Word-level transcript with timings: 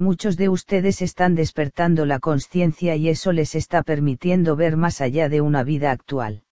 Muchos 0.00 0.38
de 0.38 0.48
ustedes 0.48 1.02
están 1.02 1.34
despertando 1.34 2.06
la 2.06 2.20
conciencia 2.20 2.96
y 2.96 3.10
eso 3.10 3.32
les 3.32 3.54
está 3.54 3.82
permitiendo 3.82 4.56
ver 4.56 4.78
más 4.78 5.02
allá 5.02 5.28
de 5.28 5.42
una 5.42 5.62
vida 5.62 5.90
actual. 5.90 6.42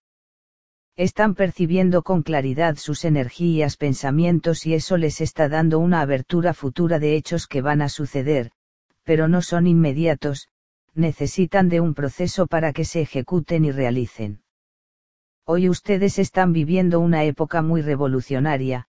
Están 0.97 1.35
percibiendo 1.35 2.03
con 2.03 2.23
claridad 2.23 2.77
sus 2.77 3.07
energías, 3.07 3.79
pensamientos 3.79 4.67
y 4.67 4.75
eso 4.75 4.99
les 4.99 5.23
está 5.23 5.49
dando 5.49 5.79
una 5.79 6.03
abertura 6.03 6.53
futura 6.53 6.99
de 6.99 7.17
hechos 7.17 7.47
que 7.47 7.63
van 7.63 7.81
a 7.81 7.89
suceder, 7.89 8.51
pero 9.03 9.29
no 9.29 9.41
son 9.41 9.67
inmediatos, 9.67 10.49
necesitan 10.93 11.71
de 11.71 11.81
un 11.81 11.95
proceso 11.95 12.49
para 12.49 12.75
que 12.75 12.85
se 12.85 13.01
ejecuten 13.01 13.65
y 13.65 13.73
realicen. 13.73 14.43
Hoy 15.47 15.71
ustedes 15.71 16.19
están 16.19 16.53
viviendo 16.53 17.01
una 17.01 17.25
época 17.25 17.63
muy 17.63 17.81
revolucionaria, 17.81 18.89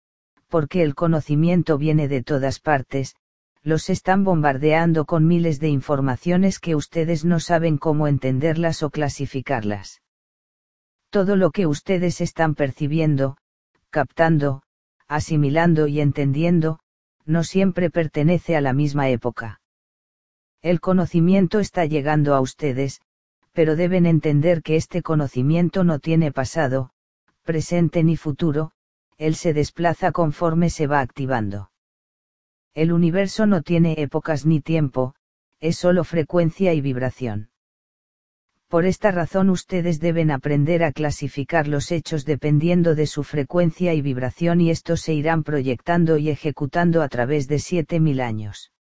porque 0.49 0.83
el 0.83 0.95
conocimiento 0.95 1.77
viene 1.77 2.09
de 2.09 2.23
todas 2.23 2.59
partes, 2.59 3.15
los 3.63 3.89
están 3.89 4.23
bombardeando 4.23 5.05
con 5.05 5.27
miles 5.27 5.59
de 5.59 5.69
informaciones 5.69 6.59
que 6.59 6.75
ustedes 6.75 7.25
no 7.25 7.39
saben 7.39 7.77
cómo 7.77 8.07
entenderlas 8.07 8.83
o 8.83 8.89
clasificarlas. 8.89 10.01
Todo 11.09 11.35
lo 11.35 11.51
que 11.51 11.65
ustedes 11.65 12.21
están 12.21 12.55
percibiendo, 12.55 13.37
captando, 13.89 14.61
asimilando 15.07 15.87
y 15.87 16.01
entendiendo, 16.01 16.79
no 17.25 17.43
siempre 17.43 17.89
pertenece 17.89 18.55
a 18.55 18.61
la 18.61 18.73
misma 18.73 19.09
época. 19.09 19.59
El 20.61 20.79
conocimiento 20.79 21.59
está 21.59 21.85
llegando 21.85 22.35
a 22.35 22.41
ustedes, 22.41 23.01
pero 23.53 23.75
deben 23.75 24.05
entender 24.05 24.61
que 24.61 24.75
este 24.75 25.01
conocimiento 25.01 25.83
no 25.83 25.99
tiene 25.99 26.31
pasado, 26.31 26.91
presente 27.43 28.03
ni 28.03 28.15
futuro, 28.15 28.71
él 29.17 29.35
se 29.35 29.53
desplaza 29.53 30.11
conforme 30.11 30.69
se 30.69 30.87
va 30.87 31.01
activando. 31.01 31.68
El 32.73 32.91
universo 32.91 33.45
no 33.45 33.61
tiene 33.61 33.95
épocas 33.97 34.45
ni 34.45 34.61
tiempo, 34.61 35.15
es 35.59 35.77
solo 35.77 36.03
frecuencia 36.03 36.73
y 36.73 36.81
vibración. 36.81 37.49
Por 38.69 38.85
esta 38.85 39.09
razón 39.09 39.49
ustedes 39.49 39.99
deben 39.99 40.29
aprender 40.29 40.83
a 40.83 40.91
clasificar 40.91 41.67
los 41.67 41.91
hechos 41.91 42.23
dependiendo 42.23 42.93
de 42.93 43.07
su 43.07 43.23
frecuencia 43.23 43.95
y 43.95 44.01
vibración 44.01 44.61
y 44.61 44.69
estos 44.69 45.01
se 45.01 45.13
irán 45.13 45.43
proyectando 45.43 46.17
y 46.17 46.29
ejecutando 46.29 47.01
a 47.01 47.09
través 47.09 47.47
de 47.47 47.57
7000 47.57 48.21
años. 48.21 48.71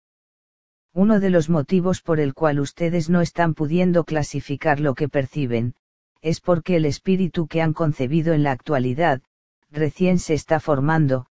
Uno 0.92 1.20
de 1.20 1.30
los 1.30 1.48
motivos 1.48 2.02
por 2.02 2.20
el 2.20 2.34
cual 2.34 2.60
ustedes 2.60 3.08
no 3.08 3.22
están 3.22 3.54
pudiendo 3.54 4.04
clasificar 4.04 4.78
lo 4.78 4.94
que 4.94 5.08
perciben, 5.08 5.74
es 6.20 6.40
porque 6.40 6.76
el 6.76 6.84
espíritu 6.84 7.46
que 7.46 7.62
han 7.62 7.72
concebido 7.72 8.34
en 8.34 8.42
la 8.42 8.52
actualidad, 8.52 9.22
recién 9.70 10.18
se 10.18 10.34
está 10.34 10.60
formando, 10.60 11.26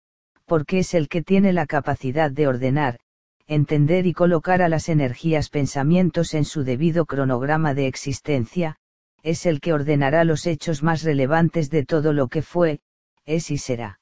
porque 0.48 0.80
es 0.80 0.94
el 0.94 1.10
que 1.10 1.22
tiene 1.22 1.54
la 1.54 1.66
capacidad 1.66 2.32
de 2.32 2.48
ordenar, 2.48 3.00
entender 3.48 4.08
y 4.08 4.14
colocar 4.14 4.62
a 4.62 4.70
las 4.70 4.90
energías 4.90 5.50
pensamientos 5.50 6.34
en 6.34 6.46
su 6.46 6.64
debido 6.64 7.06
cronograma 7.06 7.74
de 7.74 7.88
existencia, 7.88 8.78
es 9.24 9.46
el 9.46 9.60
que 9.60 9.74
ordenará 9.74 10.24
los 10.24 10.48
hechos 10.48 10.84
más 10.84 11.04
relevantes 11.04 11.70
de 11.70 11.86
todo 11.86 12.14
lo 12.14 12.30
que 12.30 12.42
fue, 12.42 12.80
es 13.26 13.52
y 13.52 13.58
será. 13.58 14.00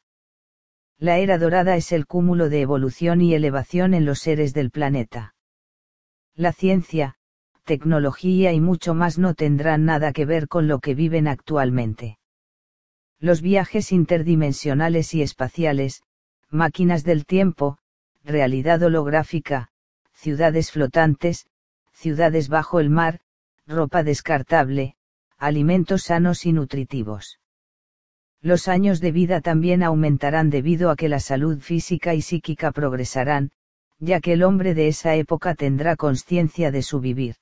La 1.00 1.18
era 1.18 1.38
dorada 1.38 1.76
es 1.76 1.92
el 1.92 2.06
cúmulo 2.06 2.48
de 2.48 2.62
evolución 2.62 3.22
y 3.22 3.34
elevación 3.34 3.94
en 3.94 4.06
los 4.06 4.20
seres 4.20 4.54
del 4.54 4.70
planeta. 4.70 5.34
La 6.36 6.54
ciencia, 6.54 7.16
tecnología 7.64 8.54
y 8.54 8.62
mucho 8.62 8.94
más 8.94 9.18
no 9.18 9.34
tendrán 9.34 9.86
nada 9.86 10.14
que 10.14 10.26
ver 10.26 10.48
con 10.48 10.68
lo 10.68 10.80
que 10.80 10.94
viven 10.94 11.28
actualmente. 11.28 12.20
Los 13.20 13.42
viajes 13.42 13.92
interdimensionales 13.92 15.14
y 15.16 15.24
espaciales, 15.24 16.04
máquinas 16.56 17.04
del 17.04 17.26
tiempo, 17.26 17.78
realidad 18.24 18.82
holográfica, 18.82 19.70
ciudades 20.14 20.72
flotantes, 20.72 21.46
ciudades 21.94 22.50
bajo 22.50 22.80
el 22.80 22.90
mar, 22.90 23.20
ropa 23.68 24.02
descartable, 24.02 24.96
alimentos 25.38 26.04
sanos 26.04 26.46
y 26.46 26.54
nutritivos. 26.54 27.40
Los 28.42 28.68
años 28.68 29.02
de 29.02 29.12
vida 29.12 29.42
también 29.42 29.84
aumentarán 29.84 30.50
debido 30.50 30.90
a 30.90 30.96
que 30.96 31.10
la 31.10 31.20
salud 31.20 31.60
física 31.60 32.14
y 32.14 32.22
psíquica 32.22 32.72
progresarán, 32.72 33.52
ya 34.00 34.20
que 34.20 34.34
el 34.34 34.44
hombre 34.44 34.74
de 34.74 34.88
esa 34.88 35.16
época 35.16 35.56
tendrá 35.56 35.96
conciencia 35.96 36.72
de 36.72 36.82
su 36.82 37.00
vivir. 37.00 37.36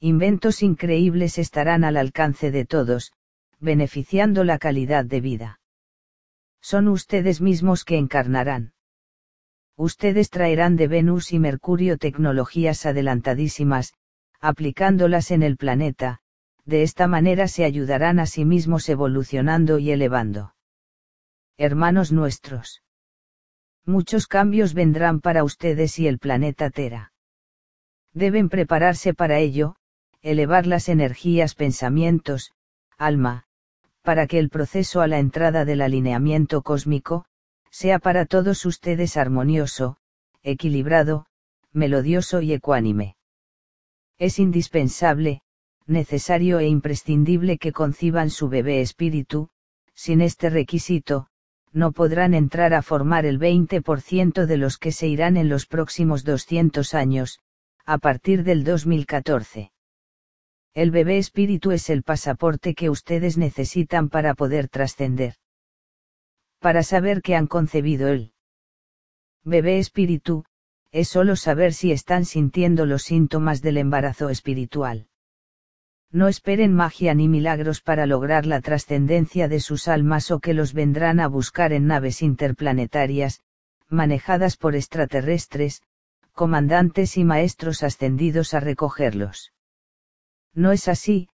Inventos 0.00 0.62
increíbles 0.62 1.38
estarán 1.38 1.84
al 1.84 1.96
alcance 1.96 2.50
de 2.50 2.66
todos, 2.66 3.12
beneficiando 3.60 4.44
la 4.44 4.58
calidad 4.58 5.04
de 5.04 5.20
vida. 5.20 5.60
Son 6.64 6.88
ustedes 6.88 7.42
mismos 7.42 7.84
que 7.84 7.98
encarnarán 7.98 8.72
ustedes 9.76 10.30
traerán 10.30 10.76
de 10.76 10.88
Venus 10.88 11.32
y 11.32 11.38
Mercurio 11.38 11.98
tecnologías 11.98 12.86
adelantadísimas, 12.86 13.92
aplicándolas 14.40 15.30
en 15.30 15.42
el 15.42 15.58
planeta, 15.58 16.20
de 16.64 16.82
esta 16.82 17.06
manera 17.06 17.48
se 17.48 17.64
ayudarán 17.64 18.18
a 18.18 18.24
sí 18.24 18.46
mismos 18.46 18.88
evolucionando 18.88 19.78
y 19.78 19.90
elevando. 19.90 20.54
Hermanos 21.58 22.12
nuestros. 22.12 22.82
Muchos 23.84 24.26
cambios 24.26 24.72
vendrán 24.72 25.20
para 25.20 25.44
ustedes 25.44 25.98
y 25.98 26.06
el 26.06 26.18
planeta 26.18 26.70
Tera. 26.70 27.12
Deben 28.14 28.48
prepararse 28.48 29.12
para 29.12 29.38
ello, 29.38 29.76
elevar 30.22 30.66
las 30.66 30.88
energías, 30.88 31.54
pensamientos, 31.54 32.52
alma, 32.96 33.43
para 34.04 34.26
que 34.26 34.38
el 34.38 34.50
proceso 34.50 35.00
a 35.00 35.06
la 35.08 35.18
entrada 35.18 35.64
del 35.64 35.80
alineamiento 35.80 36.60
cósmico, 36.60 37.24
sea 37.70 37.98
para 37.98 38.26
todos 38.26 38.66
ustedes 38.66 39.16
armonioso, 39.16 39.96
equilibrado, 40.42 41.24
melodioso 41.72 42.42
y 42.42 42.52
ecuánime. 42.52 43.16
Es 44.18 44.38
indispensable, 44.38 45.40
necesario 45.86 46.58
e 46.58 46.68
imprescindible 46.68 47.56
que 47.56 47.72
conciban 47.72 48.28
su 48.28 48.50
bebé 48.50 48.82
espíritu, 48.82 49.48
sin 49.94 50.20
este 50.20 50.50
requisito, 50.50 51.28
no 51.72 51.92
podrán 51.92 52.34
entrar 52.34 52.74
a 52.74 52.82
formar 52.82 53.24
el 53.24 53.40
20% 53.40 54.44
de 54.44 54.56
los 54.58 54.76
que 54.76 54.92
se 54.92 55.08
irán 55.08 55.38
en 55.38 55.48
los 55.48 55.64
próximos 55.66 56.24
200 56.24 56.92
años, 56.92 57.40
a 57.86 57.96
partir 57.96 58.44
del 58.44 58.64
2014. 58.64 59.73
El 60.74 60.90
bebé 60.90 61.18
espíritu 61.18 61.70
es 61.70 61.88
el 61.88 62.02
pasaporte 62.02 62.74
que 62.74 62.90
ustedes 62.90 63.38
necesitan 63.38 64.08
para 64.08 64.34
poder 64.34 64.68
trascender 64.68 65.36
para 66.64 66.82
saber 66.82 67.20
que 67.20 67.36
han 67.36 67.46
concebido 67.46 68.08
el 68.08 68.32
bebé 69.42 69.78
espíritu, 69.78 70.46
es 70.92 71.08
solo 71.08 71.36
saber 71.36 71.74
si 71.74 71.92
están 71.92 72.24
sintiendo 72.24 72.86
los 72.86 73.02
síntomas 73.02 73.60
del 73.60 73.76
embarazo 73.76 74.30
espiritual. 74.30 75.08
No 76.10 76.26
esperen 76.26 76.72
magia 76.72 77.12
ni 77.12 77.28
milagros 77.28 77.82
para 77.82 78.06
lograr 78.06 78.46
la 78.46 78.62
trascendencia 78.62 79.46
de 79.46 79.60
sus 79.60 79.88
almas 79.88 80.30
o 80.30 80.40
que 80.40 80.54
los 80.54 80.72
vendrán 80.72 81.20
a 81.20 81.28
buscar 81.28 81.74
en 81.74 81.86
naves 81.86 82.22
interplanetarias, 82.22 83.40
manejadas 83.90 84.56
por 84.56 84.74
extraterrestres, 84.74 85.82
comandantes 86.32 87.18
y 87.18 87.24
maestros 87.24 87.82
ascendidos 87.82 88.54
a 88.54 88.60
recogerlos. 88.60 89.53
No 90.54 90.72
es 90.72 90.88
así, 90.88 91.28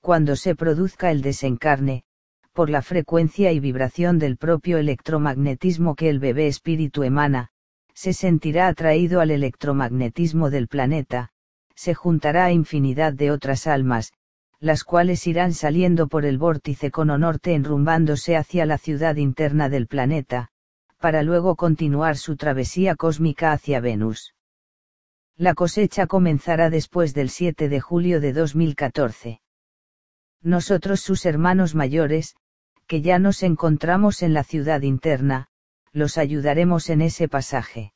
cuando 0.00 0.36
se 0.36 0.54
produzca 0.54 1.10
el 1.10 1.22
desencarne, 1.22 2.04
por 2.52 2.70
la 2.70 2.82
frecuencia 2.82 3.52
y 3.52 3.60
vibración 3.60 4.18
del 4.18 4.36
propio 4.36 4.78
electromagnetismo 4.78 5.94
que 5.94 6.08
el 6.08 6.18
bebé 6.18 6.46
espíritu 6.46 7.02
emana, 7.02 7.50
se 7.92 8.12
sentirá 8.12 8.68
atraído 8.68 9.20
al 9.20 9.30
electromagnetismo 9.30 10.50
del 10.50 10.68
planeta, 10.68 11.30
se 11.74 11.94
juntará 11.94 12.44
a 12.44 12.52
infinidad 12.52 13.12
de 13.12 13.30
otras 13.30 13.66
almas, 13.66 14.12
las 14.60 14.84
cuales 14.84 15.26
irán 15.26 15.52
saliendo 15.52 16.08
por 16.08 16.24
el 16.24 16.38
vórtice 16.38 16.90
cono 16.90 17.18
norte 17.18 17.54
enrumbándose 17.54 18.36
hacia 18.36 18.64
la 18.64 18.78
ciudad 18.78 19.16
interna 19.16 19.68
del 19.68 19.86
planeta, 19.86 20.50
para 20.98 21.22
luego 21.22 21.56
continuar 21.56 22.16
su 22.16 22.36
travesía 22.36 22.94
cósmica 22.94 23.52
hacia 23.52 23.80
Venus. 23.80 24.35
La 25.38 25.52
cosecha 25.52 26.06
comenzará 26.06 26.70
después 26.70 27.12
del 27.12 27.28
7 27.28 27.68
de 27.68 27.80
julio 27.80 28.20
de 28.20 28.32
2014. 28.32 29.42
Nosotros 30.40 31.00
sus 31.00 31.26
hermanos 31.26 31.74
mayores, 31.74 32.36
que 32.86 33.02
ya 33.02 33.18
nos 33.18 33.42
encontramos 33.42 34.22
en 34.22 34.32
la 34.32 34.44
ciudad 34.44 34.80
interna, 34.80 35.48
los 35.92 36.16
ayudaremos 36.16 36.88
en 36.88 37.02
ese 37.02 37.28
pasaje. 37.28 37.92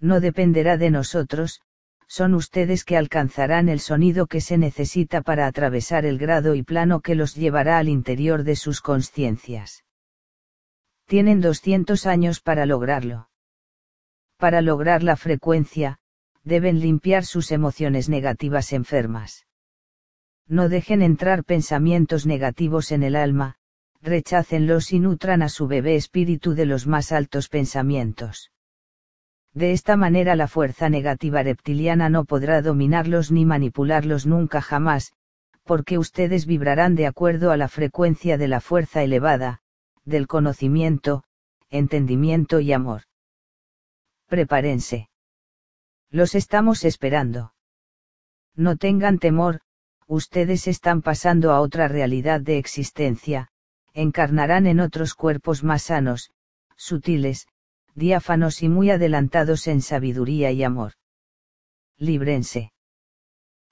No 0.00 0.18
dependerá 0.18 0.76
de 0.78 0.90
nosotros, 0.90 1.60
son 2.08 2.34
ustedes 2.34 2.84
que 2.84 2.96
alcanzarán 2.96 3.68
el 3.68 3.78
sonido 3.78 4.26
que 4.26 4.40
se 4.40 4.58
necesita 4.58 5.22
para 5.22 5.46
atravesar 5.46 6.04
el 6.04 6.18
grado 6.18 6.56
y 6.56 6.64
plano 6.64 7.00
que 7.00 7.14
los 7.14 7.36
llevará 7.36 7.78
al 7.78 7.88
interior 7.88 8.42
de 8.42 8.56
sus 8.56 8.80
conciencias. 8.80 9.84
Tienen 11.06 11.40
200 11.40 12.04
años 12.06 12.40
para 12.40 12.66
lograrlo. 12.66 13.28
Para 14.38 14.60
lograr 14.60 15.04
la 15.04 15.16
frecuencia, 15.16 16.00
deben 16.44 16.80
limpiar 16.80 17.24
sus 17.24 17.52
emociones 17.52 18.08
negativas 18.08 18.72
enfermas. 18.72 19.46
No 20.48 20.68
dejen 20.68 21.02
entrar 21.02 21.44
pensamientos 21.44 22.26
negativos 22.26 22.92
en 22.92 23.02
el 23.02 23.16
alma, 23.16 23.56
rechácenlos 24.00 24.92
y 24.92 24.98
nutran 24.98 25.42
a 25.42 25.48
su 25.48 25.68
bebé 25.68 25.94
espíritu 25.94 26.54
de 26.54 26.66
los 26.66 26.86
más 26.86 27.12
altos 27.12 27.48
pensamientos. 27.48 28.50
De 29.54 29.72
esta 29.72 29.96
manera 29.96 30.34
la 30.34 30.48
fuerza 30.48 30.88
negativa 30.88 31.42
reptiliana 31.42 32.08
no 32.08 32.24
podrá 32.24 32.62
dominarlos 32.62 33.30
ni 33.30 33.44
manipularlos 33.44 34.26
nunca 34.26 34.60
jamás, 34.60 35.12
porque 35.64 35.98
ustedes 35.98 36.46
vibrarán 36.46 36.96
de 36.96 37.06
acuerdo 37.06 37.52
a 37.52 37.56
la 37.56 37.68
frecuencia 37.68 38.36
de 38.38 38.48
la 38.48 38.60
fuerza 38.60 39.02
elevada, 39.02 39.60
del 40.04 40.26
conocimiento, 40.26 41.22
entendimiento 41.70 42.60
y 42.60 42.72
amor. 42.72 43.02
Prepárense. 44.26 45.11
Los 46.12 46.34
estamos 46.34 46.84
esperando. 46.84 47.54
No 48.54 48.76
tengan 48.76 49.18
temor, 49.18 49.60
ustedes 50.06 50.68
están 50.68 51.00
pasando 51.00 51.52
a 51.52 51.60
otra 51.62 51.88
realidad 51.88 52.38
de 52.42 52.58
existencia, 52.58 53.48
encarnarán 53.94 54.66
en 54.66 54.80
otros 54.80 55.14
cuerpos 55.14 55.64
más 55.64 55.84
sanos, 55.84 56.30
sutiles, 56.76 57.46
diáfanos 57.94 58.62
y 58.62 58.68
muy 58.68 58.90
adelantados 58.90 59.66
en 59.66 59.80
sabiduría 59.80 60.52
y 60.52 60.62
amor. 60.62 60.92
Líbrense. 61.96 62.74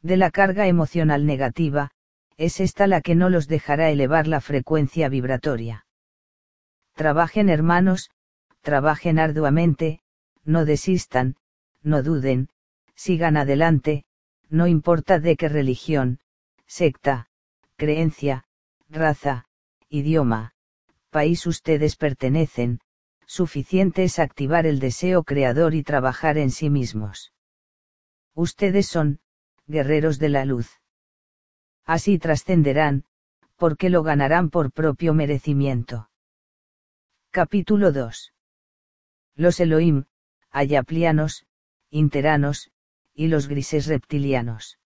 De 0.01 0.17
la 0.17 0.31
carga 0.31 0.67
emocional 0.67 1.27
negativa, 1.27 1.91
es 2.39 2.59
esta 2.61 2.87
la 2.87 3.03
que 3.03 3.15
no 3.15 3.29
los 3.29 3.49
dejará 3.49 3.91
elevar 3.91 4.27
la 4.27 4.41
frecuencia 4.41 5.11
vibratoria. 5.11 5.85
Trabajen 6.95 7.51
hermanos, 7.51 8.09
trabajen 8.63 9.19
arduamente, 9.19 10.01
no 10.43 10.65
desistan, 10.65 11.37
no 11.83 12.03
duden, 12.03 12.49
sigan 12.95 13.37
adelante, 13.37 14.05
no 14.49 14.67
importa 14.67 15.19
de 15.19 15.37
qué 15.37 15.49
religión, 15.49 16.21
secta, 16.67 17.29
creencia, 17.77 18.45
raza, 18.89 19.47
idioma, 19.89 20.53
país 21.11 21.47
ustedes 21.47 21.97
pertenecen, 21.97 22.81
suficiente 23.27 24.05
es 24.05 24.19
activar 24.19 24.67
el 24.67 24.81
deseo 24.81 25.23
creador 25.25 25.75
y 25.75 25.83
trabajar 25.83 26.37
en 26.39 26.51
sí 26.51 26.69
mismos. 26.71 27.33
Ustedes 28.35 28.87
son, 28.87 29.21
guerreros 29.67 30.19
de 30.19 30.29
la 30.29 30.45
luz. 30.45 30.81
Así 31.85 32.19
trascenderán, 32.19 33.05
porque 33.57 33.91
lo 33.91 34.03
ganarán 34.03 34.51
por 34.51 34.73
propio 34.73 35.15
merecimiento. 35.15 36.11
Capítulo 37.31 37.93
2. 37.93 38.33
Los 39.37 39.61
Elohim, 39.61 40.05
ayaplianos, 40.51 41.47
interanos, 41.91 42.71
y 43.15 43.29
los 43.29 43.49
grises 43.49 43.87
reptilianos. 43.87 44.79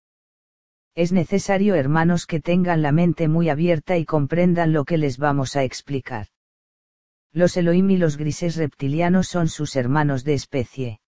Es 0.95 1.13
necesario, 1.13 1.75
hermanos, 1.75 2.27
que 2.27 2.41
tengan 2.41 2.83
la 2.83 2.93
mente 2.93 3.29
muy 3.29 3.49
abierta 3.49 3.97
y 3.97 4.05
comprendan 4.05 4.73
lo 4.73 4.85
que 4.85 4.97
les 4.97 5.19
vamos 5.19 5.57
a 5.57 5.65
explicar. 5.65 6.29
Los 7.33 7.57
Elohim 7.57 7.91
y 7.91 7.97
los 7.97 8.17
grises 8.17 8.57
reptilianos 8.57 9.27
son 9.27 9.49
sus 9.49 9.75
hermanos 9.75 10.23
de 10.23 10.35
especie. 10.35 11.01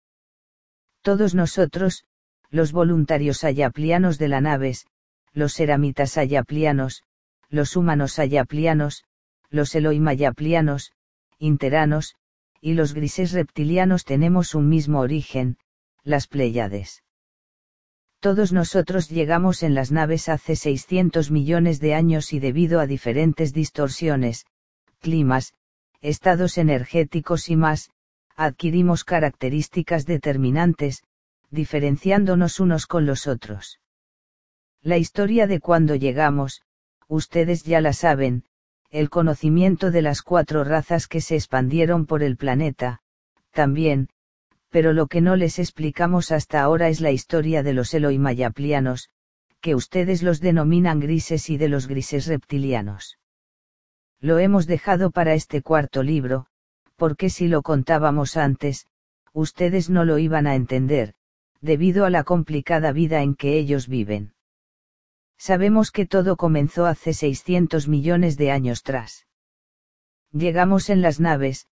Todos 1.03 1.37
nosotros, 1.37 2.05
los 2.51 2.73
voluntarios 2.73 3.45
ayaplianos 3.45 4.19
de 4.19 4.29
la 4.29 4.41
naves, 4.41 4.87
los 5.33 5.55
ceramitas 5.55 6.19
ayaplianos, 6.19 7.05
los 7.49 7.77
humanos 7.77 8.19
ayaplianos, 8.19 9.05
los 9.51 9.75
Elohim 9.77 10.09
ayaplianos, 10.09 10.93
interanos, 11.39 12.17
y 12.61 12.75
los 12.75 12.93
grises 12.93 13.33
reptilianos 13.33 14.05
tenemos 14.05 14.57
un 14.57 14.69
mismo 14.69 14.99
origen, 14.99 15.59
las 16.07 16.29
Pléyades. 16.29 17.03
Todos 18.21 18.53
nosotros 18.53 19.11
llegamos 19.11 19.65
en 19.65 19.75
las 19.75 19.91
naves 19.91 20.29
hace 20.29 20.55
600 20.55 21.33
millones 21.33 21.81
de 21.81 21.95
años 21.95 22.33
y 22.33 22.39
debido 22.39 22.79
a 22.79 22.87
diferentes 22.87 23.53
distorsiones, 23.53 24.47
climas, 25.01 25.53
estados 26.01 26.59
energéticos 26.59 27.49
y 27.49 27.57
más, 27.57 27.91
adquirimos 28.37 29.03
características 29.03 30.07
determinantes, 30.07 31.03
diferenciándonos 31.51 32.61
unos 32.61 32.87
con 32.87 33.05
los 33.05 33.27
otros. 33.27 33.81
La 34.83 34.99
historia 34.99 35.49
de 35.49 35.59
cuando 35.59 35.97
llegamos, 35.97 36.63
ustedes 37.09 37.65
ya 37.65 37.81
la 37.81 37.93
saben, 37.93 38.45
el 38.91 39.11
conocimiento 39.11 39.91
de 39.91 40.03
las 40.03 40.23
cuatro 40.23 40.63
razas 40.63 41.09
que 41.09 41.21
se 41.21 41.35
expandieron 41.35 42.07
por 42.07 42.23
el 42.23 42.37
planeta, 42.37 43.01
también, 43.51 44.09
pero 44.71 44.93
lo 44.93 45.07
que 45.07 45.21
no 45.21 45.37
les 45.37 45.59
explicamos 45.59 46.33
hasta 46.33 46.61
ahora 46.63 46.89
es 46.89 47.01
la 47.01 47.11
historia 47.11 47.63
de 47.63 47.73
los 47.73 47.95
Eloimayaplianos, 47.95 49.11
que 49.61 49.75
ustedes 49.75 50.23
los 50.23 50.41
denominan 50.41 51.01
grises 51.01 51.51
y 51.51 51.57
de 51.57 51.69
los 51.69 51.89
grises 51.89 52.27
reptilianos. 52.27 53.19
Lo 54.21 54.39
hemos 54.39 54.67
dejado 54.67 55.11
para 55.11 55.35
este 55.35 55.63
cuarto 55.63 56.03
libro, 56.03 56.47
porque 56.97 57.31
si 57.31 57.49
lo 57.49 57.63
contábamos 57.63 58.37
antes, 58.37 58.87
ustedes 59.33 59.91
no 59.91 60.05
lo 60.05 60.19
iban 60.19 60.47
a 60.47 60.55
entender, 60.55 61.15
debido 61.61 62.05
a 62.05 62.11
la 62.11 62.25
complicada 62.25 62.93
vida 62.93 63.23
en 63.23 63.35
que 63.35 63.59
ellos 63.59 63.89
viven. 63.89 64.35
Sabemos 65.39 65.91
que 65.91 66.07
todo 66.07 66.37
comenzó 66.37 66.87
hace 66.87 67.13
600 67.13 67.89
millones 67.89 68.37
de 68.39 68.51
años 68.51 68.83
tras. 68.83 69.27
Llegamos 70.33 70.89
en 70.89 71.03
las 71.03 71.21
naves, 71.21 71.67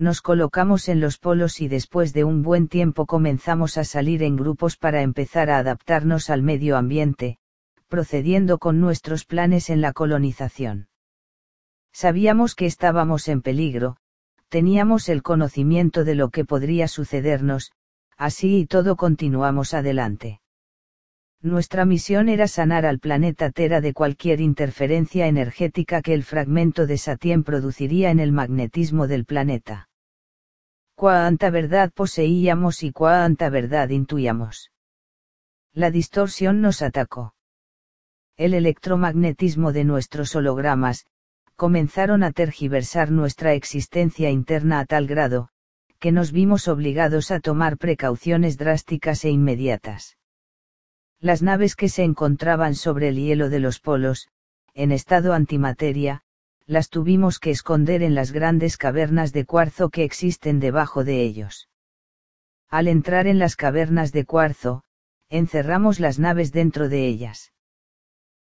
nos 0.00 0.22
colocamos 0.22 0.88
en 0.88 0.98
los 0.98 1.18
polos 1.18 1.60
y 1.60 1.68
después 1.68 2.14
de 2.14 2.24
un 2.24 2.42
buen 2.42 2.68
tiempo 2.68 3.04
comenzamos 3.04 3.76
a 3.76 3.84
salir 3.84 4.22
en 4.22 4.34
grupos 4.34 4.78
para 4.78 5.02
empezar 5.02 5.50
a 5.50 5.58
adaptarnos 5.58 6.30
al 6.30 6.42
medio 6.42 6.78
ambiente, 6.78 7.36
procediendo 7.86 8.56
con 8.56 8.80
nuestros 8.80 9.26
planes 9.26 9.68
en 9.68 9.82
la 9.82 9.92
colonización. 9.92 10.88
Sabíamos 11.92 12.54
que 12.54 12.64
estábamos 12.64 13.28
en 13.28 13.42
peligro, 13.42 13.98
teníamos 14.48 15.10
el 15.10 15.22
conocimiento 15.22 16.04
de 16.04 16.14
lo 16.14 16.30
que 16.30 16.46
podría 16.46 16.88
sucedernos, 16.88 17.72
así 18.16 18.60
y 18.60 18.66
todo 18.66 18.96
continuamos 18.96 19.74
adelante. 19.74 20.40
Nuestra 21.42 21.84
misión 21.84 22.30
era 22.30 22.48
sanar 22.48 22.86
al 22.86 23.00
planeta 23.00 23.50
Tera 23.50 23.82
de 23.82 23.92
cualquier 23.92 24.40
interferencia 24.40 25.26
energética 25.26 26.00
que 26.00 26.14
el 26.14 26.22
fragmento 26.22 26.86
de 26.86 26.96
Satien 26.96 27.44
produciría 27.44 28.10
en 28.10 28.18
el 28.18 28.32
magnetismo 28.32 29.06
del 29.06 29.26
planeta. 29.26 29.89
Cuánta 31.00 31.48
verdad 31.48 31.90
poseíamos 31.94 32.82
y 32.82 32.92
cuánta 32.92 33.48
verdad 33.48 33.88
intuíamos. 33.88 34.70
La 35.72 35.90
distorsión 35.90 36.60
nos 36.60 36.82
atacó. 36.82 37.34
El 38.36 38.52
electromagnetismo 38.52 39.72
de 39.72 39.84
nuestros 39.84 40.36
hologramas, 40.36 41.06
comenzaron 41.56 42.22
a 42.22 42.32
tergiversar 42.32 43.10
nuestra 43.10 43.54
existencia 43.54 44.28
interna 44.28 44.80
a 44.80 44.84
tal 44.84 45.06
grado, 45.06 45.48
que 46.00 46.12
nos 46.12 46.32
vimos 46.32 46.68
obligados 46.68 47.30
a 47.30 47.40
tomar 47.40 47.78
precauciones 47.78 48.58
drásticas 48.58 49.24
e 49.24 49.30
inmediatas. 49.30 50.18
Las 51.18 51.40
naves 51.40 51.76
que 51.76 51.88
se 51.88 52.04
encontraban 52.04 52.74
sobre 52.74 53.08
el 53.08 53.16
hielo 53.16 53.48
de 53.48 53.60
los 53.60 53.80
polos, 53.80 54.28
en 54.74 54.92
estado 54.92 55.32
antimateria, 55.32 56.24
las 56.70 56.88
tuvimos 56.88 57.40
que 57.40 57.50
esconder 57.50 58.00
en 58.04 58.14
las 58.14 58.30
grandes 58.30 58.76
cavernas 58.76 59.32
de 59.32 59.44
cuarzo 59.44 59.90
que 59.90 60.04
existen 60.04 60.60
debajo 60.60 61.02
de 61.02 61.20
ellos. 61.20 61.68
Al 62.68 62.86
entrar 62.86 63.26
en 63.26 63.40
las 63.40 63.56
cavernas 63.56 64.12
de 64.12 64.24
cuarzo, 64.24 64.84
encerramos 65.30 65.98
las 65.98 66.20
naves 66.20 66.52
dentro 66.52 66.88
de 66.88 67.08
ellas. 67.08 67.52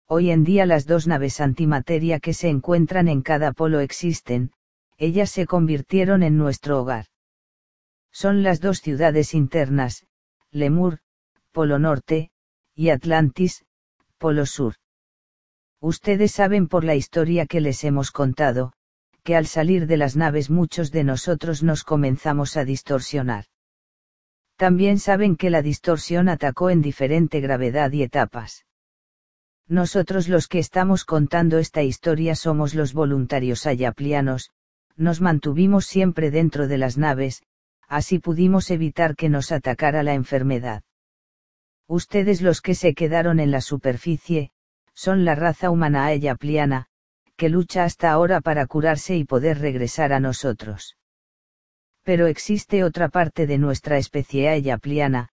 Hoy 0.08 0.32
en 0.32 0.46
día 0.46 0.66
las 0.66 0.86
dos 0.86 1.06
naves 1.06 1.42
antimateria 1.42 2.22
que 2.22 2.34
se 2.34 2.48
encuentran 2.48 3.10
en 3.10 3.24
cada 3.24 3.52
polo 3.52 3.82
existen, 3.82 4.54
ellas 4.98 5.30
se 5.30 5.46
convirtieron 5.46 6.24
en 6.24 6.38
nuestro 6.38 6.80
hogar. 6.80 7.08
Son 8.14 8.42
las 8.42 8.62
dos 8.62 8.80
ciudades 8.80 9.34
internas, 9.34 10.08
Lemur, 10.50 11.00
Polo 11.52 11.78
Norte, 11.78 12.32
y 12.74 12.90
Atlantis, 12.90 13.66
Polo 14.18 14.46
Sur. 14.46 14.76
Ustedes 15.84 16.32
saben 16.32 16.70
por 16.70 16.86
la 16.86 16.96
historia 16.96 17.46
que 17.46 17.60
les 17.60 17.84
hemos 17.84 18.12
contado, 18.12 18.72
que 19.22 19.36
al 19.36 19.48
salir 19.48 19.86
de 19.86 19.98
las 19.98 20.16
naves 20.16 20.50
muchos 20.50 20.94
de 20.94 21.04
nosotros 21.04 21.62
nos 21.62 21.84
comenzamos 21.84 22.56
a 22.56 22.64
distorsionar. 22.64 23.48
También 24.56 24.98
saben 24.98 25.36
que 25.36 25.50
la 25.50 25.62
distorsión 25.62 26.30
atacó 26.30 26.70
en 26.70 26.82
diferente 26.82 27.42
gravedad 27.42 27.92
y 27.92 28.02
etapas. 28.02 28.66
Nosotros 29.68 30.30
los 30.30 30.48
que 30.48 30.60
estamos 30.60 31.04
contando 31.04 31.58
esta 31.58 31.84
historia 31.84 32.36
somos 32.36 32.76
los 32.76 32.94
voluntarios 32.94 33.66
ayaplianos, 33.66 34.52
nos 34.96 35.20
mantuvimos 35.20 35.86
siempre 35.86 36.32
dentro 36.32 36.70
de 36.70 36.78
las 36.78 36.98
naves, 36.98 37.44
así 37.90 38.20
pudimos 38.20 38.72
evitar 38.72 39.18
que 39.18 39.28
nos 39.28 39.52
atacara 39.52 40.02
la 40.02 40.14
enfermedad. 40.14 40.82
Ustedes 41.90 42.42
los 42.42 42.62
que 42.62 42.74
se 42.74 42.94
quedaron 42.94 43.42
en 43.42 43.52
la 43.52 43.60
superficie, 43.60 44.54
son 44.94 45.26
la 45.26 45.36
raza 45.36 45.70
humana 45.70 46.06
ayapliana, 46.06 46.88
que 47.36 47.50
lucha 47.50 47.84
hasta 47.84 48.12
ahora 48.12 48.42
para 48.42 48.68
curarse 48.68 49.16
y 49.16 49.26
poder 49.26 49.60
regresar 49.60 50.14
a 50.14 50.20
nosotros. 50.20 50.98
Pero 52.04 52.28
existe 52.28 52.84
otra 52.84 53.10
parte 53.10 53.48
de 53.48 53.58
nuestra 53.58 53.98
especie 53.98 54.50
ayapliana, 54.50 55.30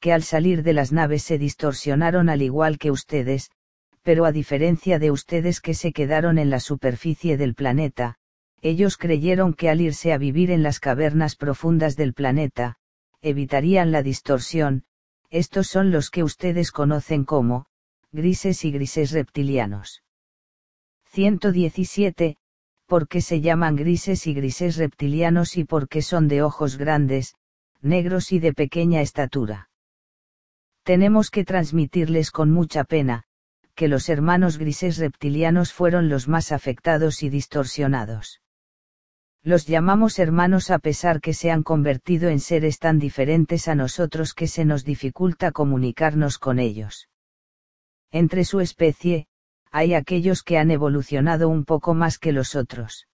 que 0.00 0.12
al 0.12 0.22
salir 0.22 0.62
de 0.62 0.72
las 0.72 0.92
naves 0.92 1.22
se 1.22 1.38
distorsionaron 1.38 2.28
al 2.28 2.42
igual 2.42 2.78
que 2.78 2.90
ustedes, 2.90 3.50
pero 4.02 4.26
a 4.26 4.32
diferencia 4.32 4.98
de 4.98 5.10
ustedes 5.10 5.60
que 5.60 5.74
se 5.74 5.92
quedaron 5.92 6.38
en 6.38 6.50
la 6.50 6.60
superficie 6.60 7.36
del 7.36 7.54
planeta, 7.54 8.16
ellos 8.60 8.96
creyeron 8.96 9.54
que 9.54 9.70
al 9.70 9.80
irse 9.80 10.12
a 10.12 10.18
vivir 10.18 10.50
en 10.50 10.62
las 10.62 10.80
cavernas 10.80 11.36
profundas 11.36 11.96
del 11.96 12.14
planeta, 12.14 12.76
evitarían 13.22 13.92
la 13.92 14.02
distorsión, 14.02 14.84
estos 15.30 15.68
son 15.68 15.90
los 15.90 16.10
que 16.10 16.22
ustedes 16.22 16.70
conocen 16.70 17.24
como, 17.24 17.66
grises 18.14 18.64
y 18.64 18.70
grises 18.70 19.10
reptilianos. 19.10 20.04
117, 21.06 22.36
¿por 22.86 23.08
qué 23.08 23.20
se 23.20 23.40
llaman 23.40 23.74
grises 23.74 24.28
y 24.28 24.34
grises 24.34 24.76
reptilianos 24.76 25.56
y 25.56 25.64
por 25.64 25.88
qué 25.88 26.00
son 26.00 26.28
de 26.28 26.40
ojos 26.40 26.78
grandes, 26.78 27.34
negros 27.80 28.30
y 28.30 28.38
de 28.38 28.52
pequeña 28.52 29.00
estatura? 29.00 29.68
Tenemos 30.84 31.32
que 31.32 31.44
transmitirles 31.44 32.30
con 32.30 32.52
mucha 32.52 32.84
pena, 32.84 33.24
que 33.74 33.88
los 33.88 34.08
hermanos 34.08 34.58
grises 34.58 34.98
reptilianos 34.98 35.72
fueron 35.72 36.08
los 36.08 36.28
más 36.28 36.52
afectados 36.52 37.24
y 37.24 37.30
distorsionados. 37.30 38.40
Los 39.42 39.66
llamamos 39.66 40.20
hermanos 40.20 40.70
a 40.70 40.78
pesar 40.78 41.20
que 41.20 41.34
se 41.34 41.50
han 41.50 41.64
convertido 41.64 42.28
en 42.28 42.38
seres 42.38 42.78
tan 42.78 43.00
diferentes 43.00 43.66
a 43.66 43.74
nosotros 43.74 44.34
que 44.34 44.46
se 44.46 44.64
nos 44.64 44.84
dificulta 44.84 45.50
comunicarnos 45.50 46.38
con 46.38 46.60
ellos. 46.60 47.08
Entre 48.14 48.44
su 48.44 48.60
especie, 48.60 49.26
hay 49.72 49.92
aquellos 49.92 50.44
que 50.44 50.56
han 50.56 50.70
evolucionado 50.70 51.48
un 51.48 51.64
poco 51.64 51.94
más 51.94 52.16
que 52.16 52.30
los 52.30 52.54
otros. 52.54 53.08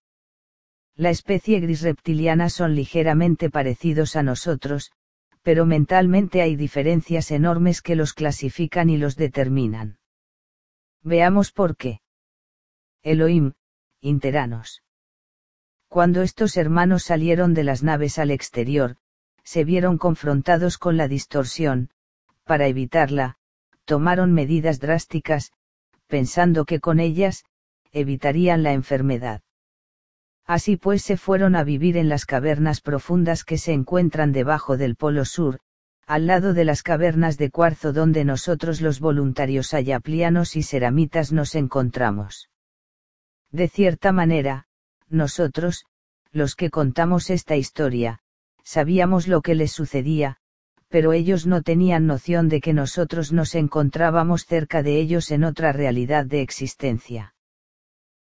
La 0.95 1.09
especie 1.09 1.59
gris 1.59 1.81
reptiliana 1.81 2.51
son 2.51 2.75
ligeramente 2.75 3.49
parecidos 3.49 4.15
a 4.15 4.23
nosotros, 4.23 4.93
pero 5.41 5.65
mentalmente 5.65 6.43
hay 6.43 6.55
diferencias 6.55 7.31
enormes 7.31 7.81
que 7.81 7.97
los 7.97 8.13
clasifican 8.13 8.91
y 8.91 8.99
los 8.99 9.17
determinan. 9.17 9.99
Veamos 11.03 11.51
por 11.51 11.79
qué. 11.79 12.03
Elohim, 13.03 13.55
Interanos. 14.03 14.83
Cuando 15.89 16.21
estos 16.21 16.59
hermanos 16.59 17.05
salieron 17.05 17.55
de 17.55 17.65
las 17.65 17.83
naves 17.83 18.19
al 18.19 18.31
exterior, 18.31 18.99
se 19.45 19.65
vieron 19.65 19.97
confrontados 19.97 20.77
con 20.77 20.99
la 20.99 21.09
distorsión, 21.09 21.89
para 22.45 22.67
evitarla, 22.67 23.39
tomaron 23.91 24.33
medidas 24.33 24.79
drásticas, 24.79 25.51
pensando 26.07 26.65
que 26.65 26.79
con 26.79 27.01
ellas, 27.01 27.43
evitarían 27.91 28.63
la 28.63 28.73
enfermedad. 28.73 29.41
Así 30.47 30.77
pues 30.77 31.03
se 31.03 31.17
fueron 31.17 31.57
a 31.57 31.65
vivir 31.65 31.97
en 31.97 32.09
las 32.09 32.25
cavernas 32.25 32.83
profundas 32.83 33.43
que 33.43 33.59
se 33.59 33.73
encuentran 33.73 34.31
debajo 34.31 34.77
del 34.77 34.95
Polo 34.95 35.25
Sur, 35.25 35.59
al 36.07 36.29
lado 36.29 36.55
de 36.55 36.65
las 36.65 36.85
cavernas 36.85 37.37
de 37.37 37.51
cuarzo 37.51 37.93
donde 37.93 38.25
nosotros 38.25 38.81
los 38.81 39.01
voluntarios 39.01 39.75
ayaplianos 39.75 40.55
y 40.55 40.63
ceramitas 40.63 41.33
nos 41.33 41.57
encontramos. 41.57 42.49
De 43.51 43.67
cierta 43.67 44.13
manera, 44.13 44.69
nosotros, 45.09 45.85
los 46.31 46.55
que 46.55 46.71
contamos 46.71 47.29
esta 47.29 47.57
historia, 47.57 48.21
sabíamos 48.63 49.27
lo 49.27 49.43
que 49.43 49.57
les 49.57 49.73
sucedía, 49.73 50.37
pero 50.91 51.13
ellos 51.13 51.47
no 51.47 51.63
tenían 51.63 52.07
noción 52.07 52.49
de 52.49 52.61
que 52.61 52.73
nosotros 52.73 53.33
nos 53.33 53.55
encontrábamos 53.55 54.45
cerca 54.45 54.83
de 54.83 55.01
ellos 55.01 55.31
en 55.31 55.45
otra 55.45 55.73
realidad 55.73 56.27
de 56.27 56.43
existencia. 56.43 57.35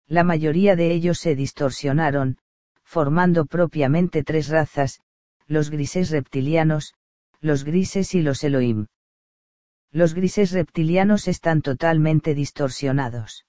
La 0.06 0.22
mayoría 0.22 0.76
de 0.76 0.92
ellos 0.92 1.18
se 1.18 1.34
distorsionaron, 1.34 2.38
formando 2.84 3.46
propiamente 3.46 4.22
tres 4.22 4.48
razas, 4.48 5.00
los 5.48 5.70
grises 5.70 6.10
reptilianos, 6.10 6.94
los 7.40 7.64
grises 7.64 8.14
y 8.14 8.22
los 8.22 8.44
Elohim. 8.44 8.86
Los 9.90 10.14
grises 10.14 10.52
reptilianos 10.52 11.26
están 11.26 11.62
totalmente 11.62 12.32
distorsionados. 12.32 13.44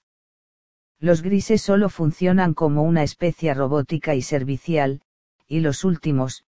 Los 0.98 1.22
grises 1.22 1.62
solo 1.62 1.88
funcionan 1.88 2.52
como 2.52 2.82
una 2.82 3.04
especie 3.04 3.54
robótica 3.54 4.16
y 4.16 4.22
servicial, 4.22 5.02
y 5.46 5.60
los 5.60 5.84
últimos, 5.84 6.44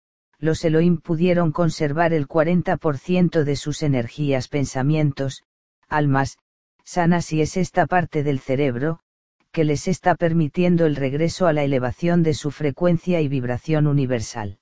los 0.44 0.62
Elohim 0.62 0.98
pudieron 0.98 1.52
conservar 1.52 2.12
el 2.12 2.28
40% 2.28 3.44
de 3.44 3.56
sus 3.56 3.82
energías, 3.82 4.48
pensamientos, 4.48 5.42
almas, 5.88 6.36
sanas 6.84 7.32
y 7.32 7.40
es 7.40 7.56
esta 7.56 7.86
parte 7.86 8.22
del 8.22 8.40
cerebro, 8.40 9.00
que 9.52 9.64
les 9.64 9.88
está 9.88 10.14
permitiendo 10.14 10.84
el 10.84 10.96
regreso 10.96 11.46
a 11.46 11.54
la 11.54 11.64
elevación 11.64 12.22
de 12.22 12.34
su 12.34 12.50
frecuencia 12.50 13.22
y 13.22 13.28
vibración 13.28 13.86
universal. 13.86 14.58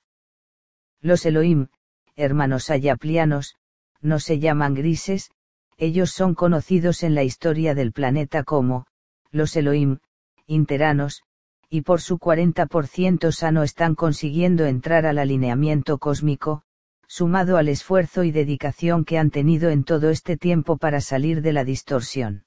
Los 1.01 1.27
Elohim, 1.27 1.67
hermanos 2.15 2.71
ayaplianos, 2.71 3.57
no 4.01 4.21
se 4.21 4.39
llaman 4.39 4.75
grises, 4.75 5.33
ellos 5.79 6.13
son 6.13 6.37
conocidos 6.37 7.03
en 7.03 7.17
la 7.17 7.25
historia 7.25 7.75
del 7.75 7.91
planeta 7.91 8.45
como, 8.45 8.87
los 9.33 9.57
Elohim, 9.57 9.99
interanos, 10.47 11.25
y 11.73 11.81
por 11.81 12.03
su 12.03 12.19
40% 12.19 13.33
sano 13.33 13.63
están 13.63 13.95
consiguiendo 13.95 14.67
entrar 14.67 15.07
al 15.07 15.17
alineamiento 15.17 15.97
cósmico, 15.97 16.65
sumado 17.07 17.57
al 17.57 17.71
esfuerzo 17.71 18.25
y 18.25 18.31
dedicación 18.31 19.07
que 19.07 19.17
han 19.17 19.31
tenido 19.31 19.71
en 19.71 19.83
todo 19.83 20.11
este 20.11 20.37
tiempo 20.37 20.77
para 20.77 21.01
salir 21.01 21.41
de 21.41 21.55
la 21.55 21.65
distorsión. 21.65 22.45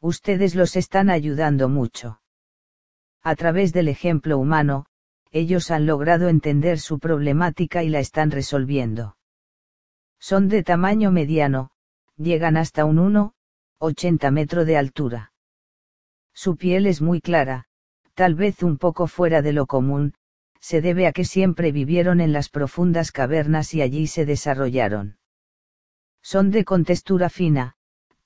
Ustedes 0.00 0.54
los 0.54 0.74
están 0.74 1.10
ayudando 1.10 1.68
mucho. 1.68 2.22
A 3.22 3.36
través 3.36 3.74
del 3.74 3.88
ejemplo 3.88 4.38
humano, 4.38 4.86
ellos 5.30 5.70
han 5.70 5.84
logrado 5.84 6.28
entender 6.28 6.80
su 6.80 6.98
problemática 6.98 7.82
y 7.82 7.90
la 7.90 7.98
están 7.98 8.30
resolviendo. 8.30 9.18
Son 10.18 10.48
de 10.48 10.62
tamaño 10.62 11.10
mediano, 11.10 11.72
llegan 12.16 12.56
hasta 12.56 12.86
un 12.86 12.96
1,80 12.96 14.30
metro 14.30 14.64
de 14.64 14.78
altura. 14.78 15.34
Su 16.32 16.56
piel 16.56 16.86
es 16.86 17.02
muy 17.02 17.20
clara, 17.20 17.68
tal 18.14 18.34
vez 18.34 18.62
un 18.62 18.78
poco 18.78 19.06
fuera 19.06 19.42
de 19.42 19.52
lo 19.52 19.66
común, 19.66 20.14
se 20.60 20.80
debe 20.80 21.06
a 21.06 21.12
que 21.12 21.24
siempre 21.24 21.72
vivieron 21.72 22.20
en 22.20 22.32
las 22.32 22.48
profundas 22.48 23.12
cavernas 23.12 23.74
y 23.74 23.82
allí 23.82 24.06
se 24.06 24.24
desarrollaron. 24.24 25.18
Son 26.22 26.50
de 26.50 26.64
contextura 26.64 27.28
fina, 27.28 27.74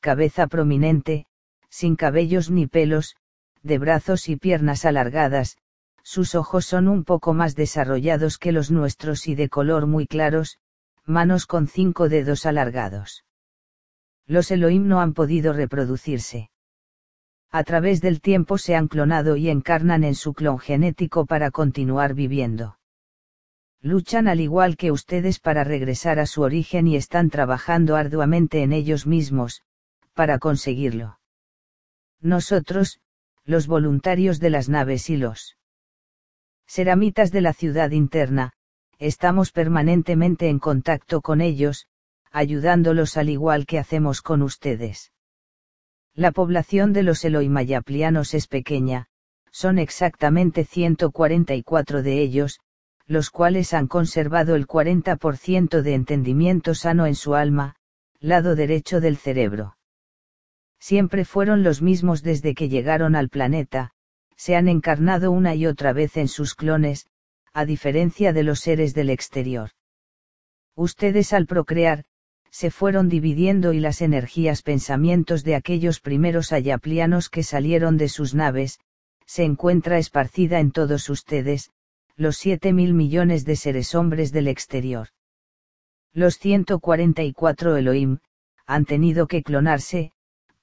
cabeza 0.00 0.46
prominente, 0.46 1.26
sin 1.68 1.96
cabellos 1.96 2.50
ni 2.50 2.66
pelos, 2.66 3.16
de 3.62 3.78
brazos 3.78 4.28
y 4.28 4.36
piernas 4.36 4.84
alargadas, 4.84 5.56
sus 6.04 6.34
ojos 6.34 6.64
son 6.64 6.86
un 6.86 7.04
poco 7.04 7.34
más 7.34 7.56
desarrollados 7.56 8.38
que 8.38 8.52
los 8.52 8.70
nuestros 8.70 9.26
y 9.26 9.34
de 9.34 9.48
color 9.48 9.86
muy 9.86 10.06
claros, 10.06 10.58
manos 11.04 11.46
con 11.46 11.66
cinco 11.66 12.08
dedos 12.08 12.46
alargados. 12.46 13.24
Los 14.26 14.50
Elohim 14.50 14.86
no 14.86 15.00
han 15.00 15.12
podido 15.12 15.52
reproducirse 15.52 16.50
a 17.50 17.64
través 17.64 18.00
del 18.00 18.20
tiempo 18.20 18.58
se 18.58 18.74
han 18.74 18.88
clonado 18.88 19.36
y 19.36 19.48
encarnan 19.48 20.04
en 20.04 20.14
su 20.14 20.34
clon 20.34 20.58
genético 20.58 21.26
para 21.26 21.50
continuar 21.50 22.14
viviendo. 22.14 22.78
Luchan 23.80 24.28
al 24.28 24.40
igual 24.40 24.76
que 24.76 24.90
ustedes 24.90 25.38
para 25.38 25.64
regresar 25.64 26.18
a 26.18 26.26
su 26.26 26.42
origen 26.42 26.86
y 26.86 26.96
están 26.96 27.30
trabajando 27.30 27.96
arduamente 27.96 28.62
en 28.62 28.72
ellos 28.72 29.06
mismos, 29.06 29.62
para 30.14 30.38
conseguirlo. 30.38 31.20
Nosotros, 32.20 33.00
los 33.44 33.66
voluntarios 33.66 34.40
de 34.40 34.50
las 34.50 34.68
naves 34.68 35.08
y 35.10 35.16
los 35.16 35.56
ceramitas 36.66 37.30
de 37.30 37.40
la 37.40 37.52
ciudad 37.54 37.92
interna, 37.92 38.52
estamos 38.98 39.52
permanentemente 39.52 40.48
en 40.48 40.58
contacto 40.58 41.22
con 41.22 41.40
ellos, 41.40 41.86
ayudándolos 42.30 43.16
al 43.16 43.30
igual 43.30 43.64
que 43.64 43.78
hacemos 43.78 44.20
con 44.20 44.42
ustedes. 44.42 45.12
La 46.18 46.32
población 46.32 46.92
de 46.92 47.04
los 47.04 47.24
Eloimayaplianos 47.24 48.34
es 48.34 48.48
pequeña, 48.48 49.06
son 49.52 49.78
exactamente 49.78 50.64
144 50.64 52.02
de 52.02 52.20
ellos, 52.20 52.58
los 53.06 53.30
cuales 53.30 53.72
han 53.72 53.86
conservado 53.86 54.56
el 54.56 54.66
40% 54.66 55.80
de 55.80 55.94
entendimiento 55.94 56.74
sano 56.74 57.06
en 57.06 57.14
su 57.14 57.36
alma, 57.36 57.76
lado 58.18 58.56
derecho 58.56 59.00
del 59.00 59.16
cerebro. 59.16 59.76
Siempre 60.80 61.24
fueron 61.24 61.62
los 61.62 61.82
mismos 61.82 62.24
desde 62.24 62.52
que 62.52 62.68
llegaron 62.68 63.14
al 63.14 63.28
planeta, 63.28 63.92
se 64.34 64.56
han 64.56 64.66
encarnado 64.66 65.30
una 65.30 65.54
y 65.54 65.66
otra 65.66 65.92
vez 65.92 66.16
en 66.16 66.26
sus 66.26 66.56
clones, 66.56 67.06
a 67.52 67.64
diferencia 67.64 68.32
de 68.32 68.42
los 68.42 68.58
seres 68.58 68.92
del 68.92 69.10
exterior. 69.10 69.70
Ustedes 70.74 71.32
al 71.32 71.46
procrear, 71.46 72.06
se 72.50 72.70
fueron 72.70 73.08
dividiendo 73.08 73.72
y 73.72 73.80
las 73.80 74.00
energías 74.00 74.62
pensamientos 74.62 75.44
de 75.44 75.54
aquellos 75.54 76.00
primeros 76.00 76.52
ayaplianos 76.52 77.28
que 77.28 77.42
salieron 77.42 77.96
de 77.96 78.08
sus 78.08 78.34
naves, 78.34 78.80
se 79.26 79.44
encuentra 79.44 79.98
esparcida 79.98 80.58
en 80.58 80.70
todos 80.72 81.08
ustedes, 81.10 81.70
los 82.16 82.36
siete 82.36 82.72
mil 82.72 82.94
millones 82.94 83.44
de 83.44 83.56
seres 83.56 83.94
hombres 83.94 84.32
del 84.32 84.48
exterior. 84.48 85.08
Los 86.12 86.38
144 86.38 87.76
Elohim, 87.76 88.18
han 88.66 88.84
tenido 88.84 89.26
que 89.26 89.42
clonarse, 89.42 90.12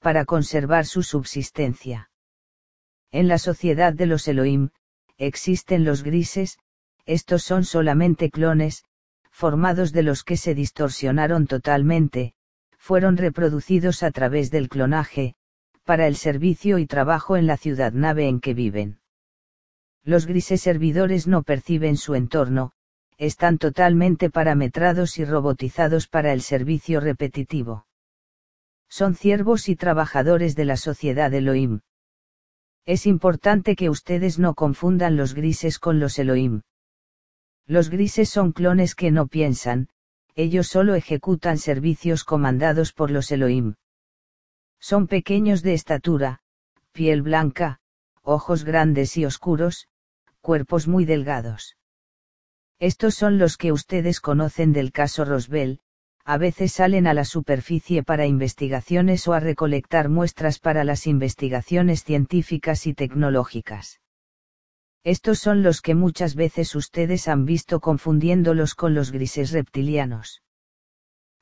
para 0.00 0.24
conservar 0.24 0.86
su 0.86 1.02
subsistencia. 1.02 2.10
En 3.10 3.28
la 3.28 3.38
sociedad 3.38 3.92
de 3.92 4.06
los 4.06 4.28
Elohim, 4.28 4.70
existen 5.16 5.84
los 5.84 6.02
grises, 6.02 6.58
estos 7.06 7.42
son 7.42 7.64
solamente 7.64 8.30
clones, 8.30 8.84
formados 9.36 9.92
de 9.92 10.02
los 10.02 10.24
que 10.24 10.38
se 10.38 10.54
distorsionaron 10.54 11.46
totalmente, 11.46 12.32
fueron 12.78 13.18
reproducidos 13.18 14.02
a 14.02 14.10
través 14.10 14.50
del 14.50 14.70
clonaje, 14.70 15.34
para 15.84 16.06
el 16.06 16.16
servicio 16.16 16.78
y 16.78 16.86
trabajo 16.86 17.36
en 17.36 17.46
la 17.46 17.58
ciudad 17.58 17.92
nave 17.92 18.28
en 18.28 18.40
que 18.40 18.54
viven. 18.54 18.98
Los 20.02 20.24
grises 20.24 20.62
servidores 20.62 21.26
no 21.26 21.42
perciben 21.42 21.98
su 21.98 22.14
entorno, 22.14 22.72
están 23.18 23.58
totalmente 23.58 24.30
parametrados 24.30 25.18
y 25.18 25.26
robotizados 25.26 26.08
para 26.08 26.32
el 26.32 26.40
servicio 26.40 27.00
repetitivo. 27.00 27.86
Son 28.88 29.14
siervos 29.14 29.68
y 29.68 29.76
trabajadores 29.76 30.56
de 30.56 30.64
la 30.64 30.78
sociedad 30.78 31.34
Elohim. 31.34 31.80
Es 32.86 33.04
importante 33.04 33.76
que 33.76 33.90
ustedes 33.90 34.38
no 34.38 34.54
confundan 34.54 35.18
los 35.18 35.34
grises 35.34 35.78
con 35.78 36.00
los 36.00 36.18
Elohim. 36.18 36.62
Los 37.66 37.90
grises 37.90 38.28
son 38.28 38.52
clones 38.52 38.94
que 38.94 39.10
no 39.10 39.26
piensan, 39.26 39.88
ellos 40.36 40.68
solo 40.68 40.94
ejecutan 40.94 41.58
servicios 41.58 42.22
comandados 42.22 42.92
por 42.92 43.10
los 43.10 43.32
Elohim. 43.32 43.74
Son 44.78 45.08
pequeños 45.08 45.62
de 45.62 45.74
estatura, 45.74 46.40
piel 46.92 47.22
blanca, 47.22 47.80
ojos 48.22 48.64
grandes 48.64 49.16
y 49.16 49.24
oscuros, 49.24 49.88
cuerpos 50.40 50.86
muy 50.86 51.04
delgados. 51.04 51.76
Estos 52.78 53.14
son 53.14 53.38
los 53.38 53.56
que 53.56 53.72
ustedes 53.72 54.20
conocen 54.20 54.72
del 54.72 54.92
caso 54.92 55.24
Roswell, 55.24 55.80
a 56.24 56.38
veces 56.38 56.72
salen 56.72 57.06
a 57.06 57.14
la 57.14 57.24
superficie 57.24 58.02
para 58.02 58.26
investigaciones 58.26 59.26
o 59.26 59.32
a 59.32 59.40
recolectar 59.40 60.08
muestras 60.08 60.58
para 60.58 60.84
las 60.84 61.06
investigaciones 61.06 62.04
científicas 62.04 62.86
y 62.86 62.94
tecnológicas. 62.94 64.00
Estos 65.06 65.38
son 65.38 65.62
los 65.62 65.82
que 65.82 65.94
muchas 65.94 66.34
veces 66.34 66.74
ustedes 66.74 67.28
han 67.28 67.44
visto 67.44 67.78
confundiéndolos 67.78 68.74
con 68.74 68.92
los 68.92 69.12
grises 69.12 69.52
reptilianos. 69.52 70.42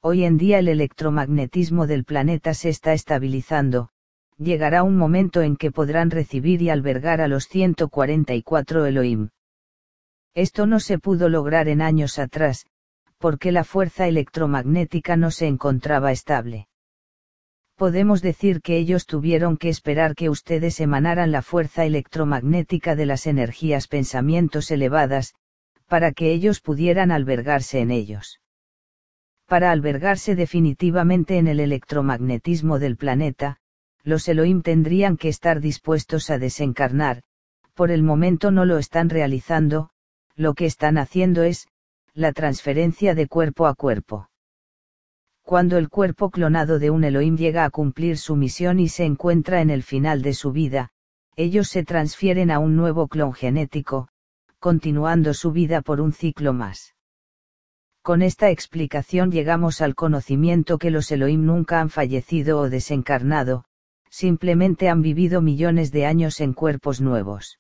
Hoy 0.03 0.25
en 0.25 0.37
día 0.37 0.59
el 0.59 0.69
electromagnetismo 0.69 1.87
del 1.87 2.05
planeta 2.05 2.53
se 2.53 2.69
está 2.69 2.93
estabilizando, 2.93 3.89
llegará 4.37 4.83
un 4.83 4.99
momento 4.99 5.41
en 5.41 5.57
que 5.57 5.71
podrán 5.71 6.11
recibir 6.11 6.61
y 6.61 6.69
albergar 6.69 7.23
a 7.23 7.27
los 7.27 7.49
144 7.49 8.85
Elohim. 8.85 9.31
Esto 10.35 10.67
no 10.67 10.79
se 10.79 10.99
pudo 10.99 11.31
lograr 11.31 11.69
en 11.69 11.81
años 11.81 12.19
atrás, 12.19 12.67
porque 13.17 13.51
la 13.51 13.65
fuerza 13.65 14.07
electromagnética 14.07 15.17
no 15.17 15.31
se 15.31 15.47
encontraba 15.47 16.13
estable. 16.13 16.69
Podemos 17.77 18.23
decir 18.23 18.61
que 18.63 18.77
ellos 18.77 19.07
tuvieron 19.07 19.57
que 19.57 19.69
esperar 19.69 20.15
que 20.15 20.31
ustedes 20.31 20.81
emanaran 20.81 21.33
la 21.33 21.43
fuerza 21.43 21.85
electromagnética 21.85 22.95
de 22.95 23.07
las 23.07 23.27
energías 23.27 23.89
pensamientos 23.89 24.71
elevadas, 24.71 25.35
para 25.89 26.13
que 26.13 26.33
ellos 26.33 26.61
pudieran 26.61 27.11
albergarse 27.11 27.81
en 27.81 27.91
ellos. 27.91 28.41
Para 29.47 29.73
albergarse 29.73 30.37
definitivamente 30.37 31.37
en 31.37 31.49
el 31.49 31.61
electromagnetismo 31.61 32.79
del 32.79 32.97
planeta, 32.97 33.59
los 34.05 34.29
Elohim 34.29 34.63
tendrían 34.63 35.17
que 35.17 35.29
estar 35.29 35.61
dispuestos 35.61 36.31
a 36.31 36.39
desencarnar, 36.39 37.23
por 37.75 37.91
el 37.91 38.03
momento 38.03 38.51
no 38.51 38.65
lo 38.65 38.79
están 38.79 39.11
realizando, 39.11 39.91
lo 40.37 40.55
que 40.55 40.67
están 40.67 40.97
haciendo 40.97 41.43
es, 41.43 41.67
la 42.13 42.33
transferencia 42.33 43.15
de 43.15 43.27
cuerpo 43.27 43.67
a 43.67 43.75
cuerpo. 43.75 44.29
Cuando 45.45 45.77
el 45.77 45.91
cuerpo 45.91 46.31
clonado 46.31 46.79
de 46.79 46.89
un 46.89 47.05
Elohim 47.05 47.37
llega 47.37 47.67
a 47.67 47.71
cumplir 47.71 48.17
su 48.17 48.35
misión 48.35 48.81
y 48.81 48.89
se 48.89 49.05
encuentra 49.05 49.61
en 49.61 49.69
el 49.69 49.83
final 49.83 50.23
de 50.23 50.33
su 50.33 50.53
vida, 50.53 50.89
ellos 51.37 51.69
se 51.69 51.85
transfieren 51.85 52.51
a 52.51 52.59
un 52.59 52.77
nuevo 52.77 53.09
clon 53.09 53.35
genético, 53.35 54.09
continuando 54.59 55.35
su 55.35 55.53
vida 55.53 55.83
por 55.83 56.01
un 56.01 56.13
ciclo 56.13 56.55
más. 56.55 56.95
Con 58.01 58.23
esta 58.23 58.49
explicación 58.49 59.31
llegamos 59.31 59.83
al 59.83 59.95
conocimiento 59.95 60.79
que 60.79 60.91
los 60.91 61.13
Elohim 61.13 61.45
nunca 61.45 61.81
han 61.81 61.91
fallecido 61.91 62.59
o 62.59 62.71
desencarnado, 62.71 63.67
simplemente 64.09 64.89
han 64.89 65.03
vivido 65.03 65.43
millones 65.43 65.93
de 65.93 66.07
años 66.07 66.41
en 66.41 66.55
cuerpos 66.55 67.03
nuevos. 67.03 67.59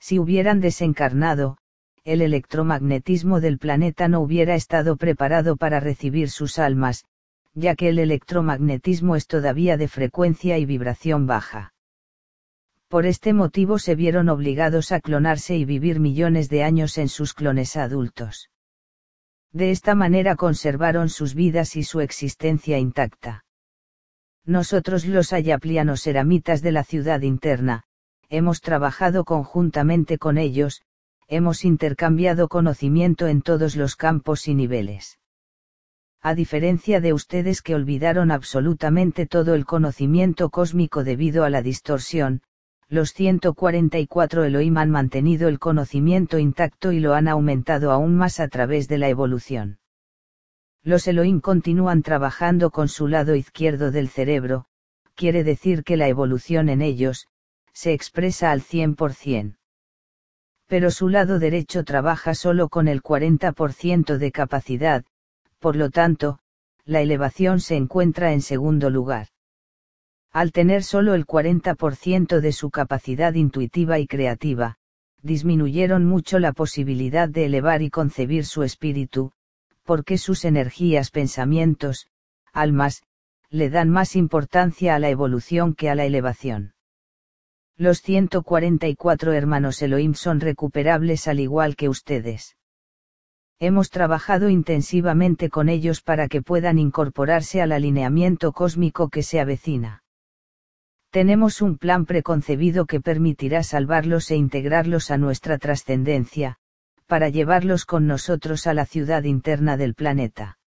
Si 0.00 0.18
hubieran 0.18 0.60
desencarnado, 0.60 1.56
el 2.04 2.20
electromagnetismo 2.20 3.40
del 3.40 3.58
planeta 3.58 4.08
no 4.08 4.20
hubiera 4.20 4.54
estado 4.54 4.96
preparado 4.96 5.56
para 5.56 5.80
recibir 5.80 6.28
sus 6.28 6.58
almas, 6.58 7.06
ya 7.54 7.74
que 7.74 7.88
el 7.88 7.98
electromagnetismo 7.98 9.16
es 9.16 9.26
todavía 9.26 9.78
de 9.78 9.88
frecuencia 9.88 10.58
y 10.58 10.66
vibración 10.66 11.26
baja. 11.26 11.72
Por 12.88 13.06
este 13.06 13.32
motivo 13.32 13.78
se 13.78 13.94
vieron 13.94 14.28
obligados 14.28 14.92
a 14.92 15.00
clonarse 15.00 15.56
y 15.56 15.64
vivir 15.64 15.98
millones 15.98 16.50
de 16.50 16.62
años 16.62 16.98
en 16.98 17.08
sus 17.08 17.32
clones 17.32 17.74
adultos. 17.76 18.50
De 19.52 19.70
esta 19.70 19.94
manera 19.94 20.36
conservaron 20.36 21.08
sus 21.08 21.34
vidas 21.34 21.74
y 21.74 21.84
su 21.84 22.00
existencia 22.00 22.78
intacta. 22.78 23.44
Nosotros 24.44 25.06
los 25.06 25.32
ayaplianos 25.32 26.06
eramitas 26.06 26.60
de 26.60 26.72
la 26.72 26.84
ciudad 26.84 27.22
interna, 27.22 27.84
hemos 28.28 28.60
trabajado 28.60 29.24
conjuntamente 29.24 30.18
con 30.18 30.36
ellos, 30.36 30.82
hemos 31.28 31.64
intercambiado 31.64 32.48
conocimiento 32.48 33.26
en 33.26 33.42
todos 33.42 33.76
los 33.76 33.96
campos 33.96 34.48
y 34.48 34.54
niveles. 34.54 35.18
A 36.20 36.34
diferencia 36.34 37.00
de 37.00 37.12
ustedes 37.12 37.60
que 37.60 37.74
olvidaron 37.74 38.30
absolutamente 38.30 39.26
todo 39.26 39.54
el 39.54 39.66
conocimiento 39.66 40.50
cósmico 40.50 41.04
debido 41.04 41.44
a 41.44 41.50
la 41.50 41.60
distorsión, 41.60 42.42
los 42.88 43.12
144 43.12 44.44
Elohim 44.44 44.76
han 44.78 44.90
mantenido 44.90 45.48
el 45.48 45.58
conocimiento 45.58 46.38
intacto 46.38 46.92
y 46.92 47.00
lo 47.00 47.14
han 47.14 47.28
aumentado 47.28 47.90
aún 47.90 48.14
más 48.14 48.40
a 48.40 48.48
través 48.48 48.88
de 48.88 48.98
la 48.98 49.08
evolución. 49.08 49.78
Los 50.82 51.06
Elohim 51.08 51.40
continúan 51.40 52.02
trabajando 52.02 52.70
con 52.70 52.88
su 52.88 53.08
lado 53.08 53.34
izquierdo 53.34 53.90
del 53.90 54.08
cerebro, 54.08 54.66
quiere 55.14 55.44
decir 55.44 55.82
que 55.84 55.96
la 55.96 56.08
evolución 56.08 56.68
en 56.68 56.82
ellos, 56.82 57.28
se 57.72 57.92
expresa 57.92 58.50
al 58.50 58.60
100% 58.62 59.56
pero 60.66 60.90
su 60.90 61.08
lado 61.08 61.38
derecho 61.38 61.84
trabaja 61.84 62.34
solo 62.34 62.68
con 62.68 62.88
el 62.88 63.02
40% 63.02 64.18
de 64.18 64.32
capacidad, 64.32 65.04
por 65.58 65.76
lo 65.76 65.90
tanto, 65.90 66.38
la 66.84 67.00
elevación 67.00 67.60
se 67.60 67.76
encuentra 67.76 68.32
en 68.32 68.42
segundo 68.42 68.90
lugar. 68.90 69.28
Al 70.32 70.52
tener 70.52 70.82
solo 70.82 71.14
el 71.14 71.26
40% 71.26 72.40
de 72.40 72.52
su 72.52 72.70
capacidad 72.70 73.34
intuitiva 73.34 73.98
y 73.98 74.06
creativa, 74.06 74.76
disminuyeron 75.22 76.04
mucho 76.04 76.38
la 76.38 76.52
posibilidad 76.52 77.28
de 77.28 77.46
elevar 77.46 77.80
y 77.80 77.88
concebir 77.88 78.44
su 78.44 78.62
espíritu, 78.62 79.32
porque 79.84 80.18
sus 80.18 80.44
energías, 80.44 81.10
pensamientos, 81.10 82.08
almas, 82.52 83.02
le 83.48 83.70
dan 83.70 83.88
más 83.88 84.16
importancia 84.16 84.94
a 84.94 84.98
la 84.98 85.08
evolución 85.08 85.74
que 85.74 85.88
a 85.88 85.94
la 85.94 86.04
elevación. 86.04 86.73
Los 87.76 88.02
144 88.02 89.32
hermanos 89.32 89.82
Elohim 89.82 90.14
son 90.14 90.38
recuperables 90.38 91.26
al 91.26 91.40
igual 91.40 91.74
que 91.74 91.88
ustedes. 91.88 92.56
Hemos 93.58 93.90
trabajado 93.90 94.48
intensivamente 94.48 95.50
con 95.50 95.68
ellos 95.68 96.00
para 96.00 96.28
que 96.28 96.40
puedan 96.40 96.78
incorporarse 96.78 97.62
al 97.62 97.72
alineamiento 97.72 98.52
cósmico 98.52 99.08
que 99.08 99.24
se 99.24 99.40
avecina. 99.40 100.04
Tenemos 101.10 101.62
un 101.62 101.76
plan 101.76 102.06
preconcebido 102.06 102.86
que 102.86 103.00
permitirá 103.00 103.64
salvarlos 103.64 104.30
e 104.30 104.36
integrarlos 104.36 105.10
a 105.10 105.18
nuestra 105.18 105.58
trascendencia, 105.58 106.58
para 107.06 107.28
llevarlos 107.28 107.86
con 107.86 108.06
nosotros 108.06 108.68
a 108.68 108.74
la 108.74 108.86
ciudad 108.86 109.24
interna 109.24 109.76
del 109.76 109.94
planeta. 109.94 110.58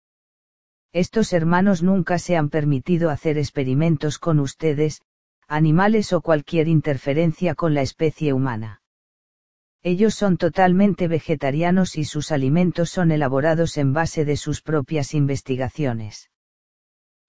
Estos 0.91 1.31
hermanos 1.31 1.83
nunca 1.83 2.19
se 2.19 2.35
han 2.35 2.49
permitido 2.49 3.09
hacer 3.11 3.37
experimentos 3.37 4.19
con 4.19 4.39
ustedes, 4.39 5.01
animales 5.49 6.11
o 6.11 6.19
cualquier 6.19 6.67
interferencia 6.67 7.55
con 7.55 7.73
la 7.73 7.81
especie 7.81 8.33
humana. 8.33 8.81
Ellos 9.81 10.13
son 10.13 10.35
totalmente 10.35 11.07
vegetarianos 11.07 11.97
y 11.97 12.03
sus 12.03 12.33
alimentos 12.33 12.89
son 12.89 13.11
elaborados 13.11 13.77
en 13.77 13.93
base 13.93 14.25
de 14.25 14.35
sus 14.35 14.61
propias 14.61 15.13
investigaciones. 15.13 16.29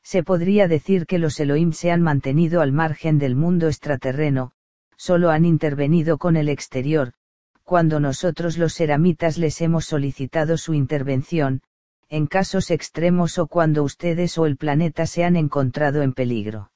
Se 0.03 0.25
podría 0.25 0.67
decir 0.67 1.07
que 1.07 1.21
los 1.21 1.39
Elohim 1.39 1.71
se 1.73 1.93
han 1.93 2.03
mantenido 2.03 2.61
al 2.61 2.73
margen 2.73 3.19
del 3.19 3.37
mundo 3.37 3.69
extraterreno, 3.69 4.51
solo 4.97 5.31
han 5.31 5.45
intervenido 5.45 6.19
con 6.19 6.37
el 6.37 6.49
exterior, 6.49 7.13
cuando 7.63 8.01
nosotros 8.01 8.59
los 8.59 8.81
eramitas 8.81 9.39
les 9.39 9.61
hemos 9.61 9.85
solicitado 9.85 10.57
su 10.57 10.75
intervención, 10.75 11.61
en 12.09 12.27
casos 12.27 12.73
extremos 12.73 13.39
o 13.39 13.47
cuando 13.47 13.85
ustedes 13.85 14.39
o 14.39 14.47
el 14.47 14.57
planeta 14.57 15.07
se 15.07 15.23
han 15.23 15.37
encontrado 15.37 16.03
en 16.03 16.15
peligro 16.15 16.73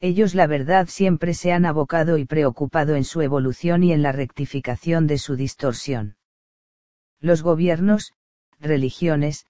ellos 0.00 0.34
la 0.34 0.46
verdad 0.46 0.86
siempre 0.88 1.34
se 1.34 1.52
han 1.52 1.64
abocado 1.64 2.18
y 2.18 2.24
preocupado 2.24 2.94
en 2.96 3.04
su 3.04 3.20
evolución 3.20 3.82
y 3.82 3.92
en 3.92 4.02
la 4.02 4.12
rectificación 4.12 5.06
de 5.06 5.18
su 5.18 5.36
distorsión. 5.36 6.16
Los 7.20 7.42
gobiernos, 7.42 8.12
religiones, 8.60 9.46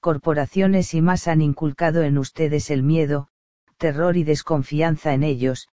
corporaciones 0.00 0.94
y 0.94 1.02
más 1.02 1.28
han 1.28 1.42
inculcado 1.42 2.02
en 2.02 2.18
ustedes 2.18 2.70
el 2.70 2.82
miedo, 2.82 3.28
terror 3.76 4.16
y 4.16 4.24
desconfianza 4.24 5.12
en 5.12 5.22
ellos, 5.22 5.68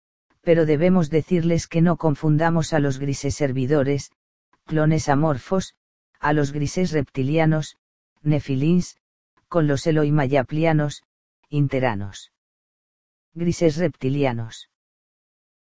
pero 0.43 0.67
debemos 0.67 1.11
decirles 1.11 1.67
que 1.67 1.81
no 1.81 1.97
confundamos 1.97 2.73
a 2.73 2.79
los 2.79 2.99
grises 2.99 3.35
servidores, 3.35 4.13
clones 4.65 5.09
amorfos, 5.09 5.75
a 6.19 6.33
los 6.33 6.53
grises 6.53 6.93
reptilianos, 6.93 7.77
nefilins, 8.23 8.97
con 9.49 9.67
los 9.67 9.87
eloimayaplianos, 9.87 11.03
interanos. 11.49 12.33
Grises 13.33 13.77
reptilianos. 13.77 14.71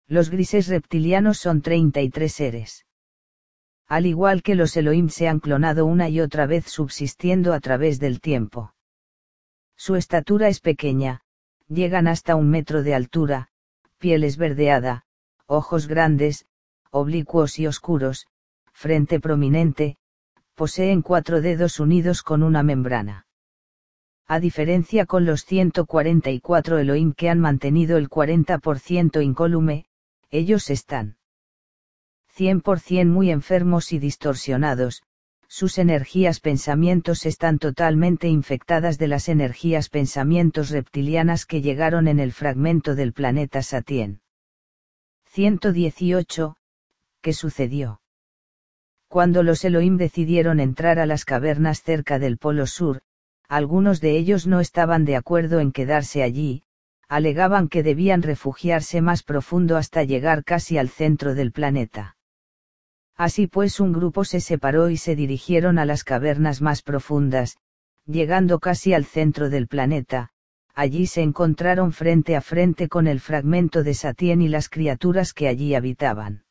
Los 0.06 0.30
grises 0.30 0.68
reptilianos 0.68 1.38
son 1.38 1.62
33 1.62 2.32
seres. 2.32 2.86
al 3.88 4.06
igual 4.06 4.42
que 4.42 4.54
los 4.54 4.76
Elohim 4.76 5.08
se 5.08 5.28
han 5.28 5.40
clonado 5.40 5.86
una 5.86 6.08
y 6.08 6.20
otra 6.20 6.46
vez 6.46 6.66
subsistiendo 6.66 7.52
a 7.52 7.60
través 7.60 8.00
del 8.00 8.20
tiempo. 8.20 8.74
Su 9.76 9.94
estatura 9.96 10.48
es 10.48 10.60
pequeña, 10.60 11.22
llegan 11.68 12.08
hasta 12.08 12.34
un 12.36 12.50
metro 12.50 12.82
de 12.82 12.94
altura, 12.94 13.48
piel 13.98 14.24
esverdeada, 14.24 15.04
ojos 15.46 15.86
grandes, 15.86 16.46
oblicuos 16.90 17.58
y 17.58 17.66
oscuros, 17.66 18.26
frente 18.72 19.20
prominente, 19.20 19.98
poseen 20.54 21.02
cuatro 21.02 21.40
dedos 21.40 21.78
unidos 21.78 22.22
con 22.22 22.42
una 22.42 22.62
membrana. 22.62 23.25
A 24.28 24.40
diferencia 24.40 25.06
con 25.06 25.24
los 25.24 25.44
144 25.44 26.78
Elohim 26.78 27.12
que 27.12 27.28
han 27.28 27.38
mantenido 27.38 27.96
el 27.96 28.08
40% 28.08 29.22
incólume, 29.22 29.86
ellos 30.30 30.68
están 30.70 31.16
100% 32.36 33.06
muy 33.06 33.30
enfermos 33.30 33.92
y 33.92 33.98
distorsionados, 33.98 35.02
sus 35.48 35.78
energías 35.78 36.40
pensamientos 36.40 37.24
están 37.24 37.58
totalmente 37.58 38.28
infectadas 38.28 38.98
de 38.98 39.06
las 39.06 39.28
energías 39.28 39.88
pensamientos 39.88 40.70
reptilianas 40.70 41.46
que 41.46 41.62
llegaron 41.62 42.08
en 42.08 42.18
el 42.18 42.32
fragmento 42.32 42.96
del 42.96 43.12
planeta 43.12 43.62
Satien. 43.62 44.20
118. 45.26 46.56
¿Qué 47.22 47.32
sucedió? 47.32 48.00
Cuando 49.08 49.44
los 49.44 49.64
Elohim 49.64 49.96
decidieron 49.96 50.58
entrar 50.58 50.98
a 50.98 51.06
las 51.06 51.24
cavernas 51.24 51.82
cerca 51.82 52.18
del 52.18 52.38
Polo 52.38 52.66
Sur, 52.66 53.02
algunos 53.48 54.00
de 54.00 54.16
ellos 54.16 54.46
no 54.46 54.60
estaban 54.60 55.04
de 55.04 55.16
acuerdo 55.16 55.60
en 55.60 55.72
quedarse 55.72 56.22
allí, 56.22 56.62
alegaban 57.08 57.68
que 57.68 57.82
debían 57.82 58.22
refugiarse 58.22 59.00
más 59.00 59.22
profundo 59.22 59.76
hasta 59.76 60.02
llegar 60.02 60.44
casi 60.44 60.78
al 60.78 60.88
centro 60.88 61.34
del 61.34 61.52
planeta. 61.52 62.16
Así 63.16 63.46
pues 63.46 63.80
un 63.80 63.92
grupo 63.92 64.24
se 64.24 64.40
separó 64.40 64.90
y 64.90 64.96
se 64.96 65.16
dirigieron 65.16 65.78
a 65.78 65.84
las 65.84 66.04
cavernas 66.04 66.60
más 66.60 66.82
profundas, 66.82 67.56
llegando 68.04 68.58
casi 68.58 68.92
al 68.92 69.04
centro 69.04 69.48
del 69.48 69.68
planeta, 69.68 70.30
allí 70.74 71.06
se 71.06 71.22
encontraron 71.22 71.92
frente 71.92 72.36
a 72.36 72.40
frente 72.40 72.88
con 72.88 73.06
el 73.06 73.20
fragmento 73.20 73.82
de 73.82 73.94
Satien 73.94 74.42
y 74.42 74.48
las 74.48 74.68
criaturas 74.68 75.32
que 75.32 75.48
allí 75.48 75.74
habitaban. 75.74 76.44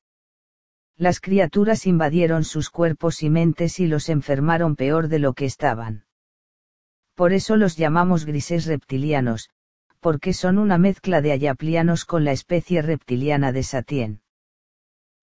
Las 0.97 1.19
criaturas 1.19 1.85
invadieron 1.85 2.43
sus 2.45 2.69
cuerpos 2.69 3.21
y 3.21 3.29
mentes 3.29 3.79
y 3.79 3.85
los 3.85 4.09
enfermaron 4.09 4.75
peor 4.75 5.09
de 5.09 5.19
lo 5.19 5.33
que 5.33 5.45
estaban. 5.45 6.05
Por 7.15 7.31
eso 7.31 7.55
los 7.55 7.77
llamamos 7.77 8.25
grises 8.25 8.65
reptilianos, 8.65 9.49
porque 10.01 10.33
son 10.33 10.57
una 10.57 10.77
mezcla 10.77 11.21
de 11.21 11.31
ayaplianos 11.31 12.05
con 12.05 12.25
la 12.25 12.33
especie 12.33 12.81
reptiliana 12.81 13.51
de 13.51 13.63
Satien. 13.63 14.21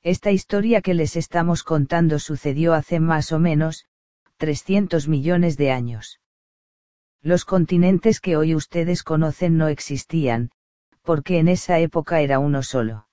Esta 0.02 0.32
historia 0.32 0.80
que 0.80 0.94
les 0.94 1.14
estamos 1.16 1.62
contando 1.62 2.18
sucedió 2.18 2.74
hace 2.74 2.98
más 2.98 3.30
o 3.30 3.38
menos, 3.38 3.86
300 4.38 5.06
millones 5.06 5.56
de 5.56 5.70
años. 5.70 6.18
Los 7.20 7.44
continentes 7.44 8.20
que 8.20 8.36
hoy 8.36 8.56
ustedes 8.56 9.04
conocen 9.04 9.56
no 9.56 9.68
existían, 9.68 10.50
porque 11.02 11.38
en 11.38 11.46
esa 11.46 11.78
época 11.78 12.20
era 12.20 12.40
uno 12.40 12.64
solo. 12.64 13.06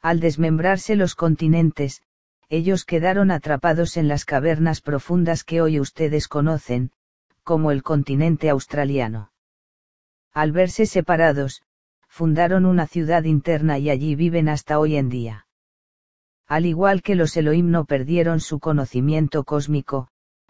Al 0.00 0.18
desmembrarse 0.18 0.96
los 0.96 1.14
continentes, 1.14 2.02
ellos 2.48 2.84
quedaron 2.84 3.30
atrapados 3.30 3.96
en 3.96 4.08
las 4.08 4.24
cavernas 4.24 4.80
profundas 4.80 5.44
que 5.44 5.60
hoy 5.60 5.78
ustedes 5.78 6.26
conocen, 6.26 6.90
como 7.44 7.70
el 7.70 7.82
continente 7.82 8.50
australiano. 8.50 9.30
Al 10.32 10.50
verse 10.50 10.86
separados, 10.86 11.62
fundaron 12.08 12.66
una 12.66 12.86
ciudad 12.86 13.24
interna 13.24 13.78
y 13.78 13.90
allí 13.90 14.16
viven 14.16 14.48
hasta 14.48 14.78
hoy 14.78 14.96
en 14.96 15.08
día. 15.08 15.46
Al 16.46 16.66
igual 16.66 17.02
que 17.02 17.14
los 17.14 17.36
Elohim 17.36 17.70
no 17.70 17.84
perdieron 17.84 18.40
su 18.40 18.60
conocimiento 18.60 19.44
cósmico, 19.44 20.08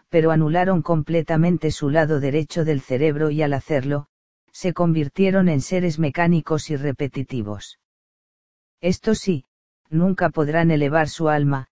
pero 0.09 0.31
anularon 0.31 0.81
completamente 0.81 1.71
su 1.71 1.89
lado 1.89 2.19
derecho 2.19 2.65
del 2.65 2.81
cerebro 2.81 3.29
y 3.29 3.41
al 3.41 3.53
hacerlo, 3.53 4.07
se 4.51 4.73
convirtieron 4.73 5.49
en 5.49 5.61
seres 5.61 5.99
mecánicos 5.99 6.69
y 6.69 6.75
repetitivos. 6.75 7.79
Estos 8.81 9.19
sí, 9.19 9.45
nunca 9.89 10.29
podrán 10.29 10.71
elevar 10.71 11.09
su 11.09 11.29
alma, 11.29 11.67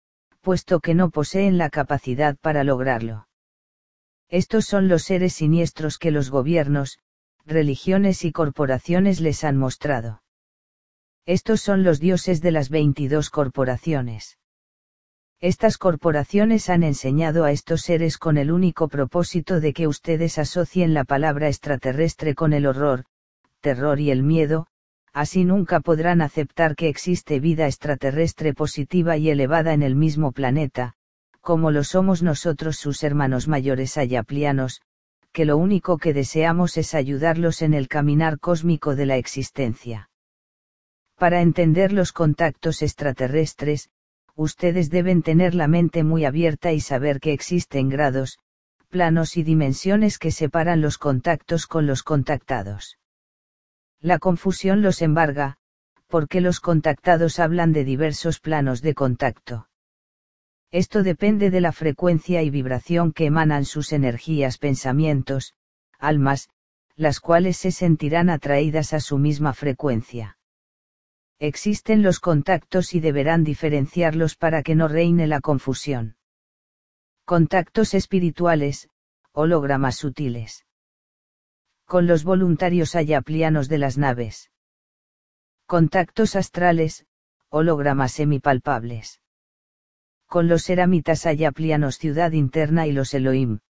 puesto 0.41 0.79
que 0.79 0.95
no 0.95 1.09
poseen 1.09 1.57
la 1.57 1.69
capacidad 1.69 2.37
para 2.37 2.63
lograrlo. 2.63 3.28
Estos 4.29 4.65
son 4.65 4.87
los 4.87 5.03
seres 5.03 5.33
siniestros 5.33 5.97
que 5.97 6.11
los 6.11 6.29
gobiernos, 6.29 6.99
religiones 7.45 8.23
y 8.23 8.31
corporaciones 8.31 9.19
les 9.19 9.43
han 9.43 9.57
mostrado. 9.57 10.21
Estos 11.25 11.61
son 11.61 11.83
los 11.83 11.99
dioses 11.99 12.41
de 12.41 12.51
las 12.51 12.69
22 12.69 13.31
corporaciones. 13.31 14.37
Estas 15.41 15.77
corporaciones 15.77 16.69
han 16.69 16.83
enseñado 16.83 17.43
a 17.43 17.51
estos 17.51 17.81
seres 17.81 18.17
con 18.17 18.37
el 18.37 18.51
único 18.51 18.87
propósito 18.87 19.59
de 19.59 19.73
que 19.73 19.87
ustedes 19.87 20.37
asocien 20.37 20.93
la 20.93 21.05
palabra 21.05 21.47
extraterrestre 21.47 22.35
con 22.35 22.53
el 22.53 22.67
horror, 22.67 23.05
terror 23.61 23.99
y 23.99 24.11
el 24.11 24.21
miedo, 24.21 24.67
así 25.13 25.45
nunca 25.45 25.79
podrán 25.79 26.21
aceptar 26.21 26.75
que 26.75 26.87
existe 26.87 27.39
vida 27.39 27.65
extraterrestre 27.65 28.53
positiva 28.53 29.17
y 29.17 29.29
elevada 29.29 29.73
en 29.73 29.81
el 29.81 29.95
mismo 29.95 30.33
planeta, 30.33 30.95
como 31.41 31.71
lo 31.71 31.83
somos 31.83 32.21
nosotros 32.23 32.77
sus 32.77 33.03
hermanos 33.03 33.47
mayores 33.47 33.97
ayaplianos, 33.97 34.81
que 35.31 35.45
lo 35.45 35.57
único 35.57 35.97
que 35.97 36.13
deseamos 36.13 36.77
es 36.77 36.93
ayudarlos 36.93 37.61
en 37.61 37.73
el 37.73 37.87
caminar 37.87 38.39
cósmico 38.39 38.95
de 38.95 39.05
la 39.05 39.17
existencia. 39.17 40.09
Para 41.17 41.41
entender 41.41 41.91
los 41.93 42.11
contactos 42.11 42.81
extraterrestres, 42.81 43.89
ustedes 44.35 44.89
deben 44.89 45.21
tener 45.21 45.53
la 45.53 45.67
mente 45.67 46.03
muy 46.03 46.25
abierta 46.25 46.71
y 46.71 46.79
saber 46.79 47.19
que 47.19 47.33
existen 47.33 47.89
grados, 47.89 48.39
planos 48.89 49.37
y 49.37 49.43
dimensiones 49.43 50.17
que 50.17 50.31
separan 50.31 50.81
los 50.81 50.97
contactos 50.97 51.67
con 51.67 51.85
los 51.85 52.03
contactados. 52.03 52.97
La 54.01 54.17
confusión 54.17 54.81
los 54.81 55.01
embarga, 55.01 55.57
porque 56.07 56.41
los 56.41 56.59
contactados 56.59 57.39
hablan 57.39 57.71
de 57.71 57.83
diversos 57.83 58.39
planos 58.39 58.81
de 58.81 58.95
contacto. 58.95 59.68
Esto 60.71 61.03
depende 61.03 61.49
de 61.49 61.61
la 61.61 61.71
frecuencia 61.71 62.43
y 62.43 62.49
vibración 62.49 63.11
que 63.11 63.25
emanan 63.25 63.65
sus 63.65 63.91
energías, 63.91 64.57
pensamientos, 64.57 65.55
almas, 65.97 66.49
las 66.95 67.19
cuales 67.19 67.57
se 67.57 67.71
sentirán 67.71 68.29
atraídas 68.29 68.93
a 68.93 68.99
su 68.99 69.17
misma 69.17 69.53
frecuencia. 69.53 70.37
Existen 71.39 72.03
los 72.03 72.19
contactos 72.19 72.93
y 72.93 72.99
deberán 72.99 73.43
diferenciarlos 73.43 74.35
para 74.35 74.61
que 74.61 74.75
no 74.75 74.87
reine 74.87 75.25
la 75.25 75.39
confusión. 75.39 76.17
Contactos 77.25 77.93
espirituales, 77.93 78.89
hologramas 79.31 79.95
sutiles 79.95 80.65
con 81.89 82.05
los 82.05 82.23
voluntarios 82.23 82.93
ayaplianos 82.93 83.67
de 83.67 83.79
las 83.79 83.97
naves. 83.97 84.51
Contactos 85.65 86.35
astrales, 86.35 87.07
hologramas 87.49 88.11
semipalpables. 88.11 89.21
Con 90.29 90.47
los 90.47 90.69
eramitas 90.69 91.25
ayaplianos 91.25 91.97
ciudad 91.97 92.33
interna 92.33 92.85
y 92.85 92.91
los 92.91 93.15
Elohim. 93.15 93.61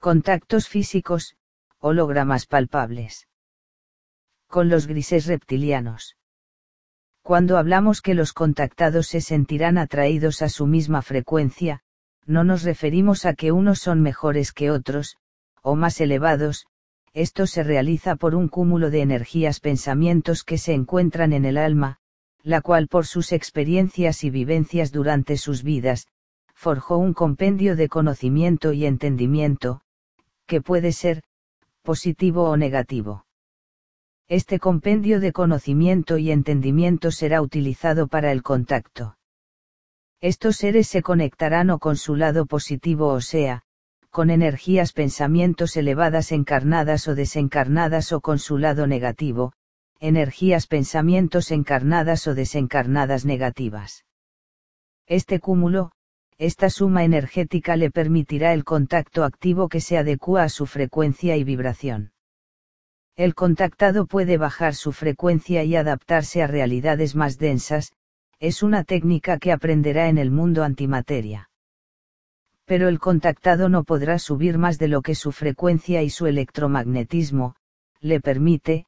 Contactos 0.00 0.66
físicos, 0.66 1.36
hologramas 1.78 2.46
palpables. 2.46 3.28
Con 4.48 4.68
los 4.68 4.88
grises 4.88 5.26
reptilianos. 5.26 6.16
Cuando 7.22 7.58
hablamos 7.58 8.02
que 8.02 8.14
los 8.14 8.32
contactados 8.32 9.06
se 9.06 9.20
sentirán 9.20 9.78
atraídos 9.78 10.42
a 10.42 10.48
su 10.48 10.66
misma 10.66 11.00
frecuencia, 11.00 11.84
no 12.24 12.42
nos 12.42 12.64
referimos 12.64 13.24
a 13.24 13.34
que 13.34 13.52
unos 13.52 13.78
son 13.78 14.02
mejores 14.02 14.50
que 14.50 14.72
otros, 14.72 15.16
o 15.62 15.76
más 15.76 16.00
elevados, 16.00 16.66
esto 17.12 17.46
se 17.46 17.62
realiza 17.62 18.16
por 18.16 18.34
un 18.34 18.48
cúmulo 18.48 18.90
de 18.90 19.00
energías 19.00 19.60
pensamientos 19.60 20.42
que 20.42 20.58
se 20.58 20.72
encuentran 20.72 21.32
en 21.32 21.44
el 21.44 21.56
alma, 21.56 22.00
la 22.46 22.60
cual 22.60 22.86
por 22.86 23.06
sus 23.06 23.32
experiencias 23.32 24.22
y 24.22 24.30
vivencias 24.30 24.92
durante 24.92 25.36
sus 25.36 25.64
vidas, 25.64 26.06
forjó 26.54 26.96
un 26.96 27.12
compendio 27.12 27.74
de 27.74 27.88
conocimiento 27.88 28.72
y 28.72 28.86
entendimiento, 28.86 29.80
que 30.46 30.60
puede 30.60 30.92
ser, 30.92 31.24
positivo 31.82 32.48
o 32.48 32.56
negativo. 32.56 33.26
Este 34.28 34.60
compendio 34.60 35.18
de 35.18 35.32
conocimiento 35.32 36.18
y 36.18 36.30
entendimiento 36.30 37.10
será 37.10 37.42
utilizado 37.42 38.06
para 38.06 38.30
el 38.30 38.44
contacto. 38.44 39.18
Estos 40.20 40.56
seres 40.56 40.86
se 40.86 41.02
conectarán 41.02 41.70
o 41.70 41.80
con 41.80 41.96
su 41.96 42.14
lado 42.14 42.46
positivo 42.46 43.08
o 43.08 43.20
sea, 43.20 43.62
con 44.10 44.30
energías 44.30 44.92
pensamientos 44.92 45.76
elevadas 45.76 46.30
encarnadas 46.30 47.08
o 47.08 47.16
desencarnadas 47.16 48.12
o 48.12 48.20
con 48.20 48.38
su 48.38 48.56
lado 48.56 48.86
negativo, 48.86 49.52
energías 50.00 50.66
pensamientos 50.66 51.50
encarnadas 51.50 52.26
o 52.26 52.34
desencarnadas 52.34 53.24
negativas. 53.24 54.04
Este 55.06 55.40
cúmulo, 55.40 55.92
esta 56.38 56.68
suma 56.68 57.04
energética 57.04 57.76
le 57.76 57.90
permitirá 57.90 58.52
el 58.52 58.64
contacto 58.64 59.24
activo 59.24 59.68
que 59.68 59.80
se 59.80 59.96
adecua 59.96 60.42
a 60.42 60.48
su 60.48 60.66
frecuencia 60.66 61.36
y 61.36 61.44
vibración. 61.44 62.12
El 63.16 63.34
contactado 63.34 64.06
puede 64.06 64.36
bajar 64.36 64.74
su 64.74 64.92
frecuencia 64.92 65.64
y 65.64 65.74
adaptarse 65.76 66.42
a 66.42 66.46
realidades 66.46 67.14
más 67.14 67.38
densas, 67.38 67.92
es 68.38 68.62
una 68.62 68.84
técnica 68.84 69.38
que 69.38 69.52
aprenderá 69.52 70.08
en 70.08 70.18
el 70.18 70.30
mundo 70.30 70.62
antimateria. 70.62 71.48
Pero 72.66 72.88
el 72.88 72.98
contactado 72.98 73.70
no 73.70 73.84
podrá 73.84 74.18
subir 74.18 74.58
más 74.58 74.78
de 74.78 74.88
lo 74.88 75.00
que 75.00 75.14
su 75.14 75.32
frecuencia 75.32 76.02
y 76.02 76.10
su 76.10 76.26
electromagnetismo, 76.26 77.54
le 78.00 78.20
permite, 78.20 78.84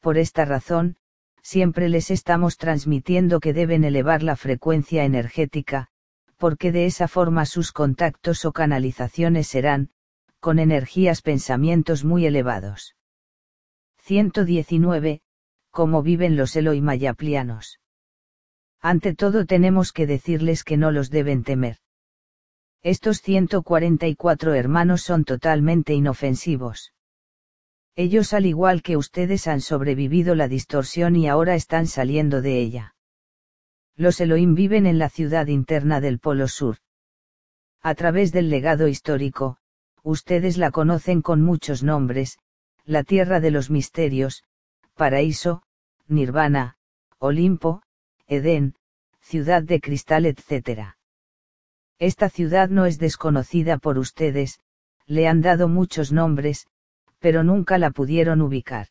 por 0.00 0.18
esta 0.18 0.44
razón, 0.44 0.96
siempre 1.42 1.88
les 1.88 2.10
estamos 2.10 2.56
transmitiendo 2.56 3.40
que 3.40 3.52
deben 3.52 3.84
elevar 3.84 4.22
la 4.22 4.36
frecuencia 4.36 5.04
energética, 5.04 5.88
porque 6.36 6.72
de 6.72 6.86
esa 6.86 7.08
forma 7.08 7.46
sus 7.46 7.72
contactos 7.72 8.44
o 8.44 8.52
canalizaciones 8.52 9.48
serán, 9.48 9.90
con 10.40 10.58
energías 10.58 11.22
pensamientos 11.22 12.04
muy 12.04 12.26
elevados. 12.26 12.94
119. 13.98 15.20
¿Cómo 15.70 16.02
viven 16.02 16.36
los 16.36 16.56
Eloimayaplianos? 16.56 17.80
Ante 18.80 19.14
todo 19.14 19.44
tenemos 19.44 19.92
que 19.92 20.06
decirles 20.06 20.64
que 20.64 20.76
no 20.76 20.92
los 20.92 21.10
deben 21.10 21.42
temer. 21.42 21.78
Estos 22.82 23.20
144 23.22 24.54
hermanos 24.54 25.02
son 25.02 25.24
totalmente 25.24 25.92
inofensivos. 25.94 26.92
Ellos 27.98 28.32
al 28.32 28.46
igual 28.46 28.82
que 28.82 28.96
ustedes 28.96 29.48
han 29.48 29.60
sobrevivido 29.60 30.36
la 30.36 30.46
distorsión 30.46 31.16
y 31.16 31.26
ahora 31.26 31.56
están 31.56 31.88
saliendo 31.88 32.40
de 32.42 32.60
ella. 32.60 32.94
Los 33.96 34.20
Elohim 34.20 34.54
viven 34.54 34.86
en 34.86 35.00
la 35.00 35.08
ciudad 35.08 35.48
interna 35.48 36.00
del 36.00 36.20
Polo 36.20 36.46
Sur. 36.46 36.76
A 37.82 37.96
través 37.96 38.30
del 38.30 38.50
legado 38.50 38.86
histórico, 38.86 39.56
ustedes 40.04 40.58
la 40.58 40.70
conocen 40.70 41.22
con 41.22 41.42
muchos 41.42 41.82
nombres, 41.82 42.38
la 42.84 43.02
tierra 43.02 43.40
de 43.40 43.50
los 43.50 43.68
misterios, 43.68 44.44
paraíso, 44.94 45.64
nirvana, 46.06 46.76
Olimpo, 47.18 47.82
Edén, 48.28 48.76
ciudad 49.20 49.64
de 49.64 49.80
cristal, 49.80 50.24
etc. 50.24 50.94
Esta 51.98 52.28
ciudad 52.28 52.68
no 52.68 52.86
es 52.86 53.00
desconocida 53.00 53.76
por 53.76 53.98
ustedes, 53.98 54.60
le 55.06 55.26
han 55.26 55.40
dado 55.40 55.66
muchos 55.66 56.12
nombres, 56.12 56.68
pero 57.18 57.44
nunca 57.44 57.78
la 57.78 57.90
pudieron 57.90 58.40
ubicar. 58.42 58.88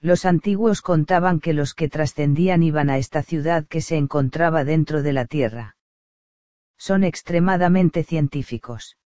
Los 0.00 0.24
antiguos 0.24 0.82
contaban 0.82 1.40
que 1.40 1.52
los 1.52 1.74
que 1.74 1.88
trascendían 1.88 2.62
iban 2.62 2.90
a 2.90 2.98
esta 2.98 3.22
ciudad 3.22 3.66
que 3.66 3.80
se 3.80 3.96
encontraba 3.96 4.64
dentro 4.64 5.02
de 5.02 5.12
la 5.12 5.24
Tierra. 5.26 5.76
Son 6.78 7.04
extremadamente 7.04 8.04
científicos. 8.04 8.96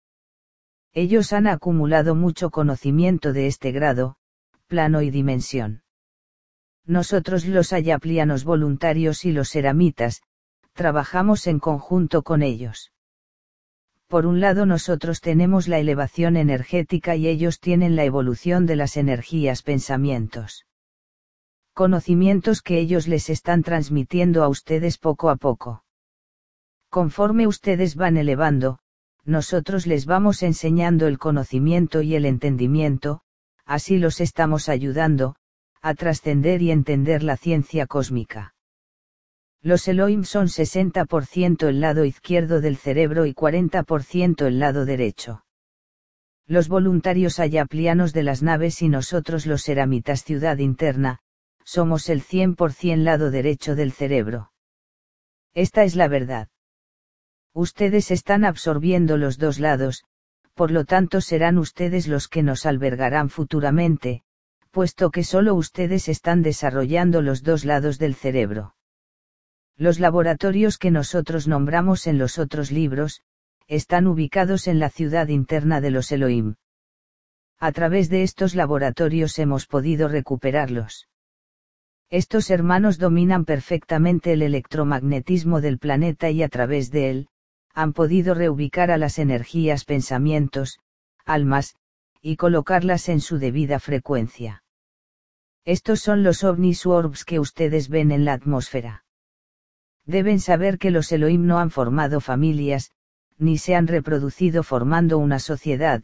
Ellos 0.92 1.32
han 1.32 1.46
acumulado 1.46 2.14
mucho 2.14 2.50
conocimiento 2.50 3.32
de 3.32 3.46
este 3.46 3.70
grado, 3.70 4.16
plano 4.66 5.02
y 5.02 5.10
dimensión. 5.10 5.82
Nosotros 6.84 7.44
los 7.46 7.72
ayaplianos 7.72 8.44
voluntarios 8.44 9.24
y 9.24 9.32
los 9.32 9.54
eramitas, 9.54 10.22
trabajamos 10.72 11.46
en 11.46 11.60
conjunto 11.60 12.22
con 12.22 12.42
ellos. 12.42 12.90
Por 14.10 14.26
un 14.26 14.40
lado 14.40 14.66
nosotros 14.66 15.20
tenemos 15.20 15.68
la 15.68 15.78
elevación 15.78 16.36
energética 16.36 17.14
y 17.14 17.28
ellos 17.28 17.60
tienen 17.60 17.94
la 17.94 18.02
evolución 18.02 18.66
de 18.66 18.74
las 18.74 18.96
energías 18.96 19.62
pensamientos. 19.62 20.66
Conocimientos 21.74 22.60
que 22.60 22.80
ellos 22.80 23.06
les 23.06 23.30
están 23.30 23.62
transmitiendo 23.62 24.42
a 24.42 24.48
ustedes 24.48 24.98
poco 24.98 25.30
a 25.30 25.36
poco. 25.36 25.84
Conforme 26.88 27.46
ustedes 27.46 27.94
van 27.94 28.16
elevando, 28.16 28.80
nosotros 29.24 29.86
les 29.86 30.06
vamos 30.06 30.42
enseñando 30.42 31.06
el 31.06 31.20
conocimiento 31.20 32.02
y 32.02 32.16
el 32.16 32.24
entendimiento, 32.24 33.20
así 33.64 33.96
los 33.96 34.20
estamos 34.20 34.68
ayudando, 34.68 35.36
a 35.82 35.94
trascender 35.94 36.62
y 36.62 36.72
entender 36.72 37.22
la 37.22 37.36
ciencia 37.36 37.86
cósmica. 37.86 38.54
Los 39.62 39.86
Elohim 39.88 40.24
son 40.24 40.46
60% 40.46 41.68
el 41.68 41.80
lado 41.80 42.06
izquierdo 42.06 42.62
del 42.62 42.78
cerebro 42.78 43.26
y 43.26 43.34
40% 43.34 44.46
el 44.46 44.58
lado 44.58 44.86
derecho. 44.86 45.44
Los 46.46 46.68
voluntarios 46.68 47.38
ayaplianos 47.38 48.14
de 48.14 48.22
las 48.22 48.42
naves 48.42 48.80
y 48.80 48.88
nosotros 48.88 49.44
los 49.44 49.68
eramitas 49.68 50.24
ciudad 50.24 50.58
interna, 50.58 51.20
somos 51.62 52.08
el 52.08 52.22
100% 52.22 52.96
lado 53.04 53.30
derecho 53.30 53.74
del 53.74 53.92
cerebro. 53.92 54.50
Esta 55.52 55.84
es 55.84 55.94
la 55.94 56.08
verdad. 56.08 56.48
Ustedes 57.52 58.10
están 58.10 58.44
absorbiendo 58.44 59.16
los 59.16 59.36
dos 59.36 59.60
lados, 59.60 60.04
por 60.54 60.70
lo 60.70 60.84
tanto 60.84 61.20
serán 61.20 61.58
ustedes 61.58 62.08
los 62.08 62.28
que 62.28 62.42
nos 62.42 62.64
albergarán 62.64 63.28
futuramente, 63.28 64.22
puesto 64.70 65.10
que 65.10 65.22
solo 65.22 65.54
ustedes 65.54 66.08
están 66.08 66.42
desarrollando 66.42 67.20
los 67.20 67.42
dos 67.42 67.64
lados 67.64 67.98
del 67.98 68.14
cerebro. 68.14 68.74
Los 69.80 69.98
laboratorios 69.98 70.76
que 70.76 70.90
nosotros 70.90 71.48
nombramos 71.48 72.06
en 72.06 72.18
los 72.18 72.38
otros 72.38 72.70
libros, 72.70 73.22
están 73.66 74.06
ubicados 74.06 74.66
en 74.66 74.78
la 74.78 74.90
ciudad 74.90 75.28
interna 75.28 75.80
de 75.80 75.90
los 75.90 76.12
Elohim. 76.12 76.56
A 77.58 77.72
través 77.72 78.10
de 78.10 78.22
estos 78.22 78.54
laboratorios 78.54 79.38
hemos 79.38 79.64
podido 79.66 80.06
recuperarlos. 80.08 81.08
Estos 82.10 82.50
hermanos 82.50 82.98
dominan 82.98 83.46
perfectamente 83.46 84.34
el 84.34 84.42
electromagnetismo 84.42 85.62
del 85.62 85.78
planeta 85.78 86.28
y 86.28 86.42
a 86.42 86.50
través 86.50 86.90
de 86.90 87.08
él, 87.08 87.28
han 87.72 87.94
podido 87.94 88.34
reubicar 88.34 88.90
a 88.90 88.98
las 88.98 89.18
energías 89.18 89.86
pensamientos, 89.86 90.78
almas, 91.24 91.74
y 92.20 92.36
colocarlas 92.36 93.08
en 93.08 93.22
su 93.22 93.38
debida 93.38 93.80
frecuencia. 93.80 94.62
Estos 95.64 96.00
son 96.00 96.22
los 96.22 96.44
ovnis 96.44 96.84
orbs 96.84 97.24
que 97.24 97.40
ustedes 97.40 97.88
ven 97.88 98.12
en 98.12 98.26
la 98.26 98.34
atmósfera. 98.34 99.04
Deben 100.06 100.40
saber 100.40 100.78
que 100.78 100.90
los 100.90 101.12
Elohim 101.12 101.46
no 101.46 101.58
han 101.58 101.70
formado 101.70 102.20
familias, 102.20 102.90
ni 103.38 103.58
se 103.58 103.74
han 103.74 103.86
reproducido 103.86 104.62
formando 104.62 105.18
una 105.18 105.38
sociedad, 105.38 106.02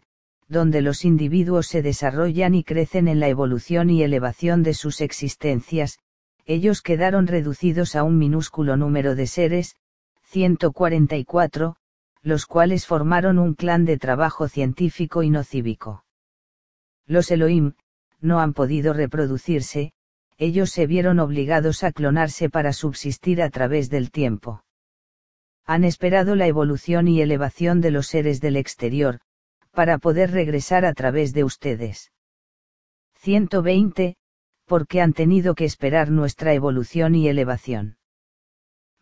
donde 0.48 0.80
los 0.80 1.04
individuos 1.04 1.66
se 1.66 1.82
desarrollan 1.82 2.54
y 2.54 2.62
crecen 2.62 3.08
en 3.08 3.20
la 3.20 3.28
evolución 3.28 3.90
y 3.90 4.02
elevación 4.02 4.62
de 4.62 4.74
sus 4.74 5.00
existencias, 5.00 5.98
ellos 6.44 6.82
quedaron 6.82 7.26
reducidos 7.26 7.96
a 7.96 8.04
un 8.04 8.18
minúsculo 8.18 8.76
número 8.76 9.16
de 9.16 9.26
seres, 9.26 9.74
144, 10.22 11.76
los 12.22 12.46
cuales 12.46 12.86
formaron 12.86 13.38
un 13.38 13.54
clan 13.54 13.84
de 13.84 13.98
trabajo 13.98 14.48
científico 14.48 15.22
y 15.22 15.30
no 15.30 15.42
cívico. 15.42 16.04
Los 17.06 17.30
Elohim, 17.30 17.74
no 18.20 18.40
han 18.40 18.52
podido 18.52 18.92
reproducirse, 18.92 19.92
ellos 20.38 20.70
se 20.70 20.86
vieron 20.86 21.18
obligados 21.18 21.82
a 21.82 21.92
clonarse 21.92 22.50
para 22.50 22.72
subsistir 22.72 23.42
a 23.42 23.50
través 23.50 23.88
del 23.90 24.10
tiempo. 24.10 24.64
Han 25.64 25.84
esperado 25.84 26.36
la 26.36 26.46
evolución 26.46 27.08
y 27.08 27.20
elevación 27.20 27.80
de 27.80 27.90
los 27.90 28.06
seres 28.06 28.40
del 28.40 28.56
exterior, 28.56 29.20
para 29.72 29.98
poder 29.98 30.30
regresar 30.30 30.84
a 30.84 30.92
través 30.94 31.32
de 31.32 31.44
ustedes. 31.44 32.12
120, 33.16 34.16
porque 34.66 35.00
han 35.00 35.12
tenido 35.12 35.54
que 35.54 35.64
esperar 35.64 36.10
nuestra 36.10 36.52
evolución 36.52 37.14
y 37.14 37.28
elevación. 37.28 37.96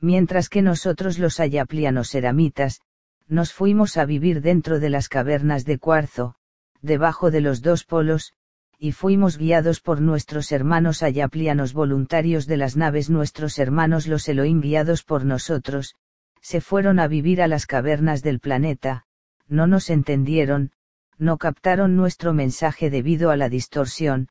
Mientras 0.01 0.49
que 0.49 0.63
nosotros 0.63 1.19
los 1.19 1.41
ayaplianos 1.41 2.15
eramitas, 2.15 2.81
nos 3.27 3.53
fuimos 3.53 3.97
a 3.97 4.05
vivir 4.05 4.41
dentro 4.41 4.81
de 4.81 4.91
las 4.91 5.09
cavernas 5.09 5.65
de 5.65 5.79
cuarzo, 5.79 6.35
debajo 6.83 7.31
de 7.31 7.41
los 7.41 7.63
dos 7.63 7.85
polos, 7.85 8.35
y 8.79 8.93
fuimos 8.93 9.39
guiados 9.39 9.81
por 9.81 10.01
nuestros 10.01 10.53
hermanos 10.53 11.03
ayaplianos 11.03 11.73
voluntarios 11.73 12.47
de 12.47 12.57
las 12.57 12.77
naves 12.77 13.11
nuestros 13.11 13.59
hermanos 13.59 14.07
los 14.07 14.29
Elohim 14.29 14.61
guiados 14.61 15.03
por 15.03 15.25
nosotros, 15.25 15.95
se 16.41 16.61
fueron 16.61 16.99
a 16.99 17.09
vivir 17.09 17.41
a 17.41 17.49
las 17.49 17.67
cavernas 17.67 18.23
del 18.23 18.41
planeta, 18.41 19.07
no 19.49 19.67
nos 19.67 19.91
entendieron, 19.91 20.73
no 21.19 21.39
captaron 21.39 21.97
nuestro 21.97 22.33
mensaje 22.33 22.91
debido 22.91 23.31
a 23.31 23.37
la 23.37 23.49
distorsión, 23.49 24.29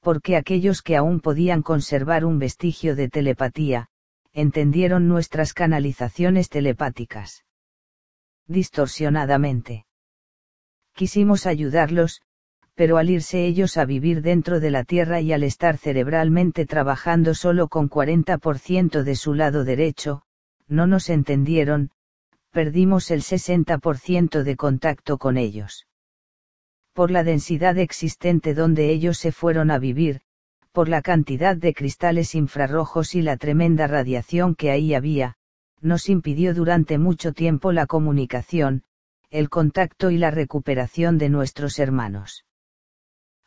porque 0.00 0.36
aquellos 0.36 0.82
que 0.82 0.96
aún 0.96 1.20
podían 1.20 1.62
conservar 1.62 2.24
un 2.24 2.38
vestigio 2.38 2.94
de 2.94 3.08
telepatía, 3.08 3.88
entendieron 4.32 5.08
nuestras 5.08 5.54
canalizaciones 5.54 6.48
telepáticas. 6.48 7.44
Distorsionadamente. 8.46 9.86
Quisimos 10.92 11.46
ayudarlos, 11.46 12.22
pero 12.76 12.98
al 12.98 13.08
irse 13.08 13.46
ellos 13.46 13.78
a 13.78 13.86
vivir 13.86 14.20
dentro 14.20 14.60
de 14.60 14.70
la 14.70 14.84
Tierra 14.84 15.22
y 15.22 15.32
al 15.32 15.42
estar 15.42 15.78
cerebralmente 15.78 16.66
trabajando 16.66 17.34
solo 17.34 17.68
con 17.68 17.88
40% 17.88 19.02
de 19.02 19.16
su 19.16 19.32
lado 19.32 19.64
derecho, 19.64 20.22
no 20.68 20.86
nos 20.86 21.08
entendieron, 21.08 21.90
perdimos 22.50 23.10
el 23.10 23.22
60% 23.22 24.42
de 24.42 24.56
contacto 24.56 25.16
con 25.16 25.38
ellos. 25.38 25.86
Por 26.92 27.10
la 27.10 27.24
densidad 27.24 27.78
existente 27.78 28.52
donde 28.52 28.90
ellos 28.90 29.16
se 29.16 29.32
fueron 29.32 29.70
a 29.70 29.78
vivir, 29.78 30.20
por 30.72 30.90
la 30.90 31.00
cantidad 31.00 31.56
de 31.56 31.72
cristales 31.72 32.34
infrarrojos 32.34 33.14
y 33.14 33.22
la 33.22 33.38
tremenda 33.38 33.86
radiación 33.86 34.54
que 34.54 34.70
ahí 34.70 34.92
había, 34.92 35.36
nos 35.80 36.10
impidió 36.10 36.52
durante 36.52 36.98
mucho 36.98 37.32
tiempo 37.32 37.72
la 37.72 37.86
comunicación, 37.86 38.82
el 39.30 39.48
contacto 39.48 40.10
y 40.10 40.18
la 40.18 40.30
recuperación 40.30 41.16
de 41.16 41.30
nuestros 41.30 41.78
hermanos 41.78 42.42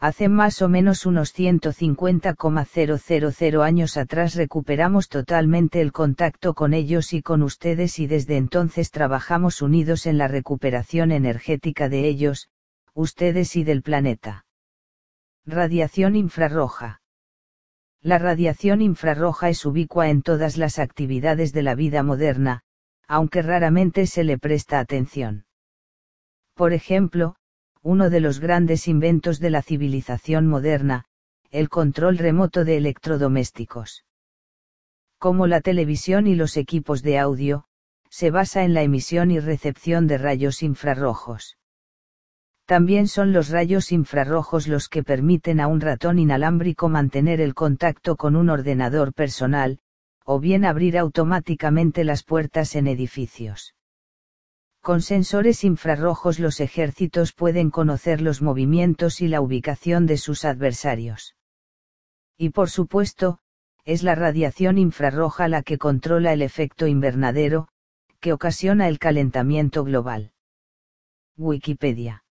Hace 0.02 0.30
más 0.30 0.62
o 0.62 0.70
menos 0.70 1.06
unos 1.06 1.34
150,000 1.34 3.62
años 3.62 3.98
atrás 3.98 4.36
recuperamos 4.36 5.10
totalmente 5.10 5.82
el 5.82 5.92
contacto 5.92 6.54
con 6.54 6.74
ellos 6.74 7.12
y 7.12 7.22
con 7.22 7.44
ustedes 7.44 8.00
y 8.00 8.08
desde 8.08 8.38
entonces 8.38 8.92
trabajamos 8.92 9.62
unidos 9.62 10.06
en 10.06 10.18
la 10.18 10.30
recuperación 10.30 11.12
energética 11.12 11.90
de 11.90 12.08
ellos, 12.08 12.48
ustedes 12.94 13.58
y 13.58 13.66
del 13.66 13.82
planeta. 13.82 14.46
Radiación 15.46 16.16
infrarroja. 16.16 17.02
La 18.02 18.20
radiación 18.20 18.82
infrarroja 18.82 19.50
es 19.50 19.66
ubicua 19.66 20.10
en 20.10 20.22
todas 20.22 20.56
las 20.56 20.80
actividades 20.80 21.52
de 21.52 21.64
la 21.64 21.76
vida 21.76 22.04
moderna, 22.04 22.62
aunque 23.06 23.42
raramente 23.42 24.08
se 24.08 24.24
le 24.24 24.38
presta 24.38 24.80
atención. 24.80 25.44
Por 26.54 26.72
ejemplo, 26.72 27.36
uno 27.82 28.10
de 28.10 28.20
los 28.20 28.40
grandes 28.40 28.88
inventos 28.88 29.40
de 29.40 29.50
la 29.50 29.62
civilización 29.62 30.48
moderna, 30.48 31.06
el 31.52 31.70
control 31.70 32.18
remoto 32.18 32.66
de 32.66 32.78
electrodomésticos. 32.78 34.06
Como 35.18 35.48
la 35.48 35.62
televisión 35.62 36.28
y 36.28 36.36
los 36.36 36.58
equipos 36.58 37.02
de 37.02 37.18
audio, 37.18 37.66
se 38.10 38.32
basa 38.32 38.64
en 38.64 38.74
la 38.74 38.84
emisión 38.84 39.32
y 39.32 39.40
recepción 39.40 40.08
de 40.08 40.18
rayos 40.18 40.64
infrarrojos. 40.64 41.58
También 42.66 43.08
son 43.08 43.34
los 43.34 43.50
rayos 43.50 43.92
infrarrojos 43.92 44.68
los 44.68 44.90
que 44.90 45.04
permiten 45.04 45.60
a 45.60 45.68
un 45.68 45.82
ratón 45.82 46.20
inalámbrico 46.20 46.88
mantener 46.88 47.42
el 47.42 47.56
contacto 47.56 48.16
con 48.16 48.36
un 48.36 48.50
ordenador 48.50 49.14
personal, 49.14 49.80
o 50.24 50.40
bien 50.40 50.66
abrir 50.66 50.98
automáticamente 50.98 52.04
las 52.04 52.24
puertas 52.24 52.76
en 52.76 52.88
edificios. 52.88 53.74
Con 54.82 55.02
sensores 55.02 55.64
infrarrojos 55.64 56.40
los 56.40 56.60
ejércitos 56.60 57.34
pueden 57.34 57.70
conocer 57.70 58.22
los 58.22 58.42
movimientos 58.42 59.22
y 59.22 59.28
la 59.28 59.42
ubicación 59.42 60.06
de 60.06 60.18
sus 60.18 60.46
adversarios. 60.46 61.36
Y 62.38 62.50
por 62.50 62.70
supuesto, 62.70 63.40
es 63.84 64.04
la 64.04 64.16
radiación 64.16 64.78
infrarroja 64.78 65.48
la 65.48 65.64
que 65.64 65.78
controla 65.78 66.32
el 66.32 66.42
efecto 66.42 66.88
invernadero, 66.88 67.68
que 68.20 68.34
ocasiona 68.34 68.88
el 68.88 69.00
calentamiento 69.00 69.84
global. 69.84 70.32
Wikipedia. 71.38 72.24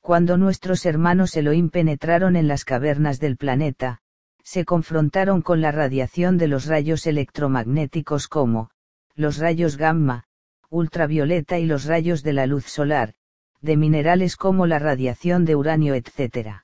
Cuando 0.00 0.36
nuestros 0.36 0.84
hermanos 0.86 1.36
Elohim 1.36 1.70
penetraron 1.70 2.36
en 2.36 2.48
las 2.48 2.64
cavernas 2.64 3.20
del 3.20 3.36
planeta, 3.36 4.00
se 4.42 4.64
confrontaron 4.64 5.42
con 5.42 5.60
la 5.60 5.70
radiación 5.70 6.38
de 6.38 6.48
los 6.48 6.66
rayos 6.66 7.06
electromagnéticos 7.06 8.26
como, 8.26 8.70
los 9.14 9.38
rayos 9.38 9.76
gamma, 9.76 10.24
ultravioleta 10.72 11.58
y 11.58 11.66
los 11.66 11.84
rayos 11.84 12.22
de 12.22 12.32
la 12.32 12.46
luz 12.46 12.64
solar, 12.64 13.12
de 13.60 13.76
minerales 13.76 14.36
como 14.36 14.66
la 14.66 14.78
radiación 14.78 15.44
de 15.44 15.54
uranio, 15.54 15.94
etc. 15.94 16.62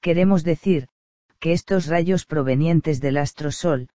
Queremos 0.00 0.42
decir, 0.42 0.88
que 1.38 1.52
estos 1.52 1.86
rayos 1.86 2.26
provenientes 2.26 3.00
del 3.00 3.18
astro 3.18 3.52
Sol, 3.52 3.88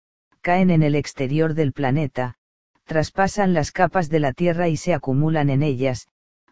caen 0.42 0.70
en 0.70 0.82
el 0.82 0.94
exterior 0.94 1.54
del 1.54 1.72
planeta, 1.72 2.36
traspasan 2.84 3.54
las 3.54 3.72
capas 3.72 4.10
de 4.10 4.20
la 4.20 4.34
Tierra 4.34 4.68
y 4.68 4.76
se 4.76 4.92
acumulan 4.92 5.48
en 5.48 5.62
ellas, 5.62 6.08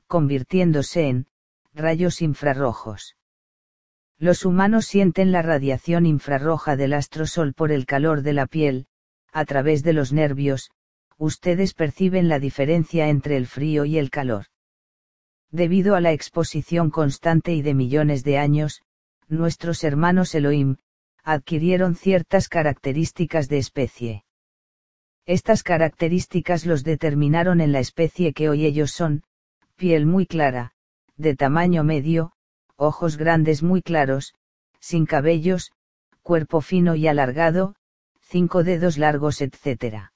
convirtiéndose 0.06 1.06
en 1.06 1.26
rayos 1.74 2.22
infrarrojos. 2.22 3.14
Los 4.16 4.46
humanos 4.46 4.86
sienten 4.86 5.32
la 5.32 5.42
radiación 5.42 6.06
infrarroja 6.06 6.76
del 6.76 6.94
astro 6.94 7.26
Sol 7.26 7.52
por 7.52 7.72
el 7.72 7.84
calor 7.84 8.22
de 8.22 8.32
la 8.32 8.46
piel, 8.46 8.86
a 9.32 9.44
través 9.44 9.82
de 9.82 9.92
los 9.92 10.14
nervios, 10.14 10.70
ustedes 11.18 11.74
perciben 11.74 12.28
la 12.28 12.38
diferencia 12.38 13.08
entre 13.08 13.36
el 13.36 13.46
frío 13.46 13.84
y 13.84 13.98
el 13.98 14.10
calor. 14.10 14.46
Debido 15.50 15.94
a 15.94 16.00
la 16.00 16.12
exposición 16.12 16.90
constante 16.90 17.52
y 17.52 17.62
de 17.62 17.74
millones 17.74 18.22
de 18.22 18.38
años, 18.38 18.82
nuestros 19.28 19.82
hermanos 19.84 20.34
Elohim, 20.34 20.76
adquirieron 21.24 21.94
ciertas 21.94 22.48
características 22.48 23.48
de 23.48 23.58
especie. 23.58 24.24
Estas 25.26 25.62
características 25.62 26.64
los 26.64 26.84
determinaron 26.84 27.60
en 27.60 27.72
la 27.72 27.80
especie 27.80 28.32
que 28.32 28.48
hoy 28.48 28.64
ellos 28.64 28.92
son, 28.92 29.24
piel 29.76 30.06
muy 30.06 30.26
clara, 30.26 30.72
de 31.16 31.36
tamaño 31.36 31.84
medio, 31.84 32.32
ojos 32.76 33.16
grandes 33.16 33.62
muy 33.62 33.82
claros, 33.82 34.34
sin 34.80 35.04
cabellos, 35.04 35.72
cuerpo 36.22 36.60
fino 36.60 36.94
y 36.94 37.08
alargado, 37.08 37.74
cinco 38.20 38.64
dedos 38.64 38.96
largos, 38.96 39.40
etc. 39.42 40.10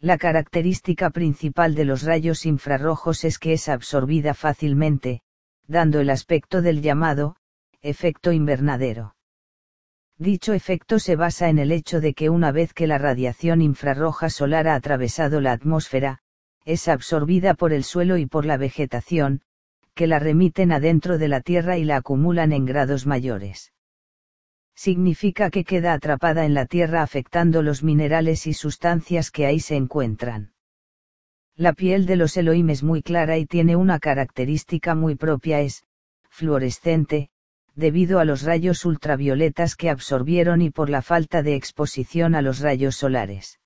La 0.00 0.18
característica 0.18 1.10
principal 1.10 1.74
de 1.74 1.84
los 1.84 2.02
rayos 2.02 2.46
infrarrojos 2.46 3.24
es 3.24 3.38
que 3.38 3.52
es 3.52 3.68
absorbida 3.68 4.34
fácilmente, 4.34 5.22
dando 5.66 6.00
el 6.00 6.10
aspecto 6.10 6.62
del 6.62 6.82
llamado, 6.82 7.36
efecto 7.82 8.32
invernadero. 8.32 9.16
Dicho 10.18 10.52
efecto 10.52 10.98
se 10.98 11.16
basa 11.16 11.48
en 11.48 11.58
el 11.58 11.72
hecho 11.72 12.00
de 12.00 12.14
que 12.14 12.30
una 12.30 12.52
vez 12.52 12.72
que 12.72 12.86
la 12.86 12.98
radiación 12.98 13.62
infrarroja 13.62 14.30
solar 14.30 14.68
ha 14.68 14.74
atravesado 14.74 15.40
la 15.40 15.52
atmósfera, 15.52 16.20
es 16.64 16.88
absorbida 16.88 17.54
por 17.54 17.72
el 17.72 17.84
suelo 17.84 18.16
y 18.16 18.26
por 18.26 18.46
la 18.46 18.56
vegetación, 18.56 19.42
que 19.94 20.06
la 20.06 20.18
remiten 20.18 20.72
adentro 20.72 21.18
de 21.18 21.28
la 21.28 21.40
Tierra 21.40 21.78
y 21.78 21.84
la 21.84 21.96
acumulan 21.96 22.52
en 22.52 22.64
grados 22.64 23.06
mayores 23.06 23.73
significa 24.74 25.50
que 25.50 25.64
queda 25.64 25.92
atrapada 25.92 26.44
en 26.44 26.54
la 26.54 26.66
tierra 26.66 27.02
afectando 27.02 27.62
los 27.62 27.82
minerales 27.82 28.46
y 28.46 28.54
sustancias 28.54 29.30
que 29.30 29.46
ahí 29.46 29.60
se 29.60 29.76
encuentran. 29.76 30.52
La 31.56 31.72
piel 31.72 32.06
de 32.06 32.16
los 32.16 32.36
Elohim 32.36 32.70
es 32.70 32.82
muy 32.82 33.02
clara 33.02 33.38
y 33.38 33.46
tiene 33.46 33.76
una 33.76 34.00
característica 34.00 34.94
muy 34.94 35.14
propia 35.14 35.60
es, 35.60 35.84
fluorescente, 36.28 37.30
debido 37.76 38.18
a 38.18 38.24
los 38.24 38.42
rayos 38.42 38.84
ultravioletas 38.84 39.76
que 39.76 39.90
absorbieron 39.90 40.62
y 40.62 40.70
por 40.70 40.90
la 40.90 41.02
falta 41.02 41.42
de 41.42 41.54
exposición 41.54 42.34
a 42.34 42.42
los 42.42 42.60
rayos 42.60 42.96
solares. 42.96 43.60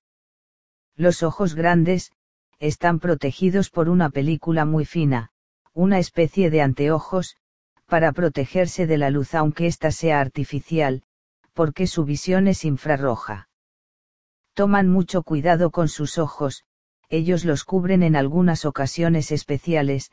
Los 0.97 1.23
ojos 1.23 1.55
grandes, 1.55 2.12
están 2.59 2.99
protegidos 2.99 3.71
por 3.71 3.88
una 3.88 4.11
película 4.11 4.64
muy 4.64 4.85
fina, 4.85 5.31
una 5.73 5.99
especie 5.99 6.51
de 6.51 6.61
anteojos, 6.61 7.37
para 7.88 8.12
protegerse 8.12 8.87
de 8.87 8.98
la 8.98 9.11
luz 9.11 9.35
aunque 9.35 9.66
ésta 9.66 9.90
sea 9.90 10.20
artificial, 10.20 11.03
porque 11.55 11.87
su 11.87 12.05
visión 12.05 12.46
es 12.46 12.64
infrarroja. 12.64 13.48
Toman 14.55 14.88
mucho 14.88 15.22
cuidado 15.22 15.70
con 15.70 15.88
sus 15.88 16.18
ojos, 16.18 16.64
ellos 17.09 17.44
los 17.44 17.64
cubren 17.64 18.03
en 18.03 18.14
algunas 18.14 18.66
ocasiones 18.66 19.33
especiales, 19.33 20.11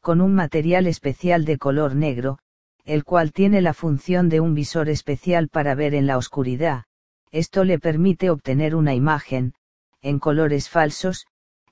con 0.00 0.22
un 0.22 0.34
material 0.34 0.86
especial 0.86 1.44
de 1.44 1.58
color 1.58 1.94
negro, 1.94 2.38
el 2.84 3.04
cual 3.04 3.32
tiene 3.32 3.60
la 3.60 3.74
función 3.74 4.30
de 4.30 4.40
un 4.40 4.54
visor 4.54 4.88
especial 4.88 5.48
para 5.48 5.74
ver 5.74 5.94
en 5.94 6.06
la 6.06 6.16
oscuridad, 6.16 6.84
esto 7.30 7.64
le 7.64 7.78
permite 7.78 8.30
obtener 8.30 8.74
una 8.74 8.94
imagen, 8.94 9.52
en 10.00 10.18
colores 10.18 10.70
falsos, 10.70 11.26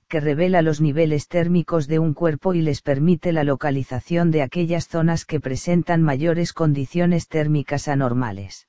que 0.09 0.21
revela 0.21 0.63
los 0.63 0.81
niveles 0.81 1.29
térmicos 1.29 1.89
de 1.89 1.99
un 1.99 2.15
cuerpo 2.15 2.55
y 2.55 2.63
les 2.63 2.81
permite 2.83 3.33
la 3.33 3.45
localización 3.45 4.31
de 4.31 4.43
aquellas 4.43 4.89
zonas 4.89 5.25
que 5.25 5.41
presentan 5.41 6.03
mayores 6.03 6.53
condiciones 6.53 7.29
térmicas 7.29 7.89
anormales. 7.89 8.69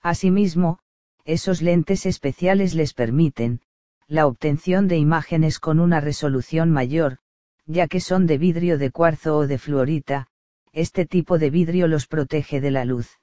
Asimismo, 0.00 0.78
esos 1.24 1.60
lentes 1.60 2.06
especiales 2.06 2.74
les 2.74 2.94
permiten, 2.94 3.60
la 4.06 4.26
obtención 4.26 4.88
de 4.88 4.96
imágenes 4.96 5.58
con 5.58 5.80
una 5.80 6.00
resolución 6.00 6.70
mayor, 6.70 7.18
ya 7.66 7.86
que 7.88 8.00
son 8.00 8.26
de 8.26 8.38
vidrio 8.38 8.78
de 8.78 8.90
cuarzo 8.90 9.36
o 9.36 9.46
de 9.46 9.58
fluorita, 9.58 10.28
este 10.72 11.04
tipo 11.04 11.38
de 11.38 11.50
vidrio 11.50 11.88
los 11.88 12.06
protege 12.06 12.60
de 12.60 12.70
la 12.70 12.84
luz. 12.84 13.18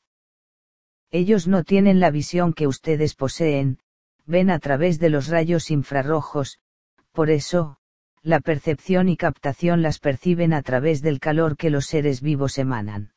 Ellos 1.11 1.47
no 1.47 1.63
tienen 1.63 1.99
la 1.99 2.11
visión 2.11 2.53
que 2.53 2.67
ustedes 2.67 3.15
poseen, 3.15 3.79
ven 4.25 4.49
a 4.49 4.59
través 4.59 4.99
de 4.99 5.09
los 5.09 5.27
rayos 5.27 5.71
infrarrojos, 5.71 6.59
por 7.15 7.31
eso, 7.31 7.77
la 8.21 8.41
percepción 8.41 9.07
y 9.09 9.17
captación 9.17 9.81
las 9.81 9.99
perciben 9.99 10.53
a 10.53 10.61
través 10.61 11.01
del 11.01 11.19
calor 11.19 11.57
que 11.57 11.69
los 11.71 11.87
seres 11.87 12.21
vivos 12.21 12.57
emanan. 12.59 13.13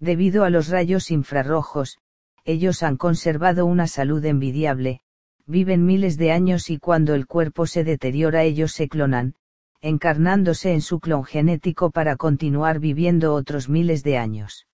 Debido 0.00 0.44
a 0.44 0.50
los 0.50 0.68
rayos 0.68 1.10
infrarrojos, 1.10 1.98
ellos 2.44 2.82
han 2.82 2.96
conservado 2.96 3.66
una 3.66 3.86
salud 3.86 4.24
envidiable, 4.24 5.00
viven 5.46 5.86
miles 5.86 6.18
de 6.18 6.32
años 6.32 6.70
y 6.70 6.78
cuando 6.78 7.14
el 7.14 7.26
cuerpo 7.26 7.66
se 7.66 7.84
deteriora 7.84 8.42
ellos 8.42 8.72
se 8.72 8.88
clonan, 8.88 9.34
encarnándose 9.80 10.72
en 10.72 10.80
su 10.80 10.98
clon 10.98 11.24
genético 11.24 11.90
para 11.90 12.16
continuar 12.16 12.80
viviendo 12.80 13.32
otros 13.34 13.68
miles 13.68 14.02
de 14.02 14.18
años. 14.18 14.66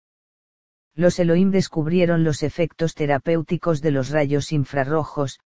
Los 0.94 1.18
Elohim 1.18 1.50
descubrieron 1.50 2.24
los 2.24 2.42
efectos 2.42 2.94
terapéuticos 2.94 3.82
de 3.82 3.90
los 3.90 4.10
rayos 4.10 4.52
infrarrojos, 4.52 5.40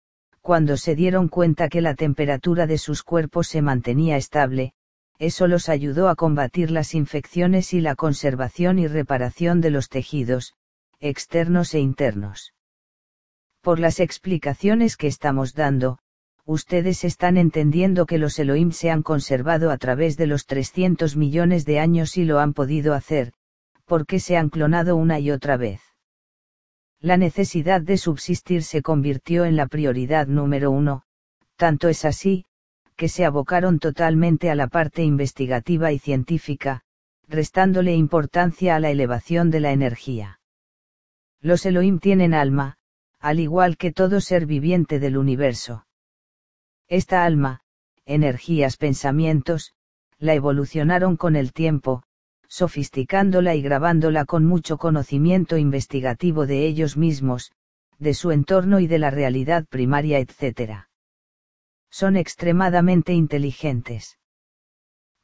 cuando 0.46 0.76
se 0.76 0.94
dieron 0.94 1.26
cuenta 1.26 1.68
que 1.68 1.80
la 1.80 1.96
temperatura 1.96 2.68
de 2.68 2.78
sus 2.78 3.02
cuerpos 3.02 3.48
se 3.48 3.62
mantenía 3.62 4.16
estable, 4.16 4.74
eso 5.18 5.48
los 5.48 5.68
ayudó 5.68 6.08
a 6.08 6.14
combatir 6.14 6.70
las 6.70 6.94
infecciones 6.94 7.74
y 7.74 7.80
la 7.80 7.96
conservación 7.96 8.78
y 8.78 8.86
reparación 8.86 9.60
de 9.60 9.70
los 9.70 9.88
tejidos, 9.88 10.54
externos 11.00 11.74
e 11.74 11.80
internos. 11.80 12.54
Por 13.60 13.80
las 13.80 13.98
explicaciones 13.98 14.96
que 14.96 15.08
estamos 15.08 15.52
dando, 15.52 15.98
ustedes 16.44 17.02
están 17.02 17.38
entendiendo 17.38 18.06
que 18.06 18.18
los 18.18 18.38
Elohim 18.38 18.70
se 18.70 18.88
han 18.88 19.02
conservado 19.02 19.72
a 19.72 19.78
través 19.78 20.16
de 20.16 20.28
los 20.28 20.46
300 20.46 21.16
millones 21.16 21.64
de 21.64 21.80
años 21.80 22.16
y 22.16 22.24
lo 22.24 22.38
han 22.38 22.54
podido 22.54 22.94
hacer, 22.94 23.32
porque 23.84 24.20
se 24.20 24.36
han 24.36 24.50
clonado 24.50 24.94
una 24.94 25.18
y 25.18 25.32
otra 25.32 25.56
vez. 25.56 25.85
La 27.00 27.16
necesidad 27.16 27.80
de 27.80 27.98
subsistir 27.98 28.62
se 28.62 28.82
convirtió 28.82 29.44
en 29.44 29.56
la 29.56 29.66
prioridad 29.66 30.26
número 30.26 30.70
uno, 30.70 31.02
tanto 31.56 31.88
es 31.88 32.04
así, 32.04 32.46
que 32.96 33.08
se 33.08 33.24
abocaron 33.24 33.78
totalmente 33.78 34.50
a 34.50 34.54
la 34.54 34.68
parte 34.68 35.02
investigativa 35.02 35.92
y 35.92 35.98
científica, 35.98 36.82
restándole 37.28 37.94
importancia 37.94 38.76
a 38.76 38.80
la 38.80 38.90
elevación 38.90 39.50
de 39.50 39.60
la 39.60 39.72
energía. 39.72 40.40
Los 41.40 41.66
Elohim 41.66 41.98
tienen 41.98 42.32
alma, 42.32 42.78
al 43.18 43.40
igual 43.40 43.76
que 43.76 43.92
todo 43.92 44.20
ser 44.20 44.46
viviente 44.46 44.98
del 44.98 45.18
universo. 45.18 45.86
Esta 46.88 47.24
alma, 47.24 47.60
energías, 48.04 48.76
pensamientos, 48.76 49.74
la 50.18 50.34
evolucionaron 50.34 51.16
con 51.16 51.36
el 51.36 51.52
tiempo, 51.52 52.04
sofisticándola 52.48 53.54
y 53.54 53.62
grabándola 53.62 54.24
con 54.24 54.44
mucho 54.44 54.78
conocimiento 54.78 55.56
investigativo 55.56 56.46
de 56.46 56.66
ellos 56.66 56.96
mismos, 56.96 57.52
de 57.98 58.14
su 58.14 58.30
entorno 58.30 58.80
y 58.80 58.86
de 58.86 58.98
la 58.98 59.10
realidad 59.10 59.64
primaria, 59.66 60.18
etc. 60.18 60.86
Son 61.90 62.16
extremadamente 62.16 63.12
inteligentes. 63.12 64.18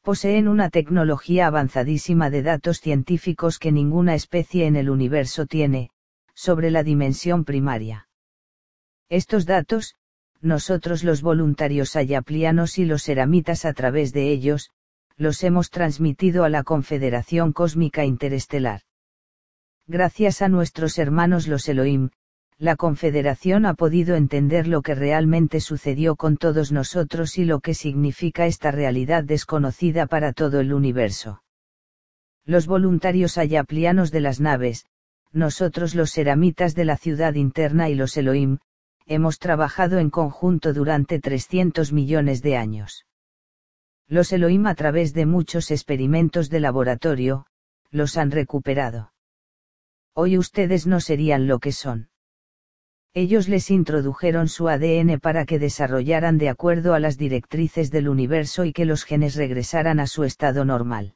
Poseen 0.02 0.48
una 0.48 0.68
tecnología 0.68 1.46
avanzadísima 1.46 2.28
de 2.28 2.42
datos 2.42 2.80
científicos 2.80 3.58
que 3.58 3.70
ninguna 3.70 4.14
especie 4.14 4.66
en 4.66 4.76
el 4.76 4.90
universo 4.90 5.46
tiene, 5.46 5.90
sobre 6.34 6.70
la 6.70 6.82
dimensión 6.82 7.44
primaria. 7.44 8.08
Estos 9.08 9.46
datos, 9.46 9.94
nosotros 10.40 11.04
los 11.04 11.22
voluntarios 11.22 11.94
ayaplianos 11.94 12.78
y 12.78 12.84
los 12.84 13.08
eramitas 13.08 13.64
a 13.64 13.74
través 13.74 14.12
de 14.12 14.30
ellos, 14.30 14.70
los 15.16 15.42
hemos 15.44 15.70
transmitido 15.70 16.44
a 16.44 16.48
la 16.48 16.62
Confederación 16.62 17.52
Cósmica 17.52 18.04
Interestelar. 18.04 18.82
Gracias 19.86 20.42
a 20.42 20.48
nuestros 20.48 20.98
hermanos 20.98 21.48
los 21.48 21.68
Elohim, 21.68 22.10
la 22.58 22.76
Confederación 22.76 23.66
ha 23.66 23.74
podido 23.74 24.14
entender 24.14 24.68
lo 24.68 24.82
que 24.82 24.94
realmente 24.94 25.60
sucedió 25.60 26.14
con 26.14 26.36
todos 26.36 26.70
nosotros 26.70 27.36
y 27.36 27.44
lo 27.44 27.58
que 27.58 27.74
significa 27.74 28.46
esta 28.46 28.70
realidad 28.70 29.24
desconocida 29.24 30.06
para 30.06 30.32
todo 30.32 30.60
el 30.60 30.72
universo. 30.72 31.42
Los 32.44 32.66
voluntarios 32.66 33.38
ayaplianos 33.38 34.12
de 34.12 34.20
las 34.20 34.40
naves, 34.40 34.86
nosotros 35.32 35.94
los 35.94 36.10
seramitas 36.10 36.74
de 36.74 36.84
la 36.84 36.96
ciudad 36.96 37.34
interna 37.34 37.88
y 37.88 37.94
los 37.94 38.16
Elohim, 38.16 38.58
hemos 39.06 39.38
trabajado 39.38 39.98
en 39.98 40.10
conjunto 40.10 40.72
durante 40.72 41.18
300 41.18 41.92
millones 41.92 42.42
de 42.42 42.56
años. 42.56 43.06
Los 44.12 44.30
Elohim 44.30 44.66
a 44.66 44.74
través 44.74 45.14
de 45.14 45.24
muchos 45.24 45.70
experimentos 45.70 46.50
de 46.50 46.60
laboratorio, 46.60 47.46
los 47.90 48.18
han 48.18 48.30
recuperado. 48.30 49.14
Hoy 50.14 50.36
ustedes 50.36 50.86
no 50.86 51.00
serían 51.00 51.46
lo 51.46 51.60
que 51.60 51.72
son. 51.72 52.10
Ellos 53.14 53.48
les 53.48 53.70
introdujeron 53.70 54.48
su 54.48 54.68
ADN 54.68 55.18
para 55.18 55.46
que 55.46 55.58
desarrollaran 55.58 56.36
de 56.36 56.50
acuerdo 56.50 56.92
a 56.92 57.00
las 57.00 57.16
directrices 57.16 57.90
del 57.90 58.06
universo 58.06 58.66
y 58.66 58.74
que 58.74 58.84
los 58.84 59.04
genes 59.04 59.34
regresaran 59.34 59.98
a 59.98 60.06
su 60.06 60.24
estado 60.24 60.66
normal. 60.66 61.14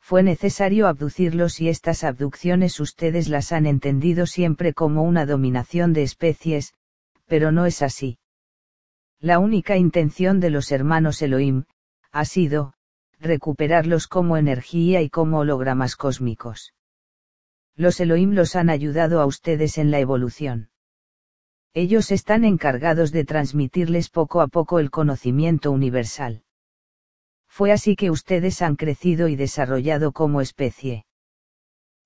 Fue 0.00 0.22
necesario 0.22 0.88
abducirlos 0.88 1.60
y 1.60 1.68
estas 1.68 2.04
abducciones 2.04 2.80
ustedes 2.80 3.28
las 3.28 3.52
han 3.52 3.66
entendido 3.66 4.24
siempre 4.24 4.72
como 4.72 5.02
una 5.02 5.26
dominación 5.26 5.92
de 5.92 6.04
especies, 6.04 6.72
pero 7.26 7.52
no 7.52 7.66
es 7.66 7.82
así. 7.82 8.18
La 9.20 9.38
única 9.38 9.76
intención 9.76 10.40
de 10.40 10.48
los 10.48 10.72
hermanos 10.72 11.20
Elohim, 11.20 11.64
ha 12.12 12.24
sido, 12.24 12.74
recuperarlos 13.18 14.06
como 14.06 14.36
energía 14.36 15.00
y 15.00 15.08
como 15.08 15.38
hologramas 15.38 15.96
cósmicos. 15.96 16.74
Los 17.74 18.00
Elohim 18.00 18.32
los 18.32 18.54
han 18.54 18.68
ayudado 18.68 19.20
a 19.20 19.26
ustedes 19.26 19.78
en 19.78 19.90
la 19.90 19.98
evolución. 19.98 20.70
Ellos 21.74 22.10
están 22.10 22.44
encargados 22.44 23.12
de 23.12 23.24
transmitirles 23.24 24.10
poco 24.10 24.42
a 24.42 24.48
poco 24.48 24.78
el 24.78 24.90
conocimiento 24.90 25.70
universal. 25.70 26.42
Fue 27.48 27.72
así 27.72 27.96
que 27.96 28.10
ustedes 28.10 28.60
han 28.60 28.76
crecido 28.76 29.28
y 29.28 29.36
desarrollado 29.36 30.12
como 30.12 30.42
especie. 30.42 31.06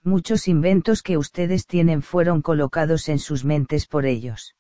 Muchos 0.04 0.46
inventos 0.46 1.02
que 1.02 1.16
ustedes 1.16 1.66
tienen 1.66 2.00
fueron 2.00 2.42
colocados 2.42 3.08
en 3.08 3.18
sus 3.18 3.44
mentes 3.44 3.88
por 3.88 4.06
ellos. 4.06 4.54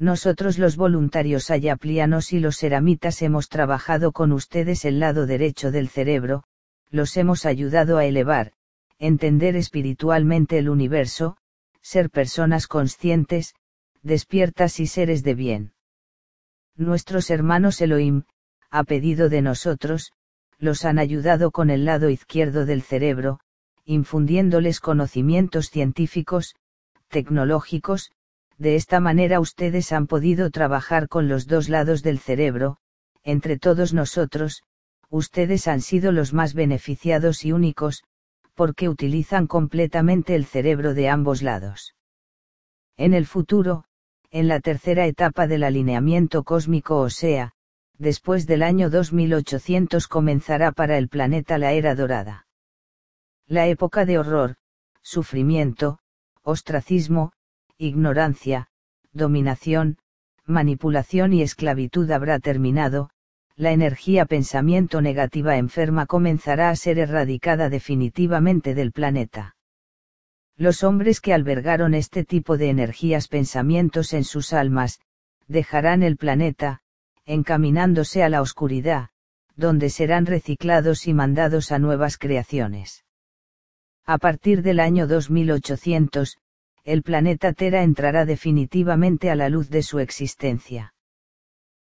Nosotros 0.00 0.56
los 0.56 0.76
voluntarios 0.76 1.50
ayaplianos 1.50 2.32
y 2.32 2.40
los 2.40 2.56
ceramitas 2.56 3.20
hemos 3.20 3.50
trabajado 3.50 4.12
con 4.12 4.32
ustedes 4.32 4.86
el 4.86 4.98
lado 4.98 5.26
derecho 5.26 5.70
del 5.70 5.90
cerebro, 5.90 6.44
los 6.88 7.18
hemos 7.18 7.44
ayudado 7.44 7.98
a 7.98 8.06
elevar, 8.06 8.52
entender 8.98 9.56
espiritualmente 9.56 10.56
el 10.56 10.70
universo, 10.70 11.36
ser 11.82 12.08
personas 12.08 12.66
conscientes, 12.66 13.52
despiertas 14.02 14.80
y 14.80 14.86
seres 14.86 15.22
de 15.22 15.34
bien. 15.34 15.72
Nuestros 16.76 17.28
hermanos 17.28 17.82
Elohim, 17.82 18.22
a 18.70 18.84
pedido 18.84 19.28
de 19.28 19.42
nosotros, 19.42 20.12
los 20.56 20.86
han 20.86 20.98
ayudado 20.98 21.50
con 21.50 21.68
el 21.68 21.84
lado 21.84 22.08
izquierdo 22.08 22.64
del 22.64 22.80
cerebro, 22.80 23.40
infundiéndoles 23.84 24.80
conocimientos 24.80 25.68
científicos, 25.68 26.54
tecnológicos, 27.08 28.12
de 28.60 28.76
esta 28.76 29.00
manera 29.00 29.40
ustedes 29.40 29.90
han 29.90 30.06
podido 30.06 30.50
trabajar 30.50 31.08
con 31.08 31.28
los 31.28 31.46
dos 31.46 31.70
lados 31.70 32.02
del 32.02 32.18
cerebro, 32.18 32.76
entre 33.22 33.58
todos 33.58 33.94
nosotros, 33.94 34.62
ustedes 35.08 35.66
han 35.66 35.80
sido 35.80 36.12
los 36.12 36.34
más 36.34 36.52
beneficiados 36.52 37.46
y 37.46 37.52
únicos, 37.52 38.04
porque 38.54 38.90
utilizan 38.90 39.46
completamente 39.46 40.34
el 40.34 40.44
cerebro 40.44 40.92
de 40.92 41.08
ambos 41.08 41.40
lados. 41.40 41.94
En 42.98 43.14
el 43.14 43.24
futuro, 43.24 43.84
en 44.30 44.46
la 44.46 44.60
tercera 44.60 45.06
etapa 45.06 45.46
del 45.46 45.64
alineamiento 45.64 46.44
cósmico 46.44 46.98
o 46.98 47.08
sea, 47.08 47.52
después 47.96 48.46
del 48.46 48.62
año 48.62 48.90
2800 48.90 50.06
comenzará 50.06 50.70
para 50.70 50.98
el 50.98 51.08
planeta 51.08 51.56
la 51.56 51.72
era 51.72 51.94
dorada. 51.94 52.46
La 53.46 53.68
época 53.68 54.04
de 54.04 54.18
horror, 54.18 54.56
sufrimiento, 55.00 55.98
ostracismo, 56.42 57.32
ignorancia, 57.80 58.66
dominación, 59.14 59.96
manipulación 60.44 61.32
y 61.32 61.40
esclavitud 61.40 62.10
habrá 62.10 62.38
terminado, 62.38 63.08
la 63.56 63.72
energía 63.72 64.26
pensamiento 64.26 65.00
negativa 65.00 65.56
enferma 65.56 66.04
comenzará 66.04 66.68
a 66.68 66.76
ser 66.76 66.98
erradicada 66.98 67.70
definitivamente 67.70 68.74
del 68.74 68.92
planeta. 68.92 69.56
Los 70.56 70.84
hombres 70.84 71.22
que 71.22 71.32
albergaron 71.32 71.94
este 71.94 72.22
tipo 72.22 72.58
de 72.58 72.68
energías 72.68 73.28
pensamientos 73.28 74.12
en 74.12 74.24
sus 74.24 74.52
almas, 74.52 75.00
dejarán 75.48 76.02
el 76.02 76.18
planeta, 76.18 76.82
encaminándose 77.24 78.22
a 78.22 78.28
la 78.28 78.42
oscuridad, 78.42 79.08
donde 79.56 79.88
serán 79.88 80.26
reciclados 80.26 81.06
y 81.06 81.14
mandados 81.14 81.72
a 81.72 81.78
nuevas 81.78 82.18
creaciones. 82.18 83.04
A 84.04 84.18
partir 84.18 84.62
del 84.62 84.80
año 84.80 85.06
2800, 85.06 86.36
el 86.84 87.02
planeta 87.02 87.52
Tera 87.52 87.82
entrará 87.82 88.24
definitivamente 88.24 89.30
a 89.30 89.34
la 89.34 89.48
luz 89.48 89.70
de 89.70 89.82
su 89.82 89.98
existencia. 89.98 90.94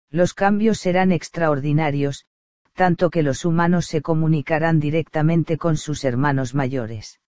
Los 0.10 0.34
cambios 0.34 0.80
serán 0.80 1.12
extraordinarios, 1.12 2.26
tanto 2.74 3.10
que 3.10 3.24
los 3.24 3.46
humanos 3.46 3.86
se 3.86 4.02
comunicarán 4.02 4.80
directamente 4.80 5.58
con 5.58 5.78
sus 5.78 6.04
hermanos 6.04 6.54
mayores. 6.54 7.20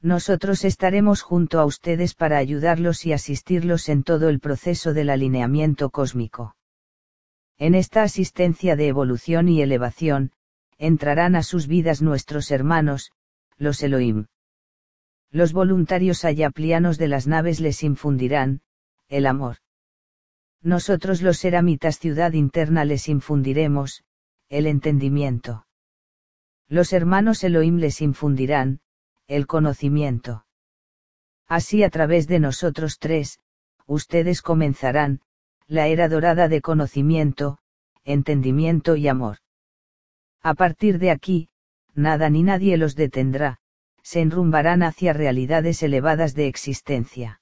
Nosotros 0.00 0.64
estaremos 0.64 1.22
junto 1.22 1.60
a 1.60 1.64
ustedes 1.64 2.14
para 2.14 2.38
ayudarlos 2.38 3.06
y 3.06 3.12
asistirlos 3.12 3.88
en 3.88 4.02
todo 4.02 4.28
el 4.28 4.38
proceso 4.38 4.92
del 4.92 5.10
alineamiento 5.10 5.90
cósmico. 5.90 6.56
En 7.56 7.74
esta 7.74 8.02
asistencia 8.02 8.76
de 8.76 8.88
evolución 8.88 9.48
y 9.48 9.62
elevación, 9.62 10.32
entrarán 10.78 11.36
a 11.36 11.42
sus 11.42 11.66
vidas 11.66 12.02
nuestros 12.02 12.50
hermanos, 12.50 13.12
los 13.56 13.82
Elohim. 13.82 14.26
Los 15.34 15.52
voluntarios 15.52 16.24
ayaplianos 16.24 16.96
de 16.96 17.08
las 17.08 17.26
naves 17.26 17.58
les 17.58 17.82
infundirán, 17.82 18.60
el 19.08 19.26
amor. 19.26 19.56
Nosotros 20.62 21.22
los 21.22 21.38
seramitas 21.38 21.98
ciudad 21.98 22.34
interna 22.34 22.84
les 22.84 23.08
infundiremos, 23.08 24.04
el 24.48 24.68
entendimiento. 24.68 25.66
Los 26.68 26.92
hermanos 26.92 27.42
Elohim 27.42 27.78
les 27.78 28.00
infundirán, 28.00 28.78
el 29.26 29.48
conocimiento. 29.48 30.46
Así 31.48 31.82
a 31.82 31.90
través 31.90 32.28
de 32.28 32.38
nosotros 32.38 33.00
tres, 33.00 33.40
ustedes 33.86 34.40
comenzarán, 34.40 35.20
la 35.66 35.88
era 35.88 36.08
dorada 36.08 36.46
de 36.46 36.60
conocimiento, 36.60 37.58
entendimiento 38.04 38.94
y 38.94 39.08
amor. 39.08 39.38
A 40.42 40.54
partir 40.54 41.00
de 41.00 41.10
aquí, 41.10 41.48
nada 41.92 42.30
ni 42.30 42.44
nadie 42.44 42.76
los 42.76 42.94
detendrá, 42.94 43.58
se 44.04 44.20
enrumbarán 44.20 44.82
hacia 44.82 45.14
realidades 45.14 45.82
elevadas 45.82 46.34
de 46.34 46.46
existencia. 46.46 47.40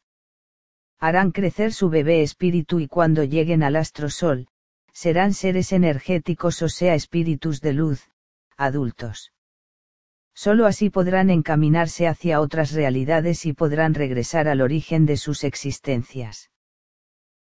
Harán 0.98 1.32
crecer 1.32 1.72
su 1.72 1.90
bebé 1.90 2.22
espíritu 2.22 2.78
y 2.78 2.86
cuando 2.86 3.24
lleguen 3.24 3.64
al 3.64 3.74
astro 3.74 4.08
sol, 4.08 4.46
serán 4.92 5.34
seres 5.34 5.72
energéticos 5.72 6.62
o 6.62 6.68
sea 6.68 6.94
espíritus 6.94 7.60
de 7.60 7.72
luz, 7.72 8.08
adultos. 8.56 9.32
Solo 10.34 10.66
así 10.66 10.88
podrán 10.88 11.28
encaminarse 11.28 12.06
hacia 12.06 12.40
otras 12.40 12.72
realidades 12.72 13.44
y 13.44 13.52
podrán 13.52 13.94
regresar 13.94 14.46
al 14.46 14.60
origen 14.60 15.04
de 15.04 15.16
sus 15.16 15.42
existencias. 15.42 16.50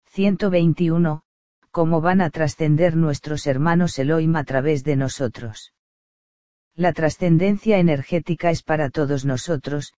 121. 0.06 1.22
¿Cómo 1.70 2.00
van 2.00 2.20
a 2.20 2.30
trascender 2.30 2.96
nuestros 2.96 3.46
hermanos 3.46 3.98
Elohim 3.98 4.34
a 4.36 4.44
través 4.44 4.84
de 4.84 4.96
nosotros? 4.96 5.72
La 6.76 6.92
trascendencia 6.92 7.78
energética 7.78 8.50
es 8.50 8.62
para 8.62 8.90
todos 8.90 9.24
nosotros, 9.24 9.92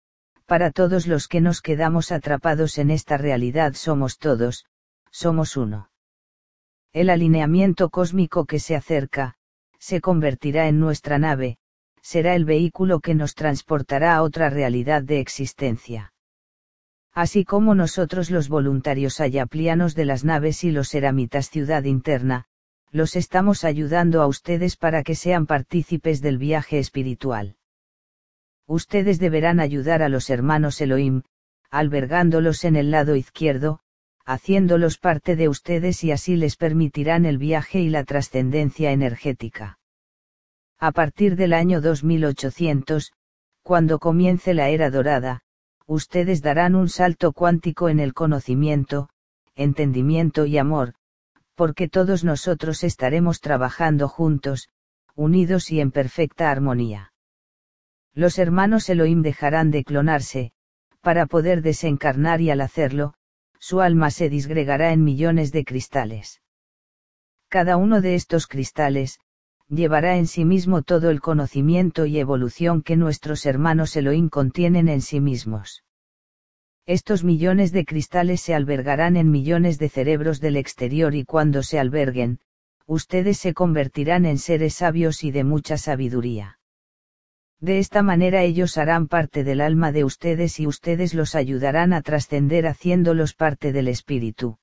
para 0.45 0.71
todos 0.71 1.07
los 1.07 1.27
que 1.27 1.41
nos 1.41 1.63
quedamos 1.63 2.13
atrapados 2.13 2.77
en 2.77 2.91
esta 2.91 3.17
realidad 3.17 3.73
somos 3.75 4.19
todos, 4.19 4.67
somos 5.11 5.57
uno. 5.57 5.91
El 6.93 7.09
alineamiento 7.09 7.89
cósmico 7.89 8.45
que 8.45 8.61
se 8.61 8.77
acerca, 8.77 9.37
se 9.79 10.01
convertirá 10.01 10.69
en 10.69 10.79
nuestra 10.79 11.19
nave, 11.19 11.59
será 12.03 12.35
el 12.35 12.45
vehículo 12.45 13.01
que 13.01 13.15
nos 13.15 13.35
transportará 13.35 14.15
a 14.15 14.23
otra 14.23 14.51
realidad 14.51 15.03
de 15.03 15.21
existencia. 15.21 16.13
Así 17.13 17.45
como 17.47 17.75
nosotros 17.75 18.31
los 18.31 18.51
voluntarios 18.51 19.21
ayaplianos 19.21 19.95
de 19.95 20.05
las 20.05 20.25
naves 20.25 20.63
y 20.63 20.71
los 20.71 20.95
eramitas 20.95 21.49
ciudad 21.49 21.85
interna, 21.85 22.45
los 22.93 23.17
estamos 23.17 23.65
ayudando 23.65 24.23
a 24.23 24.27
ustedes 24.27 24.77
para 24.77 25.03
que 25.03 25.15
sean 25.15 25.47
partícipes 25.47 26.21
del 26.21 26.39
viaje 26.39 26.79
espiritual. 26.79 27.57
Ustedes 28.67 29.19
deberán 29.19 29.61
ayudar 29.61 30.03
a 30.03 30.09
los 30.09 30.31
hermanos 30.31 30.81
Elohim, 30.81 31.23
albergándolos 31.71 32.65
en 32.65 32.77
el 32.77 32.91
lado 32.91 33.17
izquierdo, 33.17 33.81
haciéndolos 34.25 34.99
parte 34.99 35.37
de 35.37 35.49
ustedes 35.49 36.03
y 36.03 36.11
así 36.11 36.37
les 36.37 36.57
permitirán 36.57 37.27
el 37.27 37.39
viaje 37.39 37.81
y 37.81 37.89
la 37.89 38.05
trascendencia 38.05 38.91
energética. 38.91 39.79
A 40.79 40.91
partir 40.93 41.37
del 41.37 41.53
año 41.53 41.81
2800, 41.81 43.13
cuando 43.63 43.99
comience 43.99 44.53
la 44.53 44.69
era 44.69 44.91
dorada, 44.91 45.43
ustedes 45.87 46.43
darán 46.43 46.75
un 46.75 46.89
salto 46.89 47.33
cuántico 47.33 47.89
en 47.89 48.01
el 48.01 48.15
conocimiento, 48.15 49.09
entendimiento 49.55 50.45
y 50.45 50.59
amor, 50.59 50.95
porque 51.57 51.89
todos 51.89 52.23
nosotros 52.23 52.85
estaremos 52.85 53.41
trabajando 53.41 54.09
juntos, 54.09 54.69
unidos 55.17 55.73
y 55.73 55.81
en 55.81 55.91
perfecta 55.91 56.51
armonía. 56.51 57.13
Los 58.15 58.39
hermanos 58.39 58.89
Elohim 58.89 59.23
dejarán 59.23 59.71
de 59.71 59.83
clonarse, 59.83 60.53
para 61.01 61.27
poder 61.27 61.63
desencarnar 61.63 62.41
y 62.41 62.51
al 62.51 62.61
hacerlo, 62.61 63.15
su 63.59 63.81
alma 63.81 64.11
se 64.11 64.29
disgregará 64.29 64.93
en 64.93 65.03
millones 65.03 65.51
de 65.51 65.65
cristales. 65.65 66.43
Cada 67.49 67.77
uno 67.77 68.01
de 68.01 68.15
estos 68.15 68.47
cristales, 68.47 69.19
llevará 69.69 70.17
en 70.17 70.27
sí 70.27 70.45
mismo 70.45 70.83
todo 70.83 71.11
el 71.11 71.21
conocimiento 71.21 72.07
y 72.07 72.19
evolución 72.19 72.83
que 72.83 72.97
nuestros 72.97 73.47
hermanos 73.47 73.97
Elohim 73.97 74.29
contienen 74.29 74.89
en 74.89 75.01
sí 75.01 75.21
mismos. 75.21 75.85
Estos 76.87 77.25
millones 77.25 77.73
de 77.73 77.85
cristales 77.85 78.41
se 78.41 78.55
albergarán 78.55 79.17
en 79.17 79.29
millones 79.29 79.81
de 79.81 79.89
cerebros 79.89 80.41
del 80.41 80.57
exterior 80.57 81.17
y 81.17 81.25
cuando 81.25 81.65
se 81.65 81.81
alberguen, 81.81 82.39
ustedes 82.87 83.39
se 83.39 83.55
convertirán 83.55 84.25
en 84.25 84.39
seres 84.39 84.75
sabios 84.75 85.25
y 85.25 85.33
de 85.33 85.43
mucha 85.43 85.79
sabiduría. 85.79 86.61
De 87.59 87.81
esta 87.81 88.05
manera 88.05 88.45
ellos 88.45 88.79
harán 88.79 89.09
parte 89.09 89.43
del 89.43 89.63
alma 89.63 89.91
de 89.91 90.05
ustedes 90.05 90.61
y 90.61 90.69
ustedes 90.69 91.13
los 91.13 91.35
ayudarán 91.35 91.93
a 91.93 92.03
trascender 92.03 92.69
haciéndolos 92.69 93.35
parte 93.35 93.73
del 93.73 93.89
espíritu. 93.89 94.59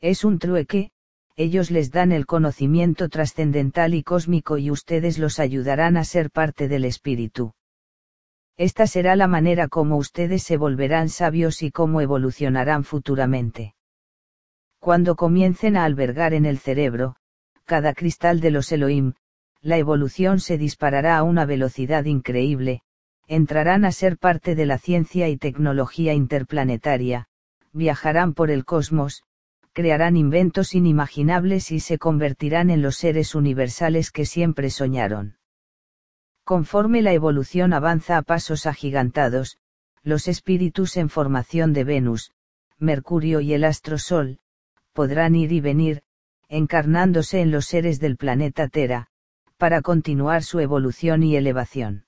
Es 0.00 0.22
un 0.22 0.38
trueque, 0.38 0.92
ellos 1.34 1.72
les 1.72 1.90
dan 1.90 2.12
el 2.12 2.26
conocimiento 2.26 3.08
trascendental 3.08 3.94
y 3.94 4.04
cósmico 4.04 4.58
y 4.58 4.70
ustedes 4.70 5.18
los 5.18 5.40
ayudarán 5.40 5.96
a 5.96 6.04
ser 6.04 6.30
parte 6.30 6.68
del 6.68 6.84
espíritu. 6.84 7.55
Esta 8.56 8.86
será 8.86 9.16
la 9.16 9.28
manera 9.28 9.68
como 9.68 9.96
ustedes 9.96 10.42
se 10.42 10.56
volverán 10.56 11.10
sabios 11.10 11.62
y 11.62 11.70
cómo 11.70 12.00
evolucionarán 12.00 12.84
futuramente. 12.84 13.74
Cuando 14.78 15.14
comiencen 15.14 15.76
a 15.76 15.84
albergar 15.84 16.32
en 16.32 16.46
el 16.46 16.58
cerebro, 16.58 17.16
cada 17.64 17.92
cristal 17.92 18.40
de 18.40 18.50
los 18.50 18.72
Elohim, 18.72 19.12
la 19.60 19.76
evolución 19.76 20.40
se 20.40 20.56
disparará 20.56 21.18
a 21.18 21.22
una 21.22 21.44
velocidad 21.44 22.04
increíble, 22.04 22.82
entrarán 23.26 23.84
a 23.84 23.92
ser 23.92 24.16
parte 24.16 24.54
de 24.54 24.64
la 24.64 24.78
ciencia 24.78 25.28
y 25.28 25.36
tecnología 25.36 26.14
interplanetaria, 26.14 27.26
viajarán 27.72 28.32
por 28.32 28.50
el 28.50 28.64
cosmos, 28.64 29.24
crearán 29.72 30.16
inventos 30.16 30.74
inimaginables 30.74 31.72
y 31.72 31.80
se 31.80 31.98
convertirán 31.98 32.70
en 32.70 32.80
los 32.80 32.96
seres 32.96 33.34
universales 33.34 34.10
que 34.10 34.24
siempre 34.24 34.70
soñaron. 34.70 35.36
Conforme 36.46 37.02
la 37.02 37.12
evolución 37.12 37.72
avanza 37.72 38.16
a 38.16 38.22
pasos 38.22 38.66
agigantados, 38.66 39.58
los 40.04 40.28
espíritus 40.28 40.96
en 40.96 41.08
formación 41.08 41.72
de 41.72 41.82
Venus, 41.82 42.30
Mercurio 42.78 43.40
y 43.40 43.52
el 43.52 43.64
astro 43.64 43.98
Sol, 43.98 44.38
podrán 44.92 45.34
ir 45.34 45.50
y 45.50 45.60
venir, 45.60 46.04
encarnándose 46.48 47.40
en 47.40 47.50
los 47.50 47.66
seres 47.66 47.98
del 47.98 48.16
planeta 48.16 48.68
Tera, 48.68 49.08
para 49.56 49.82
continuar 49.82 50.44
su 50.44 50.60
evolución 50.60 51.24
y 51.24 51.34
elevación. 51.34 52.06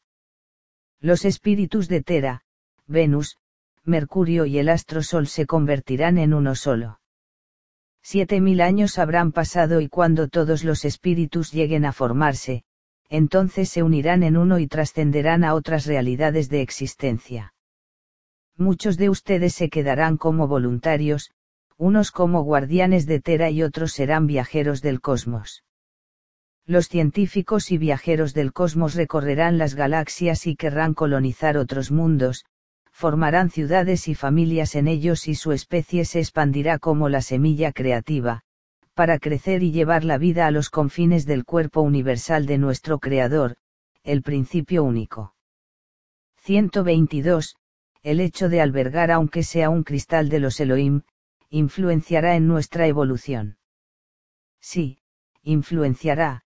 Los 1.01 1.25
espíritus 1.25 1.89
de 1.89 2.05
Tera, 2.05 2.43
Venus, 2.87 3.39
Mercurio 3.83 4.47
y 4.47 4.59
el 4.59 4.69
astro 4.69 5.03
Sol 5.03 5.27
se 5.27 5.47
convertirán 5.47 6.17
en 6.17 6.33
uno 6.33 6.55
solo. 6.55 7.01
Siete 8.03 8.41
mil 8.41 8.61
años 8.61 9.01
habrán 9.01 9.33
pasado 9.33 9.81
y 9.81 9.89
cuando 9.89 10.29
todos 10.29 10.63
los 10.63 10.85
espíritus 10.85 11.51
lleguen 11.51 11.85
a 11.85 11.93
formarse, 11.93 12.63
entonces 13.09 13.69
se 13.69 13.83
unirán 13.83 14.23
en 14.23 14.37
uno 14.37 14.59
y 14.59 14.67
trascenderán 14.67 15.45
a 15.45 15.55
otras 15.55 15.87
realidades 15.87 16.49
de 16.49 16.63
existencia. 16.63 17.55
Muchos 18.57 18.97
de 18.97 19.09
ustedes 19.09 19.55
se 19.55 19.69
quedarán 19.69 20.17
como 20.17 20.49
voluntarios, 20.49 21.31
unos 21.77 22.11
como 22.11 22.43
guardianes 22.43 23.07
de 23.07 23.21
Tera 23.21 23.51
y 23.51 23.63
otros 23.63 23.93
serán 23.93 24.27
viajeros 24.27 24.83
del 24.83 25.01
cosmos. 25.01 25.63
Los 26.67 26.89
científicos 26.89 27.71
y 27.71 27.79
viajeros 27.79 28.35
del 28.35 28.53
cosmos 28.53 28.95
recorrerán 28.95 29.59
las 29.59 29.75
galaxias 29.75 30.47
y 30.47 30.57
querrán 30.57 30.93
colonizar 30.93 31.57
otros 31.57 31.91
mundos, 31.91 32.45
formarán 32.91 33.49
ciudades 33.51 34.09
y 34.09 34.15
familias 34.15 34.75
en 34.75 34.89
ellos 34.89 35.29
y 35.29 35.37
su 35.37 35.53
especie 35.53 36.05
se 36.05 36.19
expandirá 36.19 36.81
como 36.81 37.09
la 37.09 37.23
semilla 37.23 37.73
creativa, 37.73 38.43
para 38.99 39.21
crecer 39.21 39.63
y 39.63 39.71
llevar 39.71 40.03
la 40.03 40.19
vida 40.19 40.49
a 40.49 40.51
los 40.51 40.71
confines 40.71 41.25
del 41.25 41.45
cuerpo 41.45 41.83
universal 41.83 42.47
de 42.47 42.59
nuestro 42.59 42.99
Creador, 42.99 43.55
el 44.03 44.23
principio 44.23 44.83
único. 44.83 45.37
122. 46.39 47.55
El 48.03 48.19
hecho 48.19 48.49
de 48.49 48.61
albergar 48.61 49.13
aunque 49.13 49.45
sea 49.45 49.71
un 49.71 49.85
cristal 49.85 50.29
de 50.29 50.41
los 50.41 50.59
Elohim, 50.59 51.03
influenciará 51.49 52.35
en 52.35 52.49
nuestra 52.49 52.89
evolución. 52.89 53.59
Sí, 54.61 54.99
influenciará, 55.45 56.43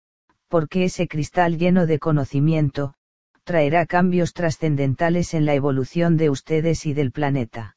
porque 0.46 0.84
ese 0.84 1.08
cristal 1.08 1.58
lleno 1.58 1.84
de 1.84 1.98
conocimiento, 1.98 2.94
traerá 3.42 3.86
cambios 3.86 4.34
trascendentales 4.34 5.34
en 5.34 5.46
la 5.46 5.54
evolución 5.54 6.16
de 6.16 6.30
ustedes 6.30 6.86
y 6.86 6.94
del 6.94 7.10
planeta. 7.10 7.75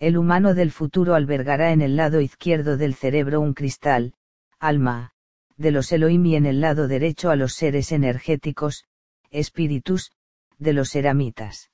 El 0.00 0.16
humano 0.16 0.54
del 0.54 0.70
futuro 0.70 1.16
albergará 1.16 1.72
en 1.72 1.82
el 1.82 1.96
lado 1.96 2.20
izquierdo 2.20 2.76
del 2.76 2.94
cerebro 2.94 3.40
un 3.40 3.52
cristal, 3.52 4.14
alma, 4.60 5.10
de 5.56 5.72
los 5.72 5.90
Elohim 5.90 6.24
y 6.24 6.36
en 6.36 6.46
el 6.46 6.60
lado 6.60 6.86
derecho 6.86 7.30
a 7.30 7.36
los 7.36 7.54
seres 7.54 7.90
energéticos, 7.90 8.84
espíritus, 9.30 10.12
de 10.56 10.72
los 10.72 10.94
eramitas. 10.94 11.72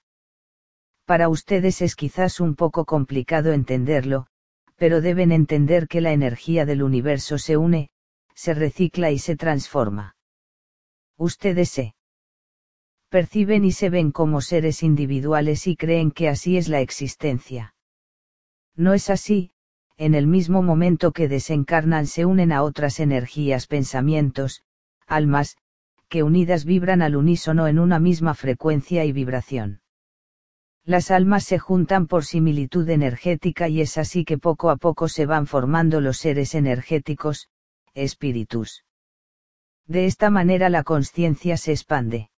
Para 1.04 1.28
ustedes 1.28 1.82
es 1.82 1.96
quizás 1.96 2.40
un 2.40 2.54
poco 2.54 2.86
complicado 2.86 3.52
entenderlo, 3.52 4.26
pero 4.76 5.02
deben 5.02 5.30
entender 5.30 5.86
que 5.86 6.00
la 6.00 6.12
energía 6.12 6.64
del 6.64 6.82
universo 6.82 7.36
se 7.36 7.58
une, 7.58 7.90
se 8.34 8.54
recicla 8.54 9.10
y 9.10 9.18
se 9.18 9.36
transforma. 9.36 10.16
Ustedes 11.18 11.68
se 11.68 11.94
perciben 13.10 13.66
y 13.66 13.72
se 13.72 13.90
ven 13.90 14.12
como 14.12 14.40
seres 14.40 14.82
individuales 14.82 15.66
y 15.66 15.76
creen 15.76 16.10
que 16.10 16.30
así 16.30 16.56
es 16.56 16.68
la 16.68 16.80
existencia. 16.80 17.73
No 18.76 18.94
es 18.94 19.10
así, 19.10 19.52
en 19.96 20.14
el 20.14 20.26
mismo 20.26 20.62
momento 20.62 21.12
que 21.12 21.28
desencarnan 21.28 22.06
se 22.06 22.26
unen 22.26 22.52
a 22.52 22.62
otras 22.62 22.98
energías, 23.00 23.66
pensamientos, 23.66 24.62
almas, 25.06 25.56
que 26.08 26.22
unidas 26.22 26.64
vibran 26.64 27.02
al 27.02 27.16
unísono 27.16 27.68
en 27.68 27.78
una 27.78 27.98
misma 27.98 28.34
frecuencia 28.34 29.04
y 29.04 29.12
vibración. 29.12 29.80
Las 30.84 31.10
almas 31.10 31.44
se 31.44 31.58
juntan 31.58 32.06
por 32.06 32.24
similitud 32.24 32.88
energética 32.88 33.68
y 33.68 33.80
es 33.80 33.96
así 33.96 34.24
que 34.24 34.38
poco 34.38 34.70
a 34.70 34.76
poco 34.76 35.08
se 35.08 35.24
van 35.24 35.46
formando 35.46 36.00
los 36.00 36.18
seres 36.18 36.54
energéticos, 36.54 37.48
espíritus. 37.94 38.84
De 39.86 40.06
esta 40.06 40.30
manera 40.30 40.68
la 40.68 40.82
conciencia 40.82 41.56
se 41.56 41.72
expande 41.72 42.30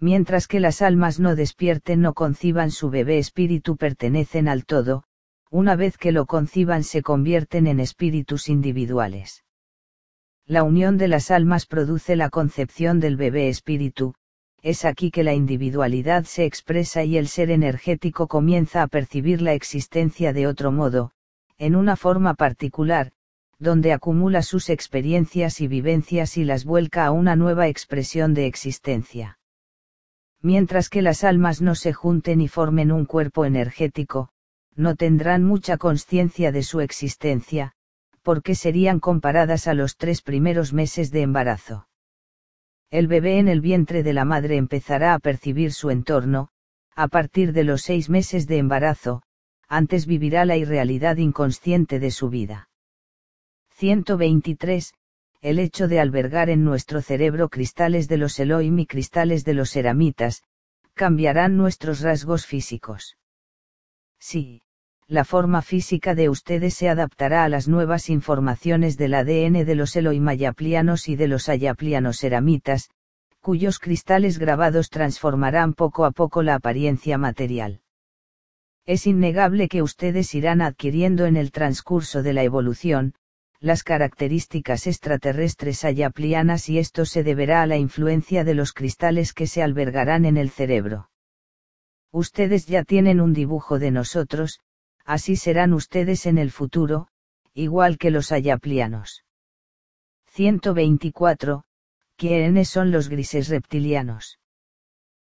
mientras 0.00 0.48
que 0.48 0.60
las 0.60 0.80
almas 0.80 1.20
no 1.20 1.36
despierten 1.36 2.00
no 2.00 2.14
conciban 2.14 2.70
su 2.70 2.88
bebé 2.90 3.18
espíritu 3.18 3.76
pertenecen 3.76 4.48
al 4.48 4.64
todo, 4.64 5.04
una 5.50 5.74
vez 5.74 5.98
que 5.98 6.12
lo 6.12 6.26
conciban 6.26 6.84
se 6.84 7.02
convierten 7.02 7.66
en 7.66 7.80
espíritus 7.80 8.48
individuales. 8.48 9.44
La 10.46 10.62
unión 10.62 10.96
de 10.96 11.08
las 11.08 11.30
almas 11.30 11.66
produce 11.66 12.16
la 12.16 12.30
concepción 12.30 13.00
del 13.00 13.16
bebé 13.16 13.48
espíritu, 13.48 14.14
es 14.62 14.84
aquí 14.84 15.10
que 15.10 15.24
la 15.24 15.34
individualidad 15.34 16.24
se 16.24 16.44
expresa 16.44 17.02
y 17.02 17.16
el 17.16 17.28
ser 17.28 17.50
energético 17.50 18.28
comienza 18.28 18.82
a 18.82 18.86
percibir 18.86 19.42
la 19.42 19.54
existencia 19.54 20.32
de 20.32 20.46
otro 20.46 20.70
modo, 20.70 21.12
en 21.58 21.74
una 21.74 21.96
forma 21.96 22.34
particular, 22.34 23.12
donde 23.58 23.92
acumula 23.92 24.42
sus 24.42 24.70
experiencias 24.70 25.60
y 25.60 25.68
vivencias 25.68 26.36
y 26.36 26.44
las 26.44 26.64
vuelca 26.64 27.06
a 27.06 27.10
una 27.10 27.36
nueva 27.36 27.68
expresión 27.68 28.34
de 28.34 28.46
existencia. 28.46 29.38
Mientras 30.42 30.88
que 30.88 31.02
las 31.02 31.24
almas 31.24 31.60
no 31.60 31.74
se 31.74 31.92
junten 31.92 32.40
y 32.40 32.48
formen 32.48 32.92
un 32.92 33.04
cuerpo 33.04 33.44
energético, 33.44 34.30
no 34.76 34.96
tendrán 34.96 35.44
mucha 35.44 35.76
conciencia 35.76 36.52
de 36.52 36.62
su 36.62 36.80
existencia, 36.80 37.72
porque 38.22 38.54
serían 38.54 39.00
comparadas 39.00 39.66
a 39.66 39.74
los 39.74 39.96
tres 39.96 40.22
primeros 40.22 40.72
meses 40.72 41.10
de 41.10 41.22
embarazo. 41.22 41.88
El 42.90 43.06
bebé 43.06 43.38
en 43.38 43.48
el 43.48 43.60
vientre 43.60 44.02
de 44.02 44.12
la 44.12 44.24
madre 44.24 44.56
empezará 44.56 45.14
a 45.14 45.18
percibir 45.18 45.72
su 45.72 45.90
entorno, 45.90 46.48
a 46.96 47.08
partir 47.08 47.52
de 47.52 47.64
los 47.64 47.82
seis 47.82 48.10
meses 48.10 48.46
de 48.46 48.58
embarazo, 48.58 49.22
antes 49.68 50.06
vivirá 50.06 50.44
la 50.44 50.56
irrealidad 50.56 51.16
inconsciente 51.16 52.00
de 52.00 52.10
su 52.10 52.28
vida. 52.28 52.68
123. 53.76 54.92
El 55.40 55.58
hecho 55.58 55.88
de 55.88 56.00
albergar 56.00 56.50
en 56.50 56.64
nuestro 56.64 57.00
cerebro 57.00 57.48
cristales 57.48 58.08
de 58.08 58.18
los 58.18 58.38
Elohim 58.38 58.80
y 58.80 58.86
cristales 58.86 59.44
de 59.44 59.54
los 59.54 59.74
Eramitas, 59.76 60.42
cambiarán 60.94 61.56
nuestros 61.56 62.00
rasgos 62.00 62.44
físicos. 62.44 63.16
Sí, 64.20 64.62
la 65.08 65.24
forma 65.24 65.60
física 65.60 66.14
de 66.14 66.28
ustedes 66.28 66.74
se 66.74 66.88
adaptará 66.88 67.42
a 67.42 67.48
las 67.48 67.66
nuevas 67.66 68.08
informaciones 68.10 68.96
del 68.96 69.14
ADN 69.14 69.64
de 69.64 69.74
los 69.74 69.96
Elohim 69.96 70.28
ayaplianos 70.28 71.08
y 71.08 71.16
de 71.16 71.26
los 71.26 71.48
ayaplianos 71.48 72.22
eramitas, 72.22 72.90
cuyos 73.40 73.78
cristales 73.78 74.38
grabados 74.38 74.88
transformarán 74.88 75.74
poco 75.74 76.04
a 76.04 76.12
poco 76.12 76.42
la 76.42 76.54
apariencia 76.54 77.18
material. 77.18 77.80
Es 78.86 79.06
innegable 79.06 79.68
que 79.68 79.82
ustedes 79.82 80.34
irán 80.34 80.62
adquiriendo 80.62 81.26
en 81.26 81.36
el 81.36 81.50
transcurso 81.50 82.22
de 82.22 82.32
la 82.32 82.44
evolución, 82.44 83.14
las 83.58 83.82
características 83.82 84.86
extraterrestres 84.86 85.84
ayaplianas 85.84 86.68
y 86.68 86.78
esto 86.78 87.04
se 87.04 87.22
deberá 87.22 87.62
a 87.62 87.66
la 87.66 87.76
influencia 87.76 88.44
de 88.44 88.54
los 88.54 88.72
cristales 88.72 89.32
que 89.32 89.46
se 89.46 89.62
albergarán 89.62 90.24
en 90.24 90.36
el 90.36 90.50
cerebro. 90.50 91.09
Ustedes 92.12 92.66
ya 92.66 92.84
tienen 92.84 93.20
un 93.20 93.32
dibujo 93.32 93.78
de 93.78 93.90
nosotros, 93.90 94.60
así 95.04 95.36
serán 95.36 95.72
ustedes 95.72 96.26
en 96.26 96.38
el 96.38 96.50
futuro, 96.50 97.08
igual 97.54 97.98
que 97.98 98.10
los 98.10 98.32
ayaplianos. 98.32 99.24
124. 100.26 101.64
¿Quiénes 102.16 102.68
son 102.68 102.90
los 102.90 103.08
grises 103.08 103.48
reptilianos? 103.48 104.38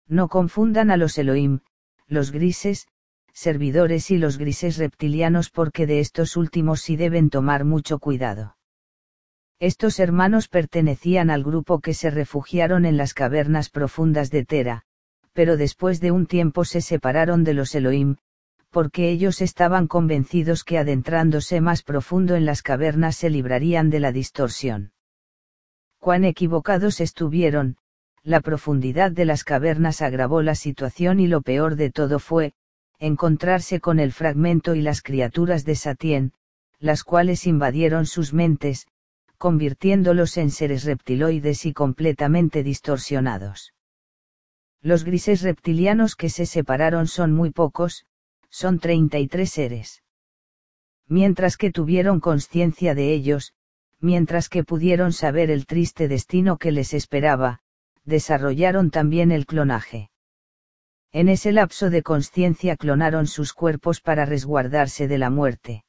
No 0.08 0.28
confundan 0.30 0.90
a 0.90 0.98
los 0.98 1.18
Elohim, 1.18 1.60
los 2.08 2.32
grises, 2.32 2.88
servidores 3.34 4.10
y 4.10 4.18
los 4.18 4.38
grises 4.38 4.78
reptilianos 4.78 5.50
porque 5.50 5.86
de 5.86 6.00
estos 6.00 6.38
últimos 6.38 6.82
sí 6.82 6.96
deben 6.96 7.30
tomar 7.30 7.66
mucho 7.66 8.00
cuidado. 8.00 8.58
Estos 9.60 10.00
hermanos 10.00 10.48
pertenecían 10.48 11.30
al 11.30 11.44
grupo 11.44 11.80
que 11.80 11.94
se 11.94 12.10
refugiaron 12.10 12.86
en 12.86 12.98
las 12.98 13.14
cavernas 13.14 13.70
profundas 13.70 14.32
de 14.32 14.46
Tera, 14.46 14.86
pero 15.38 15.56
después 15.56 16.00
de 16.00 16.10
un 16.10 16.26
tiempo 16.26 16.66
se 16.66 16.82
separaron 16.82 17.44
de 17.44 17.54
los 17.54 17.76
Elohim, 17.76 18.16
porque 18.72 19.12
ellos 19.12 19.40
estaban 19.40 19.86
convencidos 19.86 20.64
que 20.64 20.80
adentrándose 20.80 21.62
más 21.62 21.84
profundo 21.84 22.34
en 22.34 22.44
las 22.44 22.64
cavernas 22.64 23.18
se 23.18 23.30
librarían 23.30 23.92
de 23.92 24.00
la 24.00 24.12
distorsión. 24.12 24.94
Cuán 26.00 26.24
equivocados 26.24 27.00
estuvieron, 27.02 27.78
la 28.24 28.42
profundidad 28.42 29.12
de 29.12 29.26
las 29.26 29.44
cavernas 29.44 30.02
agravó 30.02 30.42
la 30.42 30.56
situación 30.56 31.20
y 31.20 31.28
lo 31.28 31.44
peor 31.44 31.76
de 31.76 31.92
todo 31.92 32.18
fue, 32.18 32.54
encontrarse 32.98 33.80
con 33.80 34.00
el 34.00 34.14
fragmento 34.14 34.74
y 34.74 34.82
las 34.82 35.04
criaturas 35.04 35.66
de 35.66 35.76
Satien, 35.76 36.34
las 36.80 37.04
cuales 37.04 37.46
invadieron 37.46 38.08
sus 38.08 38.34
mentes, 38.34 38.88
convirtiéndolos 39.38 40.36
en 40.38 40.50
seres 40.50 40.84
reptiloides 40.84 41.68
y 41.68 41.74
completamente 41.74 42.64
distorsionados. 42.64 43.76
Los 44.82 45.04
grises 45.04 45.42
reptilianos 45.42 46.16
que 46.16 46.30
se 46.30 46.46
separaron 46.46 47.08
son 47.08 47.34
muy 47.34 47.52
pocos, 47.52 48.06
son 48.50 48.80
33 48.80 49.50
seres. 49.50 50.04
Mientras 51.08 51.58
que 51.58 51.72
tuvieron 51.72 52.20
conciencia 52.20 52.94
de 52.94 53.14
ellos, 53.14 53.54
mientras 54.00 54.50
que 54.50 54.64
pudieron 54.64 55.14
saber 55.14 55.50
el 55.50 55.66
triste 55.66 56.08
destino 56.08 56.58
que 56.58 56.72
les 56.72 56.94
esperaba, 56.94 57.62
desarrollaron 58.04 58.92
también 58.92 59.32
el 59.32 59.46
clonaje. 59.46 60.12
En 61.12 61.30
ese 61.30 61.52
lapso 61.52 61.90
de 61.90 62.04
conciencia 62.04 62.78
clonaron 62.78 63.28
sus 63.28 63.54
cuerpos 63.54 64.02
para 64.02 64.26
resguardarse 64.26 65.08
de 65.08 65.18
la 65.18 65.30
muerte. 65.30 65.84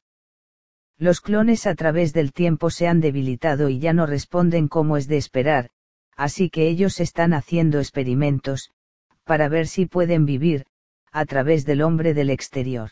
Los 0.97 1.21
clones 1.21 1.67
a 1.67 1.75
través 1.75 2.13
del 2.13 2.33
tiempo 2.33 2.69
se 2.69 2.87
han 2.87 2.99
debilitado 2.99 3.69
y 3.69 3.79
ya 3.79 3.93
no 3.93 4.05
responden 4.05 4.67
como 4.67 4.97
es 4.97 5.07
de 5.07 5.17
esperar, 5.17 5.69
así 6.15 6.49
que 6.49 6.67
ellos 6.67 6.99
están 6.99 7.33
haciendo 7.33 7.79
experimentos, 7.79 8.71
para 9.29 9.47
ver 9.47 9.67
si 9.67 9.85
pueden 9.85 10.25
vivir, 10.25 10.65
a 11.11 11.23
través 11.23 11.63
del 11.63 11.83
hombre 11.83 12.15
del 12.15 12.31
exterior. 12.31 12.89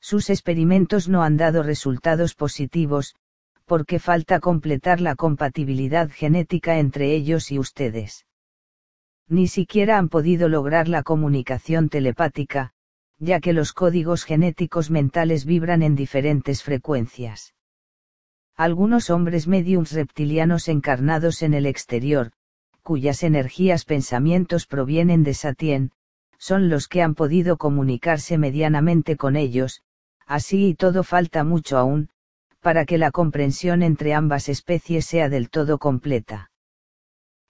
Sus 0.00 0.30
experimentos 0.30 1.08
no 1.08 1.24
han 1.24 1.36
dado 1.36 1.64
resultados 1.64 2.36
positivos, 2.36 3.16
porque 3.64 3.98
falta 3.98 4.38
completar 4.38 5.00
la 5.00 5.16
compatibilidad 5.16 6.08
genética 6.08 6.78
entre 6.78 7.12
ellos 7.16 7.50
y 7.50 7.58
ustedes. 7.58 8.26
Ni 9.26 9.48
siquiera 9.48 9.98
han 9.98 10.08
podido 10.08 10.48
lograr 10.48 10.86
la 10.86 11.02
comunicación 11.02 11.88
telepática, 11.88 12.70
ya 13.18 13.40
que 13.40 13.54
los 13.54 13.72
códigos 13.72 14.22
genéticos 14.22 14.88
mentales 14.88 15.46
vibran 15.46 15.82
en 15.82 15.96
diferentes 15.96 16.62
frecuencias. 16.62 17.54
Algunos 18.54 19.10
hombres 19.10 19.48
mediums 19.48 19.90
reptilianos 19.90 20.68
encarnados 20.68 21.42
en 21.42 21.54
el 21.54 21.66
exterior, 21.66 22.30
cuyas 22.84 23.22
energías 23.22 23.86
pensamientos 23.86 24.66
provienen 24.66 25.24
de 25.24 25.32
Satien, 25.32 25.90
son 26.38 26.68
los 26.68 26.86
que 26.86 27.00
han 27.00 27.14
podido 27.14 27.56
comunicarse 27.56 28.36
medianamente 28.36 29.16
con 29.16 29.34
ellos, 29.36 29.82
así 30.26 30.68
y 30.68 30.74
todo 30.74 31.02
falta 31.02 31.44
mucho 31.44 31.78
aún, 31.78 32.10
para 32.60 32.84
que 32.84 32.98
la 32.98 33.10
comprensión 33.10 33.82
entre 33.82 34.12
ambas 34.12 34.50
especies 34.50 35.06
sea 35.06 35.30
del 35.30 35.48
todo 35.48 35.78
completa. 35.78 36.50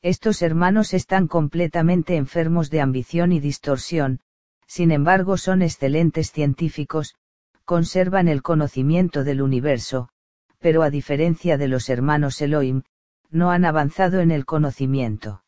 Estos 0.03 0.41
hermanos 0.41 0.95
están 0.95 1.27
completamente 1.27 2.15
enfermos 2.15 2.71
de 2.71 2.81
ambición 2.81 3.33
y 3.33 3.41
distorsión, 3.41 4.21
sin 4.69 4.93
embargo 4.93 5.37
son 5.37 5.63
excelentes 5.63 6.31
científicos, 6.31 7.17
conservan 7.65 8.29
el 8.29 8.43
conocimiento 8.43 9.25
del 9.25 9.43
universo, 9.43 10.11
pero 10.61 10.85
a 10.85 10.91
diferencia 10.91 11.59
de 11.59 11.67
los 11.67 11.89
hermanos 11.89 12.41
Elohim, 12.41 12.83
no 13.35 13.51
han 13.51 13.65
avanzado 13.65 14.21
en 14.21 14.31
el 14.31 14.47
conocimiento. 14.47 15.43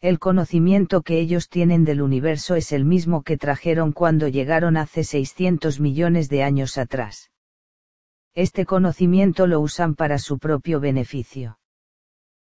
El 0.00 0.18
conocimiento 0.18 1.02
que 1.02 1.20
ellos 1.20 1.48
tienen 1.48 1.84
del 1.84 2.00
universo 2.00 2.54
es 2.54 2.72
el 2.72 2.84
mismo 2.84 3.22
que 3.22 3.36
trajeron 3.36 3.92
cuando 3.92 4.26
llegaron 4.26 4.76
hace 4.76 5.04
600 5.04 5.80
millones 5.80 6.28
de 6.28 6.42
años 6.42 6.78
atrás. 6.78 7.30
Este 8.34 8.64
conocimiento 8.64 9.46
lo 9.46 9.60
usan 9.60 9.96
para 9.96 10.18
su 10.18 10.38
propio 10.38 10.80
beneficio. 10.80 11.58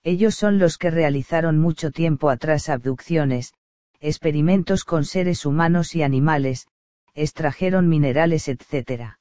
Ellos 0.05 0.35
son 0.35 0.59
los 0.59 0.79
que 0.79 0.91
realizaron 0.91 1.59
mucho 1.59 1.91
tiempo 1.91 2.31
atrás 2.31 2.69
abducciones, 2.69 3.53
experimentos 3.99 4.85
con 4.85 5.05
seres 5.05 5.45
humanos 5.45 5.95
y 5.97 6.03
animales, 6.03 6.69
extrajeron 7.15 7.89
minerales 7.89 8.47
etc. 8.49 9.17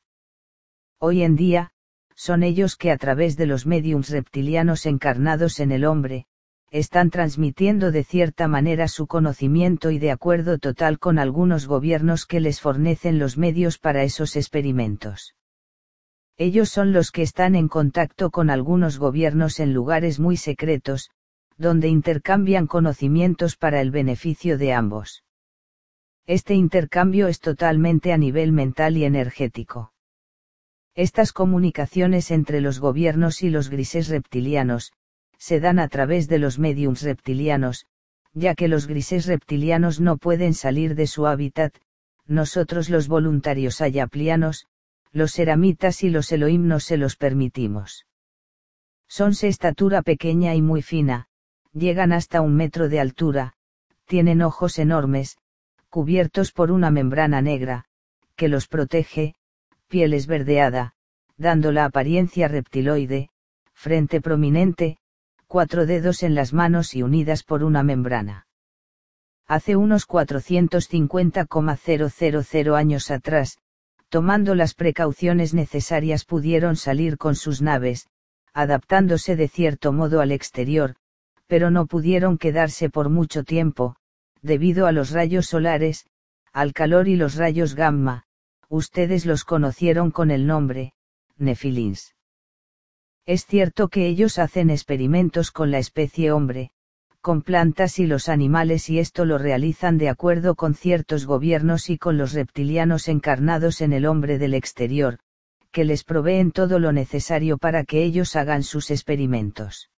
Hoy 0.99 1.23
en 1.23 1.35
día, 1.35 1.71
son 2.19 2.43
ellos 2.43 2.75
que 2.75 2.91
a 2.91 2.97
través 2.97 3.37
de 3.37 3.45
los 3.45 3.65
mediums 3.65 4.09
reptilianos 4.09 4.85
encarnados 4.85 5.61
en 5.61 5.71
el 5.71 5.85
hombre, 5.85 6.25
están 6.69 7.11
transmitiendo 7.11 7.93
de 7.93 8.03
cierta 8.03 8.49
manera 8.49 8.89
su 8.89 9.07
conocimiento 9.07 9.89
y 9.89 9.99
de 9.99 10.11
acuerdo 10.11 10.57
total 10.57 10.99
con 10.99 11.17
algunos 11.17 11.65
gobiernos 11.65 12.25
que 12.25 12.41
les 12.41 12.59
fornecen 12.59 13.19
los 13.19 13.37
medios 13.37 13.77
para 13.77 14.03
esos 14.03 14.35
experimentos. 14.35 15.33
Ellos 16.35 16.67
son 16.67 16.91
los 16.91 17.11
que 17.11 17.21
están 17.21 17.55
en 17.55 17.69
contacto 17.69 18.31
con 18.31 18.49
algunos 18.49 18.99
gobiernos 18.99 19.61
en 19.61 19.73
lugares 19.73 20.19
muy 20.19 20.35
secretos, 20.35 21.11
donde 21.55 21.87
intercambian 21.87 22.67
conocimientos 22.67 23.55
para 23.55 23.79
el 23.79 23.91
beneficio 23.91 24.57
de 24.57 24.73
ambos. 24.73 25.23
Este 26.25 26.53
intercambio 26.53 27.29
es 27.29 27.39
totalmente 27.39 28.11
a 28.11 28.17
nivel 28.17 28.51
mental 28.51 28.97
y 28.97 29.05
energético. 29.05 29.93
Estas 30.99 31.31
comunicaciones 31.31 32.29
entre 32.29 32.59
los 32.59 32.81
gobiernos 32.81 33.41
y 33.41 33.49
los 33.49 33.69
grises 33.69 34.09
reptilianos, 34.09 34.91
se 35.37 35.61
dan 35.61 35.79
a 35.79 35.87
través 35.87 36.27
de 36.27 36.39
los 36.39 36.59
mediums 36.59 37.03
reptilianos, 37.03 37.85
ya 38.33 38.53
que 38.53 38.67
los 38.67 38.85
grises 38.85 39.25
reptilianos 39.25 40.01
no 40.01 40.17
pueden 40.17 40.53
salir 40.53 40.95
de 40.95 41.07
su 41.07 41.25
hábitat, 41.25 41.73
nosotros 42.27 42.89
los 42.89 43.07
voluntarios 43.07 43.79
ayaplianos, 43.79 44.67
los 45.13 45.31
ceramitas 45.31 46.03
y 46.03 46.09
los 46.09 46.33
Elohim 46.33 46.77
se 46.81 46.97
los 46.97 47.15
permitimos. 47.15 48.05
Sonse 49.07 49.47
estatura 49.47 50.01
pequeña 50.01 50.53
y 50.53 50.61
muy 50.61 50.81
fina, 50.81 51.29
llegan 51.71 52.11
hasta 52.11 52.41
un 52.41 52.57
metro 52.57 52.89
de 52.89 52.99
altura, 52.99 53.53
tienen 54.03 54.41
ojos 54.41 54.77
enormes, 54.77 55.37
cubiertos 55.87 56.51
por 56.51 56.71
una 56.71 56.91
membrana 56.91 57.41
negra, 57.41 57.85
que 58.35 58.49
los 58.49 58.67
protege, 58.67 59.35
piel 59.89 60.13
esverdeada, 60.13 60.93
dando 61.35 61.73
la 61.73 61.83
apariencia 61.85 62.47
reptiloide, 62.47 63.29
frente 63.73 64.21
prominente, 64.21 64.99
cuatro 65.47 65.87
dedos 65.87 66.23
en 66.23 66.35
las 66.35 66.53
manos 66.53 66.95
y 66.95 67.01
unidas 67.01 67.43
por 67.43 67.63
una 67.63 67.81
membrana. 67.81 68.45
Hace 69.47 69.75
unos 69.75 70.05
450,000 70.05 72.75
años 72.75 73.09
atrás, 73.09 73.57
tomando 74.09 74.53
las 74.53 74.75
precauciones 74.75 75.55
necesarias 75.55 76.23
pudieron 76.23 76.75
salir 76.75 77.17
con 77.17 77.33
sus 77.35 77.63
naves, 77.63 78.07
adaptándose 78.53 79.35
de 79.35 79.47
cierto 79.47 79.91
modo 79.91 80.21
al 80.21 80.31
exterior, 80.31 80.93
pero 81.47 81.71
no 81.71 81.87
pudieron 81.87 82.37
quedarse 82.37 82.91
por 82.91 83.09
mucho 83.09 83.43
tiempo, 83.43 83.95
debido 84.43 84.85
a 84.85 84.91
los 84.91 85.09
rayos 85.09 85.47
solares, 85.47 86.05
al 86.53 86.73
calor 86.73 87.07
y 87.07 87.15
los 87.15 87.33
rayos 87.35 87.73
gamma, 87.73 88.27
ustedes 88.69 89.25
los 89.25 89.43
conocieron 89.43 90.11
con 90.11 90.31
el 90.31 90.47
nombre, 90.47 90.93
Nefilins. 91.37 92.15
Es 93.25 93.45
cierto 93.45 93.89
que 93.89 94.07
ellos 94.07 94.39
hacen 94.39 94.69
experimentos 94.69 95.51
con 95.51 95.71
la 95.71 95.79
especie 95.79 96.31
hombre, 96.31 96.71
con 97.21 97.41
plantas 97.41 97.99
y 97.99 98.07
los 98.07 98.29
animales 98.29 98.89
y 98.89 98.99
esto 98.99 99.25
lo 99.25 99.37
realizan 99.37 99.97
de 99.97 100.09
acuerdo 100.09 100.55
con 100.55 100.73
ciertos 100.73 101.25
gobiernos 101.25 101.89
y 101.89 101.97
con 101.97 102.17
los 102.17 102.33
reptilianos 102.33 103.07
encarnados 103.07 103.81
en 103.81 103.93
el 103.93 104.05
hombre 104.05 104.37
del 104.37 104.53
exterior, 104.53 105.19
que 105.71 105.83
les 105.83 106.03
proveen 106.03 106.51
todo 106.51 106.79
lo 106.79 106.91
necesario 106.91 107.57
para 107.57 107.83
que 107.83 108.03
ellos 108.03 108.35
hagan 108.35 108.63
sus 108.63 108.89
experimentos. 108.89 109.89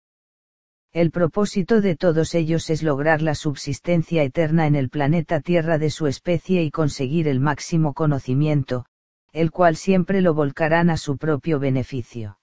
El 0.93 1.12
propósito 1.12 1.80
de 1.80 1.95
todos 1.95 2.34
ellos 2.34 2.68
es 2.68 2.82
lograr 2.82 3.22
la 3.22 3.36
subsistencia 3.36 4.24
eterna 4.24 4.66
en 4.66 4.74
el 4.74 4.88
planeta 4.88 5.41
Tierra 5.41 5.78
de 5.78 5.88
su 5.88 6.09
especie 6.09 6.64
y 6.64 6.72
conseguir 6.72 7.28
el 7.28 7.38
máximo 7.38 7.95
conocimiento, 7.95 8.86
el 9.32 9.53
cual 9.53 9.76
siempre 9.76 10.20
lo 10.20 10.34
volcarán 10.34 10.91
a 10.91 10.97
su 10.97 11.16
propio 11.16 11.61
beneficio. 11.61 12.41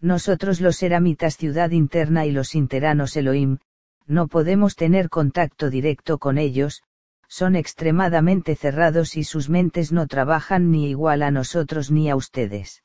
Nosotros 0.00 0.60
los 0.60 0.80
eramitas 0.84 1.36
ciudad 1.36 1.72
interna 1.72 2.24
y 2.24 2.30
los 2.30 2.54
interanos 2.54 3.16
Elohim, 3.16 3.58
no 4.06 4.28
podemos 4.28 4.76
tener 4.76 5.08
contacto 5.08 5.70
directo 5.70 6.18
con 6.18 6.38
ellos, 6.38 6.84
son 7.28 7.56
extremadamente 7.56 8.54
cerrados 8.54 9.16
y 9.16 9.24
sus 9.24 9.48
mentes 9.48 9.90
no 9.90 10.06
trabajan 10.06 10.70
ni 10.70 10.88
igual 10.88 11.22
a 11.22 11.32
nosotros 11.32 11.90
ni 11.90 12.08
a 12.10 12.14
ustedes. 12.14 12.84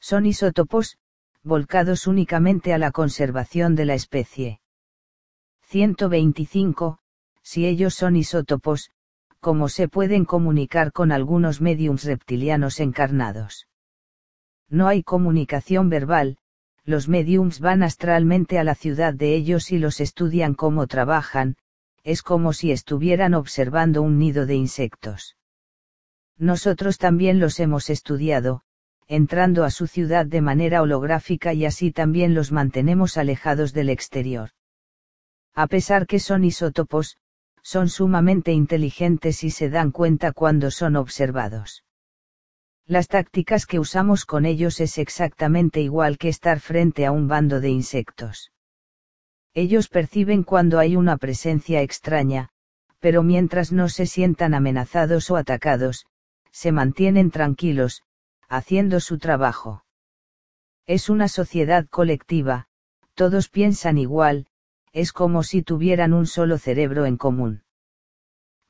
Son 0.00 0.26
isótopos, 0.26 0.98
volcados 1.44 2.06
únicamente 2.06 2.72
a 2.72 2.78
la 2.78 2.90
conservación 2.90 3.74
de 3.74 3.84
la 3.84 3.94
especie. 3.94 4.60
125. 5.66 6.98
Si 7.42 7.66
ellos 7.66 7.94
son 7.94 8.16
isótopos, 8.16 8.90
¿cómo 9.40 9.68
se 9.68 9.88
pueden 9.88 10.24
comunicar 10.24 10.90
con 10.90 11.12
algunos 11.12 11.60
mediums 11.60 12.04
reptilianos 12.04 12.80
encarnados? 12.80 13.68
No 14.70 14.88
hay 14.88 15.02
comunicación 15.02 15.90
verbal, 15.90 16.38
los 16.84 17.08
mediums 17.08 17.60
van 17.60 17.82
astralmente 17.82 18.58
a 18.58 18.64
la 18.64 18.74
ciudad 18.74 19.12
de 19.12 19.34
ellos 19.34 19.70
y 19.70 19.78
los 19.78 20.00
estudian 20.00 20.54
cómo 20.54 20.86
trabajan, 20.86 21.56
es 22.02 22.22
como 22.22 22.52
si 22.54 22.70
estuvieran 22.70 23.34
observando 23.34 24.02
un 24.02 24.18
nido 24.18 24.46
de 24.46 24.54
insectos. 24.54 25.36
Nosotros 26.38 26.98
también 26.98 27.38
los 27.38 27.60
hemos 27.60 27.90
estudiado, 27.90 28.62
entrando 29.08 29.64
a 29.64 29.70
su 29.70 29.86
ciudad 29.86 30.26
de 30.26 30.40
manera 30.40 30.82
holográfica 30.82 31.52
y 31.52 31.64
así 31.64 31.92
también 31.92 32.34
los 32.34 32.52
mantenemos 32.52 33.16
alejados 33.16 33.72
del 33.72 33.90
exterior. 33.90 34.50
A 35.54 35.66
pesar 35.66 36.06
que 36.06 36.18
son 36.18 36.44
isótopos, 36.44 37.18
son 37.62 37.88
sumamente 37.88 38.52
inteligentes 38.52 39.44
y 39.44 39.50
se 39.50 39.70
dan 39.70 39.90
cuenta 39.90 40.32
cuando 40.32 40.70
son 40.70 40.96
observados. 40.96 41.84
Las 42.86 43.08
tácticas 43.08 43.64
que 43.64 43.78
usamos 43.78 44.26
con 44.26 44.44
ellos 44.44 44.80
es 44.80 44.98
exactamente 44.98 45.80
igual 45.80 46.18
que 46.18 46.28
estar 46.28 46.60
frente 46.60 47.06
a 47.06 47.12
un 47.12 47.28
bando 47.28 47.60
de 47.60 47.70
insectos. 47.70 48.52
Ellos 49.54 49.88
perciben 49.88 50.42
cuando 50.42 50.78
hay 50.78 50.96
una 50.96 51.16
presencia 51.16 51.80
extraña, 51.80 52.50
pero 52.98 53.22
mientras 53.22 53.72
no 53.72 53.88
se 53.88 54.06
sientan 54.06 54.52
amenazados 54.52 55.30
o 55.30 55.36
atacados, 55.36 56.06
se 56.50 56.72
mantienen 56.72 57.30
tranquilos, 57.30 58.02
haciendo 58.56 59.00
su 59.00 59.18
trabajo. 59.18 59.84
Es 60.86 61.08
una 61.08 61.28
sociedad 61.28 61.86
colectiva, 61.88 62.66
todos 63.14 63.48
piensan 63.48 63.98
igual, 63.98 64.46
es 64.92 65.12
como 65.12 65.42
si 65.42 65.62
tuvieran 65.62 66.12
un 66.12 66.26
solo 66.26 66.58
cerebro 66.58 67.06
en 67.06 67.16
común. 67.16 67.62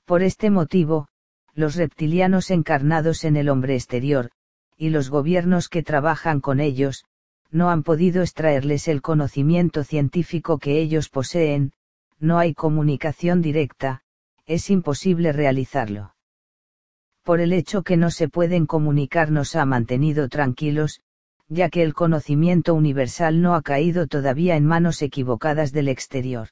Por 0.05 0.22
este 0.22 0.51
motivo, 0.51 1.09
los 1.55 1.76
reptilianos 1.76 2.51
encarnados 2.51 3.24
en 3.24 3.37
el 3.37 3.49
hombre 3.49 3.74
exterior, 3.74 4.30
y 4.76 4.91
los 4.91 5.11
gobiernos 5.11 5.68
que 5.68 5.82
trabajan 5.82 6.41
con 6.41 6.61
ellos, 6.61 7.05
no 7.51 7.70
han 7.70 7.82
podido 7.82 8.22
extraerles 8.22 8.89
el 8.89 9.03
conocimiento 9.03 9.85
científico 9.85 10.59
que 10.59 10.80
ellos 10.80 11.09
poseen, 11.09 11.72
no 12.18 12.39
hay 12.39 12.55
comunicación 12.55 13.43
directa, 13.43 14.03
es 14.47 14.70
imposible 14.70 15.32
realizarlo. 15.32 16.13
Por 17.25 17.41
el 17.41 17.55
hecho 17.55 17.83
que 17.83 17.97
no 17.97 18.11
se 18.11 18.29
pueden 18.29 18.66
comunicar 18.66 19.31
nos 19.31 19.57
ha 19.57 19.64
mantenido 19.64 20.29
tranquilos, 20.29 21.01
ya 21.49 21.70
que 21.70 21.83
el 21.83 21.95
conocimiento 21.95 22.75
universal 22.75 23.41
no 23.41 23.55
ha 23.55 23.62
caído 23.62 24.07
todavía 24.07 24.57
en 24.57 24.66
manos 24.66 25.01
equivocadas 25.01 25.72
del 25.72 25.89
exterior. 25.89 26.49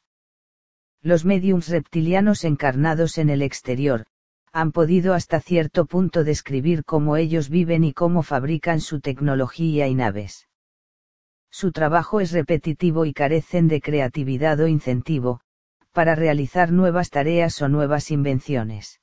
Los 1.02 1.26
mediums 1.26 1.68
reptilianos 1.68 2.44
encarnados 2.44 3.18
en 3.18 3.28
el 3.28 3.42
exterior, 3.42 4.06
han 4.50 4.72
podido 4.72 5.12
hasta 5.12 5.40
cierto 5.40 5.84
punto 5.84 6.24
describir 6.24 6.84
cómo 6.84 7.18
ellos 7.18 7.50
viven 7.50 7.84
y 7.84 7.92
cómo 7.92 8.22
fabrican 8.22 8.80
su 8.80 9.00
tecnología 9.00 9.88
y 9.88 9.94
naves. 9.94 10.48
Su 11.50 11.72
trabajo 11.72 12.20
es 12.20 12.32
repetitivo 12.32 13.04
y 13.04 13.12
carecen 13.12 13.68
de 13.68 13.82
creatividad 13.82 14.58
o 14.60 14.68
incentivo, 14.68 15.40
para 15.92 16.14
realizar 16.14 16.72
nuevas 16.72 17.10
tareas 17.10 17.60
o 17.60 17.68
nuevas 17.68 18.10
invenciones. 18.10 19.01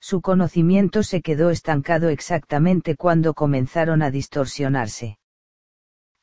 Su 0.00 0.22
conocimiento 0.22 1.02
se 1.02 1.20
quedó 1.20 1.50
estancado 1.50 2.08
exactamente 2.08 2.96
cuando 2.96 3.34
comenzaron 3.34 4.02
a 4.02 4.10
distorsionarse. 4.10 5.18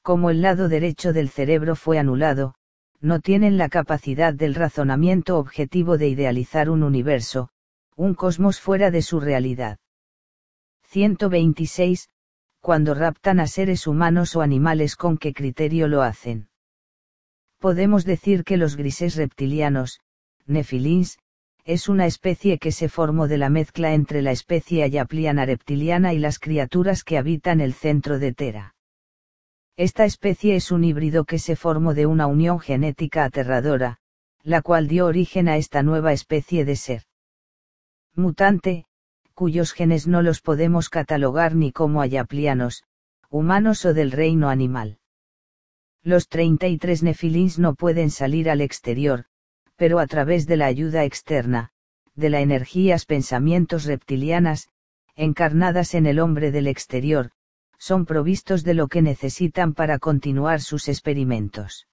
Como 0.01 0.29
el 0.29 0.41
lado 0.41 0.67
derecho 0.67 1.13
del 1.13 1.29
cerebro 1.29 1.75
fue 1.75 1.99
anulado, 1.99 2.55
no 2.99 3.19
tienen 3.19 3.57
la 3.57 3.69
capacidad 3.69 4.33
del 4.33 4.55
razonamiento 4.55 5.37
objetivo 5.37 5.97
de 5.97 6.09
idealizar 6.09 6.69
un 6.69 6.83
universo, 6.83 7.49
un 7.95 8.15
cosmos 8.15 8.59
fuera 8.59 8.89
de 8.89 9.01
su 9.01 9.19
realidad. 9.19 9.77
126 10.83 12.09
cuando 12.67 12.93
raptan 12.93 13.39
a 13.39 13.47
seres 13.47 13.87
humanos 13.87 14.35
o 14.35 14.41
animales 14.41 14.97
con 14.97 15.17
qué 15.17 15.33
criterio 15.33 15.87
lo 15.87 16.01
hacen. 16.01 16.49
Podemos 17.59 18.03
decir 18.03 18.43
que 18.43 18.57
los 18.57 18.75
grises 18.75 19.15
reptilianos, 19.15 20.01
nefilins, 20.47 21.17
es 21.67 21.89
una 21.89 22.05
especie 22.05 22.59
que 22.59 22.71
se 22.71 22.87
formó 22.87 23.27
de 23.27 23.37
la 23.37 23.49
mezcla 23.49 23.93
entre 23.93 24.21
la 24.21 24.31
especie 24.31 24.83
ayapliana 24.83 25.45
reptiliana 25.45 26.13
y 26.13 26.17
las 26.17 26.39
criaturas 26.39 27.03
que 27.03 27.17
habitan 27.17 27.59
el 27.59 27.73
centro 27.73 28.19
de 28.19 28.31
Tera. 28.31 28.75
Esta 29.75 30.05
especie 30.05 30.55
es 30.55 30.71
un 30.71 30.85
híbrido 30.85 31.25
que 31.25 31.39
se 31.39 31.57
formó 31.57 31.93
de 31.93 32.05
una 32.05 32.25
unión 32.25 32.61
genética 32.61 33.25
aterradora, 33.25 33.99
la 34.43 34.61
cual 34.61 34.87
dio 34.87 35.07
origen 35.07 35.49
a 35.49 35.57
esta 35.57 35.83
nueva 35.83 36.13
especie 36.13 36.63
de 36.63 36.77
ser. 36.77 37.03
Mutante, 38.15 38.85
cuyos 39.33 39.73
genes 39.73 40.07
no 40.07 40.21
los 40.21 40.39
podemos 40.39 40.87
catalogar 40.87 41.53
ni 41.53 41.73
como 41.73 41.99
ayaplianos, 41.99 42.83
humanos 43.29 43.83
o 43.83 43.93
del 43.93 44.11
reino 44.13 44.47
animal. 44.47 44.99
Los 46.01 46.29
33 46.29 47.03
nefilins 47.03 47.59
no 47.59 47.75
pueden 47.75 48.09
salir 48.09 48.49
al 48.49 48.61
exterior, 48.61 49.25
pero 49.77 49.99
a 49.99 50.07
través 50.07 50.45
de 50.47 50.57
la 50.57 50.65
ayuda 50.65 51.05
externa, 51.05 51.71
de 52.15 52.29
la 52.29 52.41
energías 52.41 53.05
pensamientos 53.05 53.85
reptilianas, 53.85 54.67
encarnadas 55.15 55.93
en 55.93 56.05
el 56.07 56.19
hombre 56.19 56.51
del 56.51 56.67
exterior, 56.67 57.31
son 57.77 58.05
provistos 58.05 58.63
de 58.63 58.73
lo 58.73 58.87
que 58.87 59.01
necesitan 59.01 59.73
para 59.73 59.99
continuar 59.99 60.61
sus 60.61 60.89
experimentos. 60.89 61.87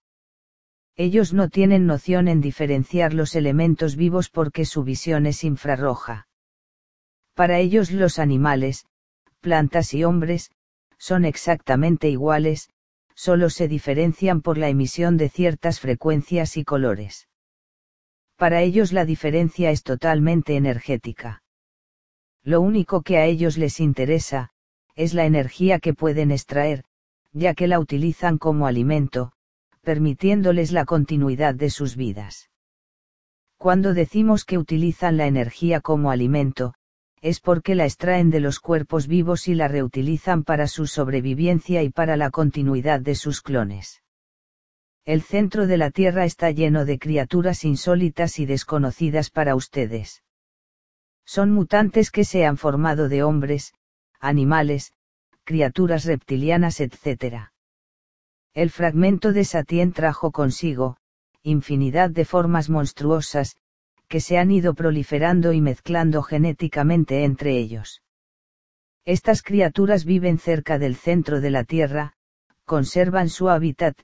Ellos 0.96 1.32
no 1.32 1.48
tienen 1.48 1.86
noción 1.86 2.26
en 2.28 2.40
diferenciar 2.40 3.12
los 3.12 3.34
elementos 3.34 3.96
vivos 3.96 4.30
porque 4.30 4.64
su 4.64 4.82
visión 4.82 5.26
es 5.26 5.44
infrarroja. 5.44 6.26
Para 7.34 7.58
ellos 7.58 7.90
los 7.90 8.18
animales, 8.18 8.86
plantas 9.40 9.92
y 9.92 10.04
hombres, 10.04 10.52
son 10.96 11.24
exactamente 11.24 12.08
iguales, 12.08 12.70
solo 13.14 13.50
se 13.50 13.68
diferencian 13.68 14.40
por 14.40 14.56
la 14.56 14.68
emisión 14.68 15.16
de 15.16 15.28
ciertas 15.28 15.80
frecuencias 15.80 16.56
y 16.56 16.64
colores. 16.64 17.28
Para 18.44 18.60
ellos 18.60 18.92
la 18.92 19.06
diferencia 19.06 19.70
es 19.70 19.82
totalmente 19.82 20.54
energética. 20.54 21.42
Lo 22.42 22.60
único 22.60 23.00
que 23.00 23.16
a 23.16 23.24
ellos 23.24 23.56
les 23.56 23.80
interesa, 23.80 24.50
es 24.94 25.14
la 25.14 25.24
energía 25.24 25.78
que 25.78 25.94
pueden 25.94 26.30
extraer, 26.30 26.84
ya 27.32 27.54
que 27.54 27.66
la 27.66 27.78
utilizan 27.80 28.36
como 28.36 28.66
alimento, 28.66 29.32
permitiéndoles 29.80 30.72
la 30.72 30.84
continuidad 30.84 31.54
de 31.54 31.70
sus 31.70 31.96
vidas. 31.96 32.50
Cuando 33.56 33.94
decimos 33.94 34.44
que 34.44 34.58
utilizan 34.58 35.16
la 35.16 35.26
energía 35.26 35.80
como 35.80 36.10
alimento, 36.10 36.74
es 37.22 37.40
porque 37.40 37.74
la 37.74 37.86
extraen 37.86 38.28
de 38.28 38.40
los 38.40 38.60
cuerpos 38.60 39.06
vivos 39.06 39.48
y 39.48 39.54
la 39.54 39.68
reutilizan 39.68 40.44
para 40.44 40.66
su 40.66 40.86
sobrevivencia 40.86 41.82
y 41.82 41.88
para 41.88 42.18
la 42.18 42.28
continuidad 42.28 43.00
de 43.00 43.14
sus 43.14 43.40
clones. 43.40 44.03
El 45.06 45.20
centro 45.20 45.66
de 45.66 45.76
la 45.76 45.90
Tierra 45.90 46.24
está 46.24 46.50
lleno 46.50 46.86
de 46.86 46.98
criaturas 46.98 47.64
insólitas 47.64 48.38
y 48.38 48.46
desconocidas 48.46 49.28
para 49.28 49.54
ustedes. 49.54 50.22
Son 51.26 51.52
mutantes 51.52 52.10
que 52.10 52.24
se 52.24 52.46
han 52.46 52.56
formado 52.56 53.10
de 53.10 53.22
hombres, 53.22 53.74
animales, 54.18 54.94
criaturas 55.44 56.06
reptilianas, 56.06 56.80
etc. 56.80 57.50
El 58.54 58.70
fragmento 58.70 59.34
de 59.34 59.44
Satien 59.44 59.92
trajo 59.92 60.32
consigo, 60.32 60.96
infinidad 61.42 62.08
de 62.08 62.24
formas 62.24 62.70
monstruosas, 62.70 63.56
que 64.08 64.20
se 64.20 64.38
han 64.38 64.50
ido 64.50 64.72
proliferando 64.72 65.52
y 65.52 65.60
mezclando 65.60 66.22
genéticamente 66.22 67.24
entre 67.24 67.58
ellos. 67.58 68.00
Estas 69.04 69.42
criaturas 69.42 70.06
viven 70.06 70.38
cerca 70.38 70.78
del 70.78 70.96
centro 70.96 71.42
de 71.42 71.50
la 71.50 71.64
Tierra, 71.64 72.14
conservan 72.64 73.28
su 73.28 73.50
hábitat, 73.50 73.98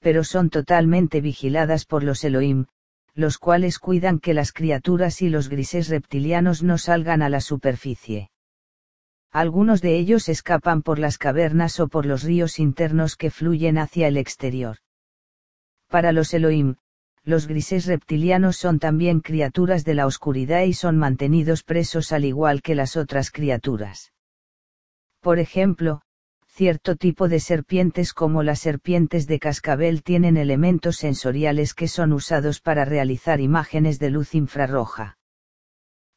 pero 0.00 0.24
son 0.24 0.50
totalmente 0.50 1.20
vigiladas 1.20 1.84
por 1.84 2.02
los 2.02 2.24
Elohim, 2.24 2.66
los 3.14 3.38
cuales 3.38 3.78
cuidan 3.78 4.18
que 4.18 4.34
las 4.34 4.52
criaturas 4.52 5.22
y 5.22 5.28
los 5.28 5.48
grises 5.48 5.88
reptilianos 5.88 6.62
no 6.62 6.78
salgan 6.78 7.22
a 7.22 7.28
la 7.28 7.40
superficie. 7.40 8.30
Algunos 9.30 9.80
de 9.80 9.96
ellos 9.96 10.28
escapan 10.28 10.82
por 10.82 10.98
las 10.98 11.16
cavernas 11.16 11.78
o 11.78 11.88
por 11.88 12.04
los 12.04 12.24
ríos 12.24 12.58
internos 12.58 13.16
que 13.16 13.30
fluyen 13.30 13.78
hacia 13.78 14.08
el 14.08 14.16
exterior. 14.16 14.78
Para 15.88 16.12
los 16.12 16.34
Elohim, 16.34 16.76
los 17.22 17.46
grises 17.46 17.86
reptilianos 17.86 18.56
son 18.56 18.78
también 18.78 19.20
criaturas 19.20 19.84
de 19.84 19.94
la 19.94 20.06
oscuridad 20.06 20.62
y 20.62 20.72
son 20.72 20.96
mantenidos 20.96 21.62
presos 21.62 22.12
al 22.12 22.24
igual 22.24 22.62
que 22.62 22.74
las 22.74 22.96
otras 22.96 23.30
criaturas. 23.30 24.12
Por 25.20 25.38
ejemplo, 25.38 26.00
cierto 26.50 26.96
tipo 26.96 27.28
de 27.28 27.40
serpientes 27.40 28.12
como 28.12 28.42
las 28.42 28.58
serpientes 28.58 29.26
de 29.26 29.38
cascabel 29.38 30.02
tienen 30.02 30.36
elementos 30.36 30.96
sensoriales 30.96 31.74
que 31.74 31.88
son 31.88 32.12
usados 32.12 32.60
para 32.60 32.84
realizar 32.84 33.40
imágenes 33.40 33.98
de 33.98 34.10
luz 34.10 34.34
infrarroja. 34.34 35.16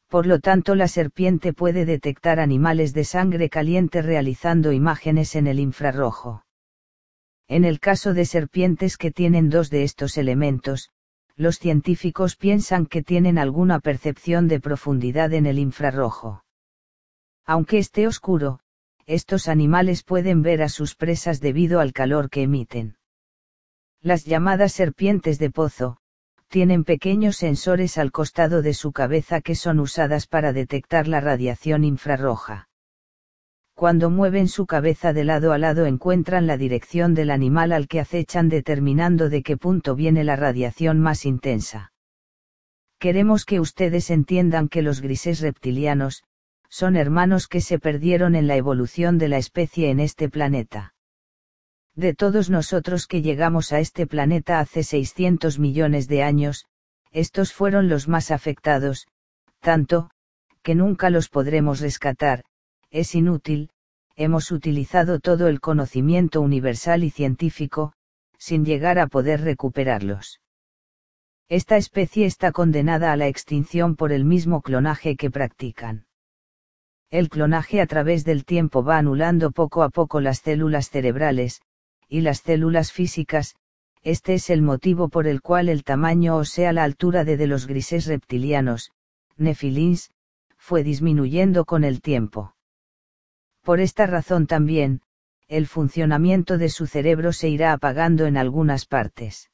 Por 0.08 0.26
lo 0.26 0.40
tanto, 0.40 0.74
la 0.74 0.88
serpiente 0.88 1.52
puede 1.52 1.84
detectar 1.84 2.40
animales 2.40 2.92
de 2.92 3.04
sangre 3.04 3.48
caliente 3.48 4.02
realizando 4.02 4.72
imágenes 4.72 5.34
en 5.34 5.46
el 5.46 5.60
infrarrojo. 5.60 6.44
En 7.48 7.64
el 7.64 7.78
caso 7.78 8.12
de 8.12 8.24
serpientes 8.24 8.96
que 8.96 9.10
tienen 9.10 9.50
dos 9.50 9.70
de 9.70 9.84
estos 9.84 10.18
elementos, 10.18 10.90
los 11.36 11.58
científicos 11.58 12.36
piensan 12.36 12.86
que 12.86 13.02
tienen 13.02 13.38
alguna 13.38 13.80
percepción 13.80 14.46
de 14.48 14.60
profundidad 14.60 15.32
en 15.32 15.46
el 15.46 15.58
infrarrojo. 15.58 16.44
Aunque 17.44 17.78
esté 17.78 18.06
oscuro, 18.06 18.60
estos 19.06 19.48
animales 19.48 20.02
pueden 20.02 20.42
ver 20.42 20.62
a 20.62 20.68
sus 20.68 20.94
presas 20.94 21.40
debido 21.40 21.80
al 21.80 21.92
calor 21.92 22.30
que 22.30 22.42
emiten. 22.42 22.96
Las 24.00 24.24
llamadas 24.24 24.72
serpientes 24.72 25.38
de 25.38 25.50
pozo, 25.50 25.98
tienen 26.48 26.84
pequeños 26.84 27.36
sensores 27.36 27.98
al 27.98 28.12
costado 28.12 28.62
de 28.62 28.74
su 28.74 28.92
cabeza 28.92 29.40
que 29.40 29.54
son 29.54 29.80
usadas 29.80 30.26
para 30.26 30.52
detectar 30.52 31.08
la 31.08 31.20
radiación 31.20 31.84
infrarroja 31.84 32.68
cuando 33.74 34.08
mueven 34.08 34.46
su 34.46 34.66
cabeza 34.66 35.12
de 35.12 35.24
lado 35.24 35.52
a 35.52 35.58
lado 35.58 35.86
encuentran 35.86 36.46
la 36.46 36.56
dirección 36.56 37.12
del 37.12 37.30
animal 37.30 37.72
al 37.72 37.88
que 37.88 37.98
acechan 37.98 38.48
determinando 38.48 39.28
de 39.28 39.42
qué 39.42 39.56
punto 39.56 39.96
viene 39.96 40.22
la 40.22 40.36
radiación 40.36 41.00
más 41.00 41.24
intensa. 41.24 41.92
Queremos 43.00 43.44
que 43.44 43.58
ustedes 43.58 44.10
entiendan 44.10 44.68
que 44.68 44.80
los 44.80 45.00
grises 45.00 45.40
reptilianos, 45.40 46.22
son 46.74 46.96
hermanos 46.96 47.46
que 47.46 47.60
se 47.60 47.78
perdieron 47.78 48.34
en 48.34 48.48
la 48.48 48.56
evolución 48.56 49.16
de 49.16 49.28
la 49.28 49.38
especie 49.38 49.90
en 49.90 50.00
este 50.00 50.28
planeta. 50.28 50.92
De 51.94 52.14
todos 52.14 52.50
nosotros 52.50 53.06
que 53.06 53.22
llegamos 53.22 53.72
a 53.72 53.78
este 53.78 54.08
planeta 54.08 54.58
hace 54.58 54.82
600 54.82 55.60
millones 55.60 56.08
de 56.08 56.24
años, 56.24 56.64
estos 57.12 57.52
fueron 57.52 57.88
los 57.88 58.08
más 58.08 58.32
afectados, 58.32 59.06
tanto, 59.60 60.10
que 60.64 60.74
nunca 60.74 61.10
los 61.10 61.28
podremos 61.28 61.78
rescatar, 61.78 62.42
es 62.90 63.14
inútil, 63.14 63.70
hemos 64.16 64.50
utilizado 64.50 65.20
todo 65.20 65.46
el 65.46 65.60
conocimiento 65.60 66.40
universal 66.40 67.04
y 67.04 67.10
científico, 67.10 67.92
sin 68.36 68.64
llegar 68.64 68.98
a 68.98 69.06
poder 69.06 69.42
recuperarlos. 69.42 70.40
Esta 71.48 71.76
especie 71.76 72.26
está 72.26 72.50
condenada 72.50 73.12
a 73.12 73.16
la 73.16 73.28
extinción 73.28 73.94
por 73.94 74.10
el 74.10 74.24
mismo 74.24 74.60
clonaje 74.60 75.14
que 75.14 75.30
practican. 75.30 76.06
El 77.14 77.28
clonaje 77.28 77.80
a 77.80 77.86
través 77.86 78.24
del 78.24 78.44
tiempo 78.44 78.82
va 78.82 78.98
anulando 78.98 79.52
poco 79.52 79.84
a 79.84 79.88
poco 79.88 80.20
las 80.20 80.38
células 80.38 80.90
cerebrales, 80.90 81.60
y 82.08 82.22
las 82.22 82.40
células 82.40 82.90
físicas, 82.90 83.54
este 84.02 84.34
es 84.34 84.50
el 84.50 84.62
motivo 84.62 85.08
por 85.08 85.28
el 85.28 85.40
cual 85.40 85.68
el 85.68 85.84
tamaño 85.84 86.36
o 86.36 86.44
sea 86.44 86.72
la 86.72 86.82
altura 86.82 87.22
de, 87.22 87.36
de 87.36 87.46
los 87.46 87.68
grises 87.68 88.06
reptilianos, 88.06 88.90
nefilins, 89.36 90.10
fue 90.58 90.82
disminuyendo 90.82 91.64
con 91.66 91.84
el 91.84 92.00
tiempo. 92.00 92.56
Por 93.62 93.78
esta 93.78 94.06
razón 94.06 94.48
también, 94.48 95.00
el 95.46 95.68
funcionamiento 95.68 96.58
de 96.58 96.68
su 96.68 96.88
cerebro 96.88 97.32
se 97.32 97.48
irá 97.48 97.72
apagando 97.72 98.26
en 98.26 98.36
algunas 98.36 98.86
partes. 98.86 99.52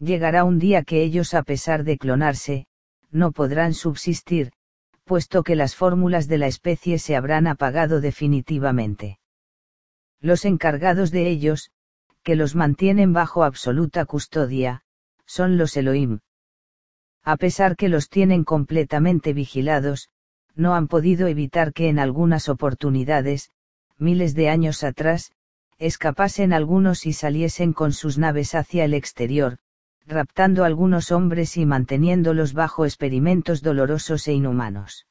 Llegará 0.00 0.42
un 0.42 0.58
día 0.58 0.82
que 0.82 1.04
ellos, 1.04 1.34
a 1.34 1.44
pesar 1.44 1.84
de 1.84 1.98
clonarse, 1.98 2.66
no 3.12 3.30
podrán 3.30 3.74
subsistir, 3.74 4.50
puesto 5.08 5.42
que 5.42 5.56
las 5.56 5.74
fórmulas 5.74 6.28
de 6.28 6.38
la 6.38 6.46
especie 6.46 6.98
se 6.98 7.16
habrán 7.16 7.46
apagado 7.46 8.00
definitivamente. 8.00 9.18
Los 10.20 10.44
encargados 10.44 11.10
de 11.10 11.28
ellos, 11.28 11.70
que 12.22 12.36
los 12.36 12.54
mantienen 12.54 13.14
bajo 13.14 13.42
absoluta 13.42 14.04
custodia, 14.04 14.82
son 15.24 15.56
los 15.56 15.76
Elohim. 15.76 16.20
A 17.24 17.36
pesar 17.38 17.74
que 17.74 17.88
los 17.88 18.10
tienen 18.10 18.44
completamente 18.44 19.32
vigilados, 19.32 20.10
no 20.54 20.74
han 20.74 20.88
podido 20.88 21.26
evitar 21.26 21.72
que 21.72 21.88
en 21.88 21.98
algunas 21.98 22.48
oportunidades, 22.48 23.50
miles 23.96 24.34
de 24.34 24.50
años 24.50 24.84
atrás, 24.84 25.32
escapasen 25.78 26.52
algunos 26.52 27.06
y 27.06 27.14
saliesen 27.14 27.72
con 27.72 27.92
sus 27.92 28.18
naves 28.18 28.54
hacia 28.54 28.84
el 28.84 28.92
exterior, 28.92 29.58
raptando 30.08 30.64
algunos 30.64 31.12
hombres 31.12 31.58
y 31.58 31.66
manteniéndolos 31.66 32.54
bajo 32.54 32.86
experimentos 32.86 33.60
dolorosos 33.60 34.26
e 34.26 34.32
inhumanos. 34.32 35.06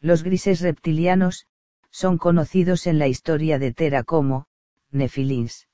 Los 0.00 0.22
grises 0.22 0.62
reptilianos, 0.62 1.46
son 1.90 2.16
conocidos 2.16 2.86
en 2.86 2.98
la 2.98 3.08
historia 3.08 3.58
de 3.58 3.74
Tera 3.74 4.02
como, 4.02 4.46
Nefilins. 4.90 5.68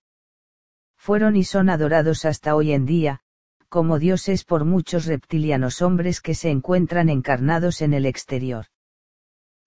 Fueron 0.96 1.36
y 1.36 1.44
son 1.44 1.68
adorados 1.70 2.24
hasta 2.24 2.56
hoy 2.56 2.72
en 2.72 2.84
día, 2.84 3.20
como 3.68 4.00
dioses 4.00 4.44
por 4.44 4.64
muchos 4.64 5.06
reptilianos 5.06 5.80
hombres 5.80 6.20
que 6.20 6.34
se 6.34 6.50
encuentran 6.50 7.08
encarnados 7.08 7.80
en 7.80 7.94
el 7.94 8.06
exterior. 8.06 8.66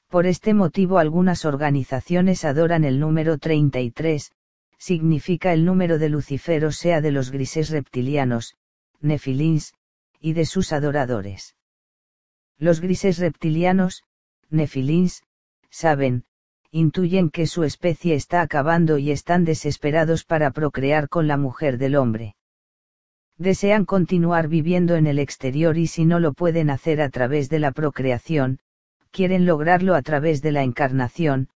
Por 0.10 0.26
este 0.26 0.53
motivo 0.53 0.97
algunas 0.97 1.45
organizaciones 1.45 2.43
adoran 2.43 2.84
el 2.84 2.99
número 2.99 3.38
33, 3.38 4.34
significa 4.80 5.54
el 5.54 5.64
número 5.66 6.00
de 6.00 6.10
Lucifer 6.10 6.66
o 6.66 6.72
sea 6.72 7.02
de 7.02 7.12
los 7.12 7.30
grises 7.30 7.70
reptilianos, 7.70 8.56
nefilins, 9.00 9.74
y 10.20 10.34
de 10.34 10.46
sus 10.46 10.74
adoradores. 10.74 11.56
Los 12.58 12.82
grises 12.82 13.20
reptilianos, 13.20 14.04
nefilins, 14.50 15.22
saben, 15.70 16.24
intuyen 16.72 17.30
que 17.30 17.46
su 17.46 17.64
especie 17.64 18.16
está 18.16 18.42
acabando 18.42 18.98
y 18.98 19.12
están 19.12 19.46
desesperados 19.46 20.26
para 20.26 20.50
procrear 20.50 21.08
con 21.08 21.28
la 21.28 21.38
mujer 21.38 21.78
del 21.78 21.96
hombre 21.96 22.36
desean 23.40 23.86
continuar 23.86 24.50
viviendo 24.50 24.96
en 24.96 25.08
el 25.08 25.18
exterior 25.18 25.78
y 25.78 25.88
si 25.88 26.06
no 26.06 26.20
lo 26.20 26.34
pueden 26.34 26.70
hacer 26.70 27.02
a 27.02 27.10
través 27.10 27.50
de 27.50 27.60
la 27.60 27.72
procreación, 27.72 28.60
quieren 29.12 29.46
lograrlo 29.46 29.96
a 29.96 30.02
través 30.02 30.42
de 30.42 30.52
la 30.52 30.62
encarnación, 30.62 31.48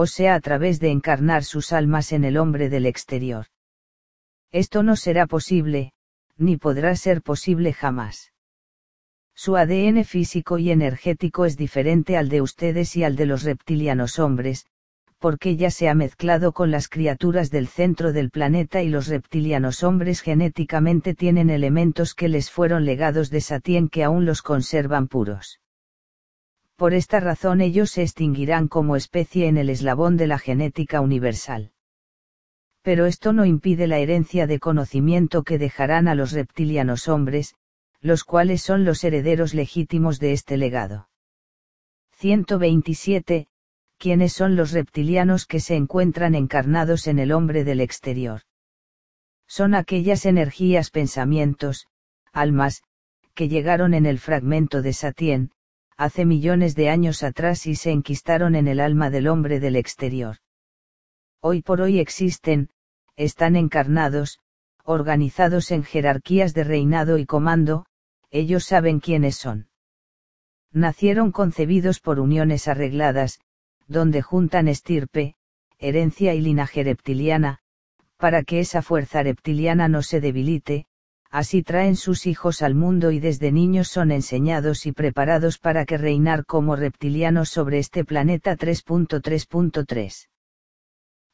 o 0.00 0.06
sea 0.06 0.36
a 0.36 0.40
través 0.40 0.78
de 0.78 0.92
encarnar 0.92 1.42
sus 1.42 1.72
almas 1.72 2.12
en 2.12 2.22
el 2.22 2.36
hombre 2.36 2.68
del 2.68 2.86
exterior. 2.86 3.46
Esto 4.52 4.84
no 4.84 4.94
será 4.94 5.26
posible, 5.26 5.90
ni 6.36 6.56
podrá 6.56 6.94
ser 6.94 7.20
posible 7.20 7.72
jamás. 7.72 8.32
Su 9.34 9.56
ADN 9.56 10.04
físico 10.04 10.58
y 10.58 10.70
energético 10.70 11.46
es 11.46 11.56
diferente 11.56 12.16
al 12.16 12.28
de 12.28 12.42
ustedes 12.42 12.94
y 12.94 13.02
al 13.02 13.16
de 13.16 13.26
los 13.26 13.42
reptilianos 13.42 14.20
hombres, 14.20 14.66
porque 15.18 15.56
ya 15.56 15.72
se 15.72 15.88
ha 15.88 15.96
mezclado 15.96 16.52
con 16.52 16.70
las 16.70 16.86
criaturas 16.88 17.50
del 17.50 17.66
centro 17.66 18.12
del 18.12 18.30
planeta 18.30 18.84
y 18.84 18.90
los 18.90 19.08
reptilianos 19.08 19.82
hombres 19.82 20.20
genéticamente 20.20 21.14
tienen 21.14 21.50
elementos 21.50 22.14
que 22.14 22.28
les 22.28 22.52
fueron 22.52 22.84
legados 22.84 23.30
de 23.30 23.40
Satien 23.40 23.88
que 23.88 24.04
aún 24.04 24.26
los 24.26 24.42
conservan 24.42 25.08
puros. 25.08 25.58
Por 26.78 26.94
esta 26.94 27.18
razón 27.18 27.60
ellos 27.60 27.90
se 27.90 28.02
extinguirán 28.02 28.68
como 28.68 28.94
especie 28.94 29.48
en 29.48 29.56
el 29.56 29.68
eslabón 29.68 30.16
de 30.16 30.28
la 30.28 30.38
genética 30.38 31.00
universal. 31.00 31.72
Pero 32.82 33.06
esto 33.06 33.32
no 33.32 33.44
impide 33.44 33.88
la 33.88 33.98
herencia 33.98 34.46
de 34.46 34.60
conocimiento 34.60 35.42
que 35.42 35.58
dejarán 35.58 36.06
a 36.06 36.14
los 36.14 36.30
reptilianos 36.30 37.08
hombres, 37.08 37.56
los 38.00 38.22
cuales 38.22 38.62
son 38.62 38.84
los 38.84 39.02
herederos 39.02 39.54
legítimos 39.54 40.20
de 40.20 40.32
este 40.32 40.56
legado. 40.56 41.08
127. 42.12 43.48
¿Quiénes 43.98 44.32
son 44.32 44.54
los 44.54 44.70
reptilianos 44.70 45.46
que 45.46 45.58
se 45.58 45.74
encuentran 45.74 46.36
encarnados 46.36 47.08
en 47.08 47.18
el 47.18 47.32
hombre 47.32 47.64
del 47.64 47.80
exterior? 47.80 48.42
Son 49.48 49.74
aquellas 49.74 50.26
energías, 50.26 50.90
pensamientos, 50.90 51.88
almas, 52.32 52.84
que 53.34 53.48
llegaron 53.48 53.94
en 53.94 54.06
el 54.06 54.20
fragmento 54.20 54.80
de 54.80 54.92
Satien, 54.92 55.50
hace 55.98 56.24
millones 56.24 56.76
de 56.76 56.88
años 56.88 57.24
atrás 57.24 57.66
y 57.66 57.74
se 57.74 57.90
enquistaron 57.90 58.54
en 58.54 58.68
el 58.68 58.78
alma 58.78 59.10
del 59.10 59.26
hombre 59.26 59.58
del 59.58 59.74
exterior. 59.74 60.36
Hoy 61.40 61.60
por 61.60 61.80
hoy 61.80 61.98
existen, 61.98 62.70
están 63.16 63.56
encarnados, 63.56 64.38
organizados 64.84 65.72
en 65.72 65.82
jerarquías 65.82 66.54
de 66.54 66.62
reinado 66.62 67.18
y 67.18 67.26
comando, 67.26 67.84
ellos 68.30 68.64
saben 68.64 69.00
quiénes 69.00 69.36
son. 69.36 69.68
Nacieron 70.72 71.32
concebidos 71.32 71.98
por 71.98 72.20
uniones 72.20 72.68
arregladas, 72.68 73.40
donde 73.88 74.22
juntan 74.22 74.68
estirpe, 74.68 75.34
herencia 75.78 76.32
y 76.34 76.40
linaje 76.40 76.84
reptiliana, 76.84 77.58
para 78.18 78.44
que 78.44 78.60
esa 78.60 78.82
fuerza 78.82 79.24
reptiliana 79.24 79.88
no 79.88 80.02
se 80.02 80.20
debilite, 80.20 80.86
así 81.30 81.62
traen 81.62 81.96
sus 81.96 82.26
hijos 82.26 82.62
al 82.62 82.74
mundo 82.74 83.10
y 83.10 83.20
desde 83.20 83.52
niños 83.52 83.88
son 83.88 84.10
enseñados 84.10 84.86
y 84.86 84.92
preparados 84.92 85.58
para 85.58 85.84
que 85.84 85.98
reinar 85.98 86.46
como 86.46 86.76
reptilianos 86.76 87.50
sobre 87.50 87.78
este 87.78 88.04
planeta 88.04 88.56
3.3.3. 88.56 90.28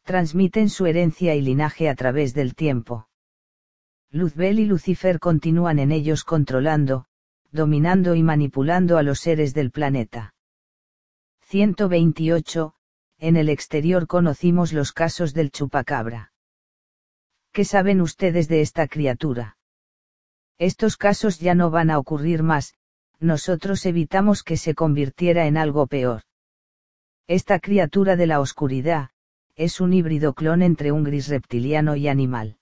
Transmiten 0.02 0.68
su 0.68 0.86
herencia 0.86 1.34
y 1.34 1.40
linaje 1.40 1.88
a 1.88 1.94
través 1.94 2.34
del 2.34 2.54
tiempo. 2.54 3.08
Luzbel 4.10 4.58
y 4.58 4.66
Lucifer 4.66 5.18
continúan 5.18 5.78
en 5.78 5.90
ellos 5.90 6.24
controlando, 6.24 7.06
dominando 7.50 8.14
y 8.14 8.22
manipulando 8.22 8.98
a 8.98 9.02
los 9.02 9.20
seres 9.20 9.54
del 9.54 9.70
planeta. 9.70 10.34
128. 11.42 12.74
En 13.18 13.36
el 13.36 13.48
exterior 13.48 14.06
conocimos 14.06 14.72
los 14.72 14.92
casos 14.92 15.34
del 15.34 15.50
chupacabra. 15.50 16.32
¿Qué 17.52 17.64
saben 17.64 18.00
ustedes 18.00 18.48
de 18.48 18.60
esta 18.60 18.88
criatura? 18.88 19.56
Estos 20.58 20.96
casos 20.96 21.40
ya 21.40 21.54
no 21.54 21.70
van 21.70 21.90
a 21.90 21.98
ocurrir 21.98 22.42
más, 22.42 22.74
nosotros 23.18 23.86
evitamos 23.86 24.42
que 24.42 24.56
se 24.56 24.74
convirtiera 24.74 25.46
en 25.46 25.56
algo 25.56 25.86
peor. 25.86 26.22
Esta 27.26 27.58
criatura 27.58 28.16
de 28.16 28.26
la 28.26 28.40
oscuridad, 28.40 29.10
es 29.56 29.80
un 29.80 29.92
híbrido 29.92 30.34
clon 30.34 30.62
entre 30.62 30.92
un 30.92 31.02
gris 31.04 31.28
reptiliano 31.28 31.96
y 31.96 32.08
animal. 32.08 32.58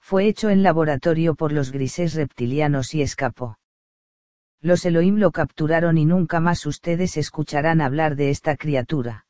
Fue 0.00 0.26
hecho 0.26 0.50
en 0.50 0.62
laboratorio 0.62 1.34
por 1.34 1.52
los 1.52 1.70
grises 1.70 2.14
reptilianos 2.14 2.92
y 2.94 3.02
escapó. 3.02 3.58
Los 4.60 4.84
Elohim 4.84 5.16
lo 5.16 5.30
capturaron 5.30 5.96
y 5.96 6.04
nunca 6.04 6.40
más 6.40 6.66
ustedes 6.66 7.16
escucharán 7.16 7.80
hablar 7.80 8.16
de 8.16 8.30
esta 8.30 8.56
criatura. 8.56 9.26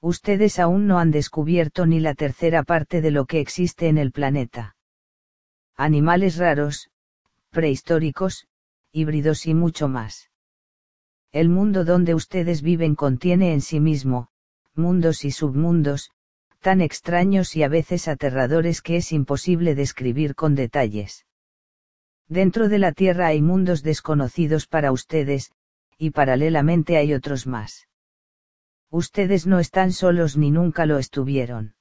Ustedes 0.00 0.58
aún 0.58 0.86
no 0.86 0.98
han 0.98 1.10
descubierto 1.10 1.86
ni 1.86 2.00
la 2.00 2.14
tercera 2.14 2.62
parte 2.62 3.00
de 3.00 3.10
lo 3.10 3.26
que 3.26 3.40
existe 3.40 3.88
en 3.88 3.98
el 3.98 4.12
planeta 4.12 4.75
animales 5.76 6.36
raros, 6.38 6.90
prehistóricos, 7.50 8.46
híbridos 8.92 9.46
y 9.46 9.52
mucho 9.52 9.88
más. 9.88 10.30
El 11.32 11.50
mundo 11.50 11.84
donde 11.84 12.14
ustedes 12.14 12.62
viven 12.62 12.94
contiene 12.94 13.52
en 13.52 13.60
sí 13.60 13.78
mismo, 13.78 14.28
mundos 14.74 15.24
y 15.24 15.30
submundos, 15.30 16.10
tan 16.60 16.80
extraños 16.80 17.54
y 17.56 17.62
a 17.62 17.68
veces 17.68 18.08
aterradores 18.08 18.80
que 18.80 18.96
es 18.96 19.12
imposible 19.12 19.74
describir 19.74 20.34
con 20.34 20.54
detalles. 20.54 21.26
Dentro 22.26 22.68
de 22.68 22.78
la 22.78 22.92
Tierra 22.92 23.26
hay 23.26 23.42
mundos 23.42 23.82
desconocidos 23.82 24.66
para 24.66 24.92
ustedes, 24.92 25.52
y 25.98 26.10
paralelamente 26.10 26.96
hay 26.96 27.12
otros 27.12 27.46
más. 27.46 27.86
Ustedes 28.90 29.46
no 29.46 29.58
están 29.58 29.92
solos 29.92 30.38
ni 30.38 30.50
nunca 30.50 30.86
lo 30.86 30.98
estuvieron. 30.98 31.74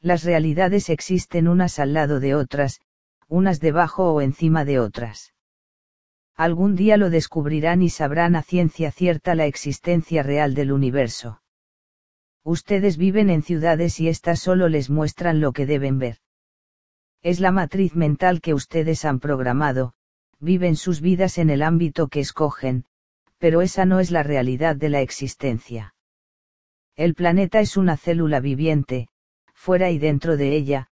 Las 0.00 0.24
realidades 0.24 0.90
existen 0.90 1.48
unas 1.48 1.78
al 1.78 1.92
lado 1.92 2.20
de 2.20 2.34
otras, 2.34 2.80
unas 3.28 3.60
debajo 3.60 4.12
o 4.12 4.20
encima 4.20 4.64
de 4.64 4.80
otras. 4.80 5.34
Algún 6.34 6.76
día 6.76 6.96
lo 6.96 7.10
descubrirán 7.10 7.82
y 7.82 7.90
sabrán 7.90 8.36
a 8.36 8.42
ciencia 8.42 8.90
cierta 8.90 9.34
la 9.34 9.46
existencia 9.46 10.22
real 10.22 10.54
del 10.54 10.72
universo. 10.72 11.42
Ustedes 12.44 12.96
viven 12.96 13.28
en 13.28 13.42
ciudades 13.42 14.00
y 14.00 14.08
éstas 14.08 14.40
solo 14.40 14.68
les 14.68 14.88
muestran 14.88 15.40
lo 15.40 15.52
que 15.52 15.66
deben 15.66 15.98
ver. 15.98 16.18
Es 17.22 17.40
la 17.40 17.52
matriz 17.52 17.94
mental 17.94 18.40
que 18.40 18.54
ustedes 18.54 19.04
han 19.04 19.18
programado, 19.18 19.94
viven 20.38 20.76
sus 20.76 21.00
vidas 21.00 21.38
en 21.38 21.50
el 21.50 21.62
ámbito 21.62 22.08
que 22.08 22.20
escogen, 22.20 22.84
pero 23.38 23.60
esa 23.60 23.84
no 23.84 24.00
es 24.00 24.10
la 24.10 24.22
realidad 24.22 24.76
de 24.76 24.88
la 24.88 25.00
existencia. 25.00 25.94
El 26.96 27.14
planeta 27.14 27.60
es 27.60 27.76
una 27.76 27.96
célula 27.96 28.40
viviente, 28.40 29.08
fuera 29.52 29.90
y 29.90 29.98
dentro 29.98 30.36
de 30.36 30.56
ella, 30.56 30.88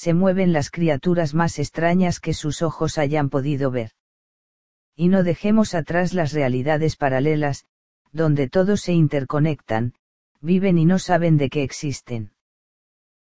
se 0.00 0.14
mueven 0.14 0.54
las 0.54 0.70
criaturas 0.70 1.34
más 1.34 1.58
extrañas 1.58 2.20
que 2.20 2.32
sus 2.32 2.62
ojos 2.62 2.96
hayan 2.96 3.28
podido 3.28 3.70
ver. 3.70 3.90
Y 4.96 5.08
no 5.08 5.22
dejemos 5.22 5.74
atrás 5.74 6.14
las 6.14 6.32
realidades 6.32 6.96
paralelas, 6.96 7.66
donde 8.10 8.48
todos 8.48 8.80
se 8.80 8.94
interconectan, 8.94 9.92
viven 10.40 10.78
y 10.78 10.86
no 10.86 10.98
saben 10.98 11.36
de 11.36 11.50
qué 11.50 11.62
existen. 11.62 12.32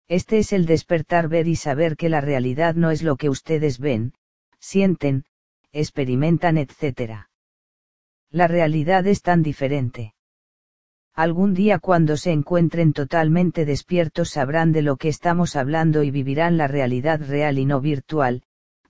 Este 0.06 0.38
es 0.38 0.52
el 0.52 0.64
despertar 0.64 1.26
ver 1.26 1.48
y 1.48 1.56
saber 1.56 1.96
que 1.96 2.08
la 2.08 2.20
realidad 2.20 2.76
no 2.76 2.92
es 2.92 3.02
lo 3.02 3.16
que 3.16 3.30
ustedes 3.30 3.80
ven, 3.80 4.14
sienten, 4.60 5.24
experimentan, 5.72 6.56
etc. 6.56 7.26
La 8.30 8.46
realidad 8.46 9.08
es 9.08 9.22
tan 9.22 9.42
diferente. 9.42 10.14
Algún 11.14 11.54
día 11.54 11.78
cuando 11.78 12.16
se 12.16 12.32
encuentren 12.32 12.92
totalmente 12.92 13.64
despiertos 13.64 14.30
sabrán 14.30 14.72
de 14.72 14.82
lo 14.82 14.96
que 14.96 15.08
estamos 15.08 15.56
hablando 15.56 16.02
y 16.02 16.10
vivirán 16.10 16.56
la 16.56 16.68
realidad 16.68 17.20
real 17.20 17.58
y 17.58 17.66
no 17.66 17.80
virtual, 17.80 18.42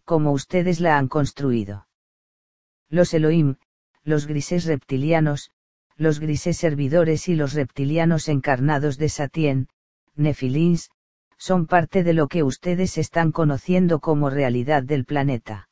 como 0.04 0.32
ustedes 0.32 0.80
la 0.80 0.98
han 0.98 1.08
construido. 1.08 1.86
Los 2.88 3.14
Elohim, 3.14 3.56
los 4.04 4.26
grises 4.26 4.64
reptilianos, 4.64 5.50
los 5.96 6.18
grises 6.18 6.56
servidores 6.56 7.28
y 7.28 7.34
los 7.34 7.52
reptilianos 7.54 8.28
encarnados 8.28 8.98
de 8.98 9.08
Satien, 9.08 9.68
Nefilins, 10.14 10.90
son 11.36 11.66
parte 11.66 12.02
de 12.04 12.12
lo 12.12 12.28
que 12.28 12.42
ustedes 12.42 12.98
están 12.98 13.32
conociendo 13.32 14.00
como 14.00 14.30
realidad 14.30 14.82
del 14.82 15.04
planeta. 15.04 15.68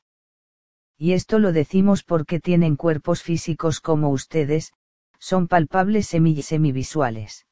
Y 0.96 1.12
esto 1.12 1.38
lo 1.38 1.52
decimos 1.52 2.02
porque 2.02 2.40
tienen 2.40 2.76
cuerpos 2.76 3.22
físicos 3.22 3.80
como 3.80 4.10
ustedes, 4.10 4.72
son 5.18 5.48
palpables 5.48 6.06
semivisuales. 6.06 7.46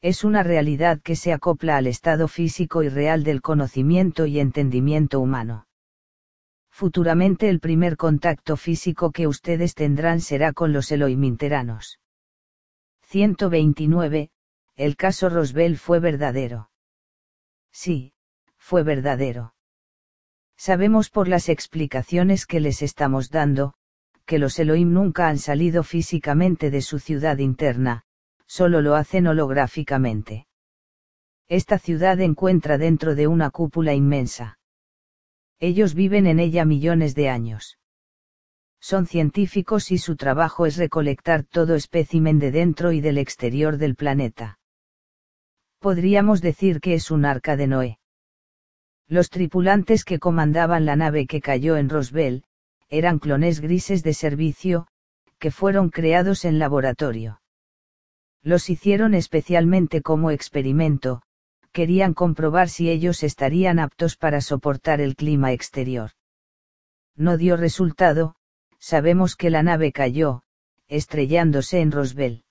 Es 0.00 0.24
una 0.24 0.42
realidad 0.42 1.00
que 1.02 1.16
se 1.16 1.32
acopla 1.32 1.76
al 1.76 1.86
estado 1.86 2.26
físico 2.26 2.82
y 2.82 2.88
real 2.88 3.22
del 3.22 3.42
conocimiento 3.42 4.24
y 4.26 4.40
entendimiento 4.40 5.20
humano. 5.20 5.66
Futuramente 6.70 7.50
el 7.50 7.60
primer 7.60 7.96
contacto 7.96 8.56
físico 8.56 9.10
que 9.10 9.26
ustedes 9.26 9.74
tendrán 9.74 10.20
será 10.20 10.52
con 10.52 10.72
los 10.72 10.90
Elohiminteranos. 10.90 12.00
129. 13.02 14.30
El 14.76 14.96
caso 14.96 15.28
Roswell 15.28 15.76
fue 15.76 16.00
verdadero. 16.00 16.70
Sí, 17.72 18.14
fue 18.56 18.82
verdadero. 18.82 19.54
Sabemos 20.56 21.10
por 21.10 21.28
las 21.28 21.48
explicaciones 21.48 22.46
que 22.46 22.60
les 22.60 22.82
estamos 22.82 23.30
dando, 23.30 23.74
que 24.30 24.38
los 24.38 24.60
Elohim 24.60 24.92
nunca 24.92 25.26
han 25.26 25.38
salido 25.38 25.82
físicamente 25.82 26.70
de 26.70 26.82
su 26.82 27.00
ciudad 27.00 27.38
interna, 27.38 28.04
solo 28.46 28.80
lo 28.80 28.94
hacen 28.94 29.26
holográficamente. 29.26 30.46
Esta 31.48 31.80
ciudad 31.80 32.20
encuentra 32.20 32.78
dentro 32.78 33.16
de 33.16 33.26
una 33.26 33.50
cúpula 33.50 33.92
inmensa. 33.92 34.60
Ellos 35.58 35.94
viven 35.94 36.28
en 36.28 36.38
ella 36.38 36.64
millones 36.64 37.16
de 37.16 37.28
años. 37.28 37.80
Son 38.78 39.08
científicos 39.08 39.90
y 39.90 39.98
su 39.98 40.14
trabajo 40.14 40.64
es 40.64 40.76
recolectar 40.76 41.42
todo 41.42 41.74
espécimen 41.74 42.38
de 42.38 42.52
dentro 42.52 42.92
y 42.92 43.00
del 43.00 43.18
exterior 43.18 43.78
del 43.78 43.96
planeta. 43.96 44.60
Podríamos 45.80 46.40
decir 46.40 46.80
que 46.80 46.94
es 46.94 47.10
un 47.10 47.24
arca 47.24 47.56
de 47.56 47.66
Noé. 47.66 47.98
Los 49.08 49.28
tripulantes 49.28 50.04
que 50.04 50.20
comandaban 50.20 50.86
la 50.86 50.94
nave 50.94 51.26
que 51.26 51.40
cayó 51.40 51.76
en 51.76 51.88
Roswell, 51.88 52.44
eran 52.90 53.18
clones 53.18 53.60
grises 53.60 54.02
de 54.02 54.14
servicio, 54.14 54.88
que 55.38 55.50
fueron 55.50 55.88
creados 55.88 56.44
en 56.44 56.58
laboratorio. 56.58 57.40
Los 58.42 58.68
hicieron 58.68 59.14
especialmente 59.14 60.02
como 60.02 60.30
experimento, 60.30 61.22
querían 61.72 62.14
comprobar 62.14 62.68
si 62.68 62.90
ellos 62.90 63.22
estarían 63.22 63.78
aptos 63.78 64.16
para 64.16 64.40
soportar 64.40 65.00
el 65.00 65.14
clima 65.14 65.52
exterior. 65.52 66.10
No 67.16 67.36
dio 67.36 67.56
resultado, 67.56 68.34
sabemos 68.78 69.36
que 69.36 69.50
la 69.50 69.62
nave 69.62 69.92
cayó, 69.92 70.42
estrellándose 70.88 71.80
en 71.80 71.92
Roswell. 71.92 72.44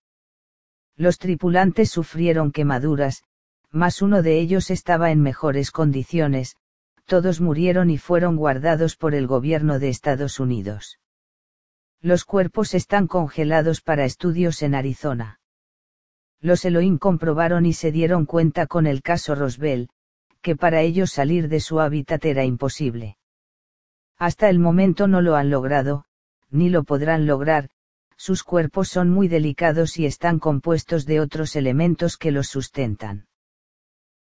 Los 0.96 1.18
tripulantes 1.18 1.90
sufrieron 1.92 2.52
quemaduras, 2.52 3.24
mas 3.72 4.02
uno 4.02 4.22
de 4.22 4.40
ellos 4.40 4.70
estaba 4.70 5.12
en 5.12 5.22
mejores 5.22 5.72
condiciones, 5.72 6.56
todos 7.10 7.42
murieron 7.42 7.90
y 7.90 7.98
fueron 7.98 8.36
guardados 8.36 8.96
por 8.96 9.16
el 9.16 9.26
gobierno 9.26 9.80
de 9.80 9.90
Estados 9.90 10.40
Unidos. 10.40 11.00
Los 12.02 12.24
cuerpos 12.24 12.76
están 12.76 13.08
congelados 13.08 13.82
para 13.82 14.06
estudios 14.06 14.62
en 14.62 14.76
Arizona. 14.76 15.40
Los 16.40 16.64
Elohim 16.66 17.00
comprobaron 17.00 17.66
y 17.66 17.74
se 17.74 17.92
dieron 17.92 18.28
cuenta 18.28 18.68
con 18.68 18.86
el 18.86 19.02
caso 19.02 19.34
Roswell, 19.34 19.90
que 20.44 20.56
para 20.56 20.82
ellos 20.82 21.10
salir 21.12 21.50
de 21.50 21.60
su 21.62 21.80
hábitat 21.80 22.24
era 22.26 22.46
imposible. 22.46 23.18
Hasta 24.20 24.48
el 24.48 24.60
momento 24.60 25.08
no 25.08 25.22
lo 25.22 25.36
han 25.36 25.50
logrado, 25.50 26.06
ni 26.52 26.70
lo 26.70 26.84
podrán 26.84 27.26
lograr, 27.26 27.72
sus 28.18 28.44
cuerpos 28.44 28.88
son 28.88 29.10
muy 29.10 29.28
delicados 29.28 29.98
y 29.98 30.06
están 30.06 30.38
compuestos 30.38 31.08
de 31.08 31.22
otros 31.22 31.56
elementos 31.56 32.18
que 32.18 32.30
los 32.30 32.50
sustentan. 32.50 33.29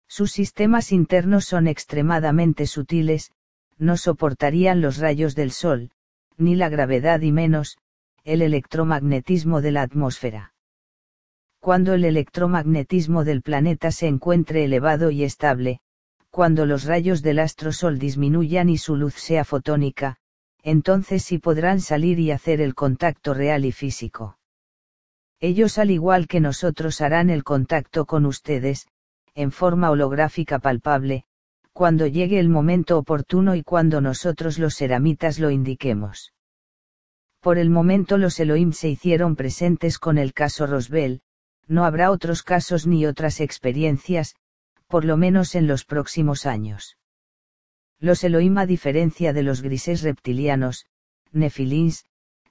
Sus 0.08 0.32
sistemas 0.32 0.92
internos 0.92 1.44
son 1.44 1.66
extremadamente 1.66 2.66
sutiles, 2.66 3.32
no 3.78 3.96
soportarían 3.96 4.80
los 4.80 4.98
rayos 4.98 5.34
del 5.34 5.50
Sol, 5.50 5.90
ni 6.36 6.54
la 6.54 6.68
gravedad 6.68 7.20
y 7.20 7.32
menos, 7.32 7.78
el 8.24 8.42
electromagnetismo 8.42 9.60
de 9.60 9.72
la 9.72 9.82
atmósfera. 9.82 10.54
Cuando 11.60 11.94
el 11.94 12.04
electromagnetismo 12.04 13.24
del 13.24 13.42
planeta 13.42 13.90
se 13.90 14.06
encuentre 14.06 14.64
elevado 14.64 15.10
y 15.10 15.24
estable, 15.24 15.80
cuando 16.30 16.66
los 16.66 16.84
rayos 16.84 17.22
del 17.22 17.38
astro 17.38 17.72
Sol 17.72 17.98
disminuyan 17.98 18.68
y 18.68 18.78
su 18.78 18.94
luz 18.94 19.14
sea 19.14 19.44
fotónica, 19.44 20.16
entonces 20.62 21.24
sí 21.24 21.38
podrán 21.38 21.80
salir 21.80 22.18
y 22.18 22.30
hacer 22.30 22.60
el 22.60 22.74
contacto 22.74 23.34
real 23.34 23.64
y 23.64 23.72
físico. 23.72 24.38
Ellos 25.40 25.78
al 25.78 25.90
igual 25.90 26.26
que 26.28 26.40
nosotros 26.40 27.00
harán 27.00 27.30
el 27.30 27.44
contacto 27.44 28.04
con 28.06 28.26
ustedes, 28.26 28.88
en 29.36 29.52
forma 29.52 29.90
holográfica 29.90 30.58
palpable, 30.58 31.24
cuando 31.72 32.06
llegue 32.06 32.40
el 32.40 32.48
momento 32.48 32.98
oportuno 32.98 33.54
y 33.54 33.62
cuando 33.62 34.00
nosotros 34.00 34.58
los 34.58 34.74
ceramitas 34.74 35.38
lo 35.38 35.50
indiquemos. 35.50 36.32
Por 37.40 37.58
el 37.58 37.70
momento 37.70 38.18
los 38.18 38.40
Elohim 38.40 38.72
se 38.72 38.88
hicieron 38.88 39.36
presentes 39.36 39.98
con 39.98 40.18
el 40.18 40.32
caso 40.32 40.66
Roswell, 40.66 41.20
no 41.68 41.84
habrá 41.84 42.10
otros 42.10 42.42
casos 42.42 42.86
ni 42.86 43.06
otras 43.06 43.40
experiencias, 43.40 44.34
por 44.88 45.04
lo 45.04 45.16
menos 45.16 45.54
en 45.54 45.66
los 45.66 45.84
próximos 45.84 46.46
años. 46.46 46.96
Los 48.00 48.24
Elohim 48.24 48.56
a 48.58 48.66
diferencia 48.66 49.32
de 49.32 49.42
los 49.42 49.62
grises 49.62 50.02
reptilianos, 50.02 50.86
nefilins, 51.32 52.04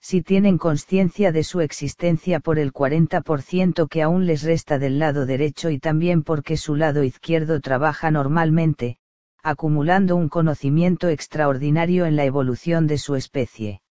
si 0.08 0.22
tienen 0.22 0.60
conciencia 0.60 1.32
de 1.32 1.44
su 1.44 1.62
existencia 1.62 2.40
por 2.40 2.60
el 2.60 2.72
40% 2.72 3.88
que 3.88 4.04
aún 4.04 4.28
les 4.28 4.44
resta 4.44 4.78
del 4.78 5.00
lado 5.00 5.26
derecho 5.26 5.72
y 5.72 5.80
también 5.80 6.22
porque 6.22 6.58
su 6.58 6.76
lado 6.76 7.04
izquierdo 7.04 7.60
trabaja 7.60 8.12
normalmente, 8.12 9.00
acumulando 9.42 10.16
un 10.16 10.30
conocimiento 10.30 11.10
extraordinario 11.10 12.06
en 12.06 12.16
la 12.16 12.24
evolución 12.24 12.86
de 12.86 13.00
su 13.00 13.16
especie. 13.16 13.82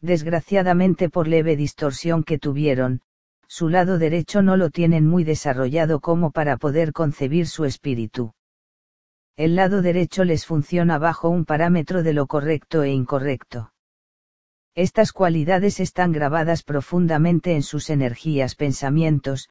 Desgraciadamente 0.00 1.08
por 1.08 1.28
leve 1.28 1.54
distorsión 1.54 2.24
que 2.24 2.38
tuvieron, 2.38 3.02
su 3.46 3.68
lado 3.68 3.98
derecho 3.98 4.42
no 4.42 4.56
lo 4.56 4.70
tienen 4.70 5.06
muy 5.06 5.22
desarrollado 5.22 6.00
como 6.00 6.32
para 6.32 6.56
poder 6.56 6.92
concebir 6.92 7.46
su 7.46 7.64
espíritu. 7.64 8.32
El 9.36 9.54
lado 9.54 9.82
derecho 9.82 10.24
les 10.24 10.46
funciona 10.46 10.98
bajo 10.98 11.28
un 11.28 11.44
parámetro 11.44 12.02
de 12.02 12.12
lo 12.12 12.26
correcto 12.26 12.82
e 12.82 12.90
incorrecto. 12.90 13.71
Estas 14.74 15.12
cualidades 15.12 15.80
están 15.80 16.12
grabadas 16.12 16.62
profundamente 16.62 17.54
en 17.54 17.62
sus 17.62 17.90
energías 17.90 18.54
pensamientos, 18.54 19.50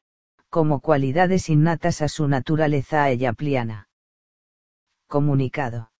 como 0.49 0.80
cualidades 0.80 1.47
innatas 1.47 2.01
a 2.01 2.07
su 2.07 2.28
naturaleza 2.28 3.03
ayapliana. 3.03 3.88
Comunicado. 5.07 5.91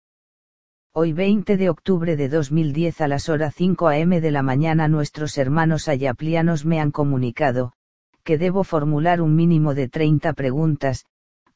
Hoy 0.91 1.13
20 1.13 1.55
de 1.55 1.69
octubre 1.69 2.15
de 2.15 2.30
2010 2.30 2.99
a 3.01 3.07
las 3.07 3.30
horas 3.30 3.53
5 3.55 3.89
am 3.89 4.09
de 4.09 4.32
la 4.32 4.41
mañana 4.41 4.88
nuestros 4.88 5.38
hermanos 5.38 5.88
ayaplianos 5.88 6.65
me 6.65 6.80
han 6.80 6.89
comunicado, 6.89 7.74
que 8.24 8.39
debo 8.39 8.63
formular 8.63 9.22
un 9.22 9.36
mínimo 9.36 9.76
de 9.76 9.88
30 9.88 10.34
preguntas, 10.34 11.05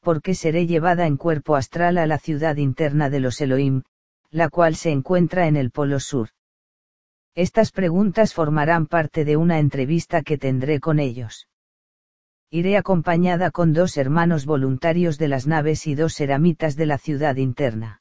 porque 0.00 0.36
seré 0.36 0.68
llevada 0.68 1.08
en 1.08 1.16
cuerpo 1.16 1.56
astral 1.56 1.98
a 1.98 2.06
la 2.06 2.18
ciudad 2.18 2.58
interna 2.58 3.10
de 3.10 3.18
los 3.18 3.40
Elohim, 3.40 3.82
la 4.30 4.50
cual 4.50 4.76
se 4.76 4.92
encuentra 4.92 5.48
en 5.48 5.56
el 5.56 5.72
Polo 5.72 5.98
Sur. 5.98 6.28
Estas 7.36 7.70
preguntas 7.70 8.32
formarán 8.32 8.86
parte 8.86 9.26
de 9.26 9.36
una 9.36 9.58
entrevista 9.58 10.22
que 10.22 10.38
tendré 10.38 10.80
con 10.80 10.98
ellos. 10.98 11.48
Iré 12.50 12.78
acompañada 12.78 13.50
con 13.50 13.74
dos 13.74 13.98
hermanos 13.98 14.46
voluntarios 14.46 15.18
de 15.18 15.28
las 15.28 15.46
naves 15.46 15.86
y 15.86 15.94
dos 15.94 16.18
eramitas 16.18 16.76
de 16.76 16.86
la 16.86 16.96
ciudad 16.96 17.36
interna. 17.36 18.00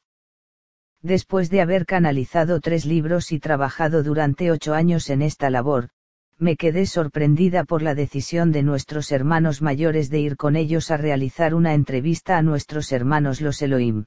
Después 1.02 1.50
de 1.50 1.60
haber 1.60 1.86
canalizado 1.86 2.62
tres 2.62 2.86
libros 2.86 3.34
y 3.34 3.40
trabajado 3.40 4.04
durante 4.04 4.52
ocho 4.52 4.74
años 4.74 5.10
en 5.10 5.22
esta 5.22 5.50
labor, 5.50 5.90
me 6.38 6.56
quedé 6.56 6.86
sorprendida 6.86 7.66
por 7.66 7.82
la 7.82 7.94
decisión 7.94 8.54
de 8.54 8.64
nuestros 8.64 9.12
hermanos 9.12 9.62
mayores 9.62 10.10
de 10.10 10.20
ir 10.20 10.38
con 10.38 10.56
ellos 10.56 10.92
a 10.92 10.98
realizar 10.98 11.54
una 11.56 11.74
entrevista 11.74 12.38
a 12.38 12.42
nuestros 12.42 12.94
hermanos 12.94 13.42
los 13.42 13.62
Elohim. 13.62 14.06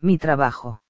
Mi 0.00 0.16
trabajo. 0.16 0.83